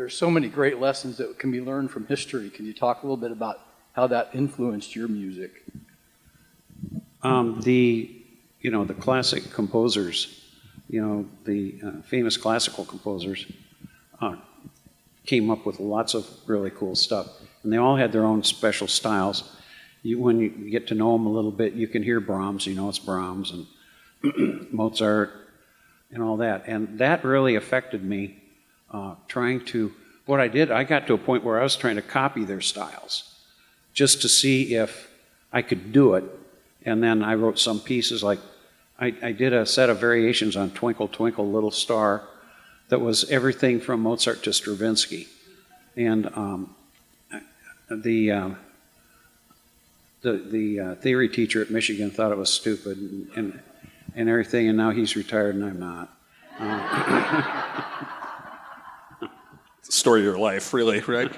there's 0.00 0.16
so 0.16 0.30
many 0.30 0.48
great 0.48 0.78
lessons 0.78 1.18
that 1.18 1.38
can 1.38 1.50
be 1.50 1.60
learned 1.60 1.90
from 1.90 2.06
history. 2.06 2.48
Can 2.48 2.64
you 2.64 2.72
talk 2.72 3.02
a 3.02 3.06
little 3.06 3.18
bit 3.18 3.32
about 3.32 3.60
how 3.92 4.06
that 4.06 4.30
influenced 4.32 4.96
your 4.96 5.08
music? 5.08 5.62
Um, 7.22 7.60
the, 7.60 8.10
you 8.62 8.70
know, 8.70 8.86
the 8.86 8.94
classic 8.94 9.50
composers, 9.52 10.42
you 10.88 11.06
know, 11.06 11.26
the 11.44 11.78
uh, 11.84 11.90
famous 12.00 12.38
classical 12.38 12.86
composers 12.86 13.44
uh, 14.22 14.36
came 15.26 15.50
up 15.50 15.66
with 15.66 15.78
lots 15.80 16.14
of 16.14 16.26
really 16.46 16.70
cool 16.70 16.94
stuff. 16.94 17.28
And 17.62 17.70
they 17.70 17.76
all 17.76 17.96
had 17.96 18.10
their 18.10 18.24
own 18.24 18.42
special 18.42 18.86
styles. 18.86 19.54
You, 20.02 20.18
when 20.18 20.40
you 20.40 20.70
get 20.70 20.86
to 20.86 20.94
know 20.94 21.12
them 21.12 21.26
a 21.26 21.30
little 21.30 21.52
bit, 21.52 21.74
you 21.74 21.86
can 21.86 22.02
hear 22.02 22.20
Brahms, 22.20 22.66
you 22.66 22.74
know 22.74 22.88
it's 22.88 22.98
Brahms, 22.98 23.52
and 23.52 24.68
Mozart, 24.72 25.30
and 26.10 26.22
all 26.22 26.38
that. 26.38 26.62
And 26.66 27.00
that 27.00 27.22
really 27.22 27.54
affected 27.54 28.02
me 28.02 28.39
uh, 28.90 29.14
trying 29.28 29.64
to, 29.66 29.92
what 30.26 30.40
I 30.40 30.48
did, 30.48 30.70
I 30.70 30.84
got 30.84 31.06
to 31.06 31.14
a 31.14 31.18
point 31.18 31.44
where 31.44 31.60
I 31.60 31.62
was 31.62 31.76
trying 31.76 31.96
to 31.96 32.02
copy 32.02 32.44
their 32.44 32.60
styles 32.60 33.34
just 33.92 34.22
to 34.22 34.28
see 34.28 34.74
if 34.74 35.10
I 35.52 35.62
could 35.62 35.92
do 35.92 36.14
it. 36.14 36.24
And 36.84 37.02
then 37.02 37.22
I 37.22 37.34
wrote 37.34 37.58
some 37.58 37.80
pieces 37.80 38.22
like, 38.22 38.38
I, 38.98 39.14
I 39.22 39.32
did 39.32 39.52
a 39.52 39.64
set 39.64 39.90
of 39.90 39.98
variations 39.98 40.56
on 40.56 40.70
Twinkle, 40.70 41.08
Twinkle, 41.08 41.50
Little 41.50 41.70
Star 41.70 42.24
that 42.88 43.00
was 43.00 43.30
everything 43.30 43.80
from 43.80 44.00
Mozart 44.00 44.42
to 44.44 44.52
Stravinsky. 44.52 45.28
And 45.96 46.26
um, 46.36 46.74
the, 47.90 48.30
uh, 48.30 48.50
the, 50.22 50.32
the 50.32 50.80
uh, 50.80 50.94
theory 50.96 51.28
teacher 51.28 51.62
at 51.62 51.70
Michigan 51.70 52.10
thought 52.10 52.32
it 52.32 52.38
was 52.38 52.52
stupid 52.52 52.98
and, 52.98 53.30
and, 53.36 53.62
and 54.14 54.28
everything, 54.28 54.68
and 54.68 54.76
now 54.76 54.90
he's 54.90 55.16
retired 55.16 55.54
and 55.54 55.64
I'm 55.64 55.80
not. 55.80 56.16
Uh, 56.58 57.82
story 59.90 60.20
of 60.20 60.24
your 60.24 60.38
life, 60.38 60.72
really, 60.72 61.00
right? 61.00 61.32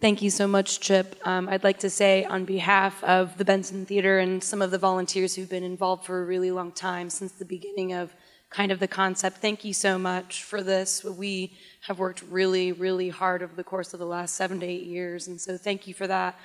Thank 0.00 0.20
you 0.20 0.30
so 0.30 0.48
much, 0.48 0.80
Chip. 0.80 1.14
Um, 1.24 1.48
I'd 1.48 1.62
like 1.62 1.78
to 1.80 1.90
say, 1.90 2.24
on 2.24 2.44
behalf 2.44 3.04
of 3.04 3.38
the 3.38 3.44
Benson 3.44 3.86
Theater 3.86 4.18
and 4.18 4.42
some 4.42 4.60
of 4.60 4.72
the 4.72 4.78
volunteers 4.78 5.36
who've 5.36 5.48
been 5.48 5.62
involved 5.62 6.04
for 6.04 6.20
a 6.20 6.24
really 6.24 6.50
long 6.50 6.72
time, 6.72 7.08
since 7.08 7.32
the 7.32 7.44
beginning 7.44 7.92
of 7.92 8.12
kind 8.50 8.72
of 8.72 8.80
the 8.80 8.88
concept, 8.88 9.38
thank 9.38 9.64
you 9.64 9.72
so 9.72 9.98
much 9.98 10.42
for 10.42 10.62
this. 10.62 11.04
We 11.04 11.52
have 11.82 11.98
worked 11.98 12.22
really, 12.30 12.72
really 12.72 13.10
hard 13.10 13.42
over 13.42 13.54
the 13.54 13.64
course 13.64 13.94
of 13.94 14.00
the 14.00 14.06
last 14.06 14.34
seven 14.34 14.58
to 14.60 14.66
eight 14.66 14.84
years, 14.84 15.28
and 15.28 15.40
so 15.40 15.56
thank 15.56 15.86
you 15.86 15.94
for 15.94 16.06
that. 16.08 16.36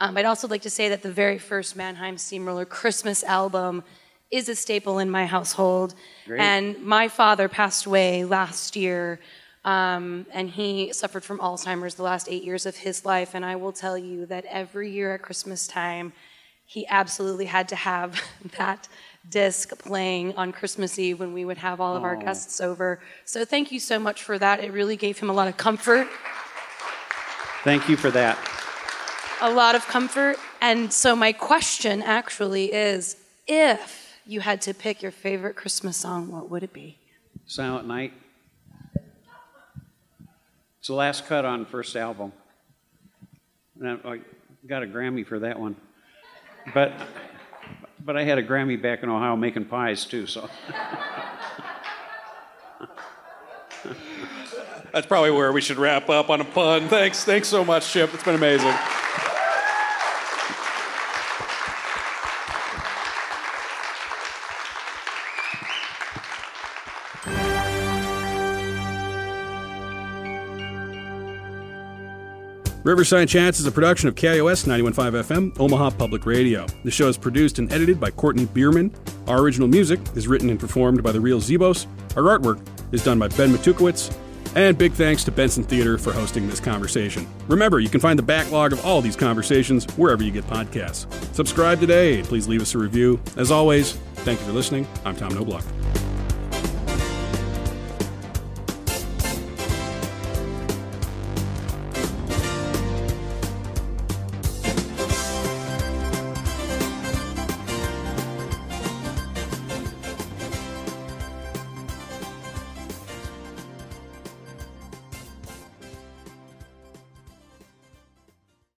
Um, 0.00 0.16
I'd 0.16 0.26
also 0.26 0.46
like 0.46 0.62
to 0.62 0.70
say 0.70 0.90
that 0.90 1.02
the 1.02 1.10
very 1.10 1.38
first 1.38 1.76
Mannheim 1.76 2.18
Steamroller 2.18 2.64
Christmas 2.64 3.24
album 3.24 3.84
is 4.30 4.48
a 4.48 4.54
staple 4.54 4.98
in 4.98 5.10
my 5.10 5.26
household. 5.26 5.94
Great. 6.26 6.40
And 6.40 6.82
my 6.84 7.08
father 7.08 7.48
passed 7.48 7.86
away 7.86 8.24
last 8.24 8.76
year, 8.76 9.20
um, 9.64 10.26
and 10.32 10.50
he 10.50 10.92
suffered 10.92 11.24
from 11.24 11.38
Alzheimer's 11.38 11.94
the 11.94 12.02
last 12.02 12.28
eight 12.28 12.44
years 12.44 12.66
of 12.66 12.76
his 12.76 13.04
life. 13.04 13.34
And 13.34 13.44
I 13.44 13.56
will 13.56 13.72
tell 13.72 13.96
you 13.98 14.26
that 14.26 14.44
every 14.46 14.90
year 14.90 15.14
at 15.14 15.22
Christmas 15.22 15.66
time, 15.66 16.12
he 16.66 16.86
absolutely 16.88 17.46
had 17.46 17.68
to 17.70 17.76
have 17.76 18.20
that 18.58 18.88
disc 19.30 19.76
playing 19.78 20.34
on 20.36 20.52
Christmas 20.52 20.98
Eve 20.98 21.20
when 21.20 21.32
we 21.32 21.44
would 21.44 21.58
have 21.58 21.80
all 21.80 21.96
of 21.96 22.04
our 22.04 22.16
Oh. 22.16 22.20
guests 22.20 22.60
over. 22.60 23.00
So 23.24 23.44
thank 23.44 23.72
you 23.72 23.80
so 23.80 23.98
much 23.98 24.22
for 24.22 24.38
that. 24.38 24.62
It 24.62 24.72
really 24.72 24.96
gave 24.96 25.18
him 25.18 25.28
a 25.28 25.32
lot 25.32 25.48
of 25.48 25.56
comfort. 25.56 26.06
thank 27.64 27.88
you 27.88 27.96
for 27.96 28.10
that. 28.10 28.38
a 29.40 29.50
lot 29.50 29.74
of 29.74 29.86
comfort. 29.86 30.36
And 30.60 30.92
so, 30.92 31.14
my 31.14 31.32
question 31.32 32.02
actually 32.02 32.72
is 32.72 33.16
if 33.46 34.07
you 34.28 34.40
had 34.40 34.60
to 34.60 34.74
pick 34.74 35.02
your 35.02 35.10
favorite 35.10 35.56
Christmas 35.56 35.96
song, 35.96 36.30
what 36.30 36.50
would 36.50 36.62
it 36.62 36.74
be? 36.74 36.98
Silent 37.46 37.88
Night. 37.88 38.12
It's 40.78 40.88
the 40.88 40.94
last 40.94 41.26
cut 41.26 41.46
on 41.46 41.64
first 41.64 41.96
album. 41.96 42.32
And 43.80 44.00
I, 44.04 44.08
I 44.08 44.20
got 44.66 44.82
a 44.82 44.86
Grammy 44.86 45.26
for 45.26 45.38
that 45.38 45.58
one. 45.58 45.76
But 46.74 46.92
but 48.04 48.18
I 48.18 48.24
had 48.24 48.36
a 48.36 48.42
Grammy 48.42 48.80
back 48.80 49.02
in 49.02 49.08
Ohio 49.08 49.34
making 49.34 49.64
pies 49.64 50.04
too, 50.04 50.26
so 50.26 50.48
That's 54.92 55.06
probably 55.06 55.30
where 55.30 55.52
we 55.52 55.60
should 55.62 55.78
wrap 55.78 56.10
up 56.10 56.28
on 56.28 56.40
a 56.40 56.44
pun. 56.44 56.88
Thanks, 56.88 57.24
thanks 57.24 57.48
so 57.48 57.64
much, 57.64 57.90
Chip. 57.90 58.12
It's 58.12 58.24
been 58.24 58.34
amazing. 58.34 58.74
Riverside 72.88 73.28
Chats 73.28 73.60
is 73.60 73.66
a 73.66 73.70
production 73.70 74.08
of 74.08 74.14
KIOS 74.14 74.66
91.5 74.66 74.94
FM, 75.22 75.60
Omaha 75.60 75.90
Public 75.90 76.24
Radio. 76.24 76.64
The 76.84 76.90
show 76.90 77.06
is 77.08 77.18
produced 77.18 77.58
and 77.58 77.70
edited 77.70 78.00
by 78.00 78.10
Courtney 78.10 78.46
Bierman. 78.46 78.90
Our 79.26 79.40
original 79.40 79.68
music 79.68 80.00
is 80.16 80.26
written 80.26 80.48
and 80.48 80.58
performed 80.58 81.02
by 81.02 81.12
the 81.12 81.20
Real 81.20 81.38
Zebos. 81.38 81.86
Our 82.16 82.22
artwork 82.22 82.66
is 82.90 83.04
done 83.04 83.18
by 83.18 83.28
Ben 83.28 83.52
Matukowicz. 83.52 84.16
And 84.56 84.78
big 84.78 84.92
thanks 84.92 85.22
to 85.24 85.30
Benson 85.30 85.64
Theater 85.64 85.98
for 85.98 86.14
hosting 86.14 86.48
this 86.48 86.60
conversation. 86.60 87.28
Remember, 87.46 87.78
you 87.78 87.90
can 87.90 88.00
find 88.00 88.18
the 88.18 88.22
backlog 88.22 88.72
of 88.72 88.82
all 88.86 89.02
these 89.02 89.16
conversations 89.16 89.84
wherever 89.98 90.22
you 90.22 90.30
get 90.30 90.46
podcasts. 90.46 91.12
Subscribe 91.34 91.80
today. 91.80 92.22
Please 92.22 92.48
leave 92.48 92.62
us 92.62 92.74
a 92.74 92.78
review. 92.78 93.20
As 93.36 93.50
always, 93.50 93.92
thank 94.24 94.40
you 94.40 94.46
for 94.46 94.52
listening. 94.52 94.86
I'm 95.04 95.14
Tom 95.14 95.32
Noblock. 95.32 96.07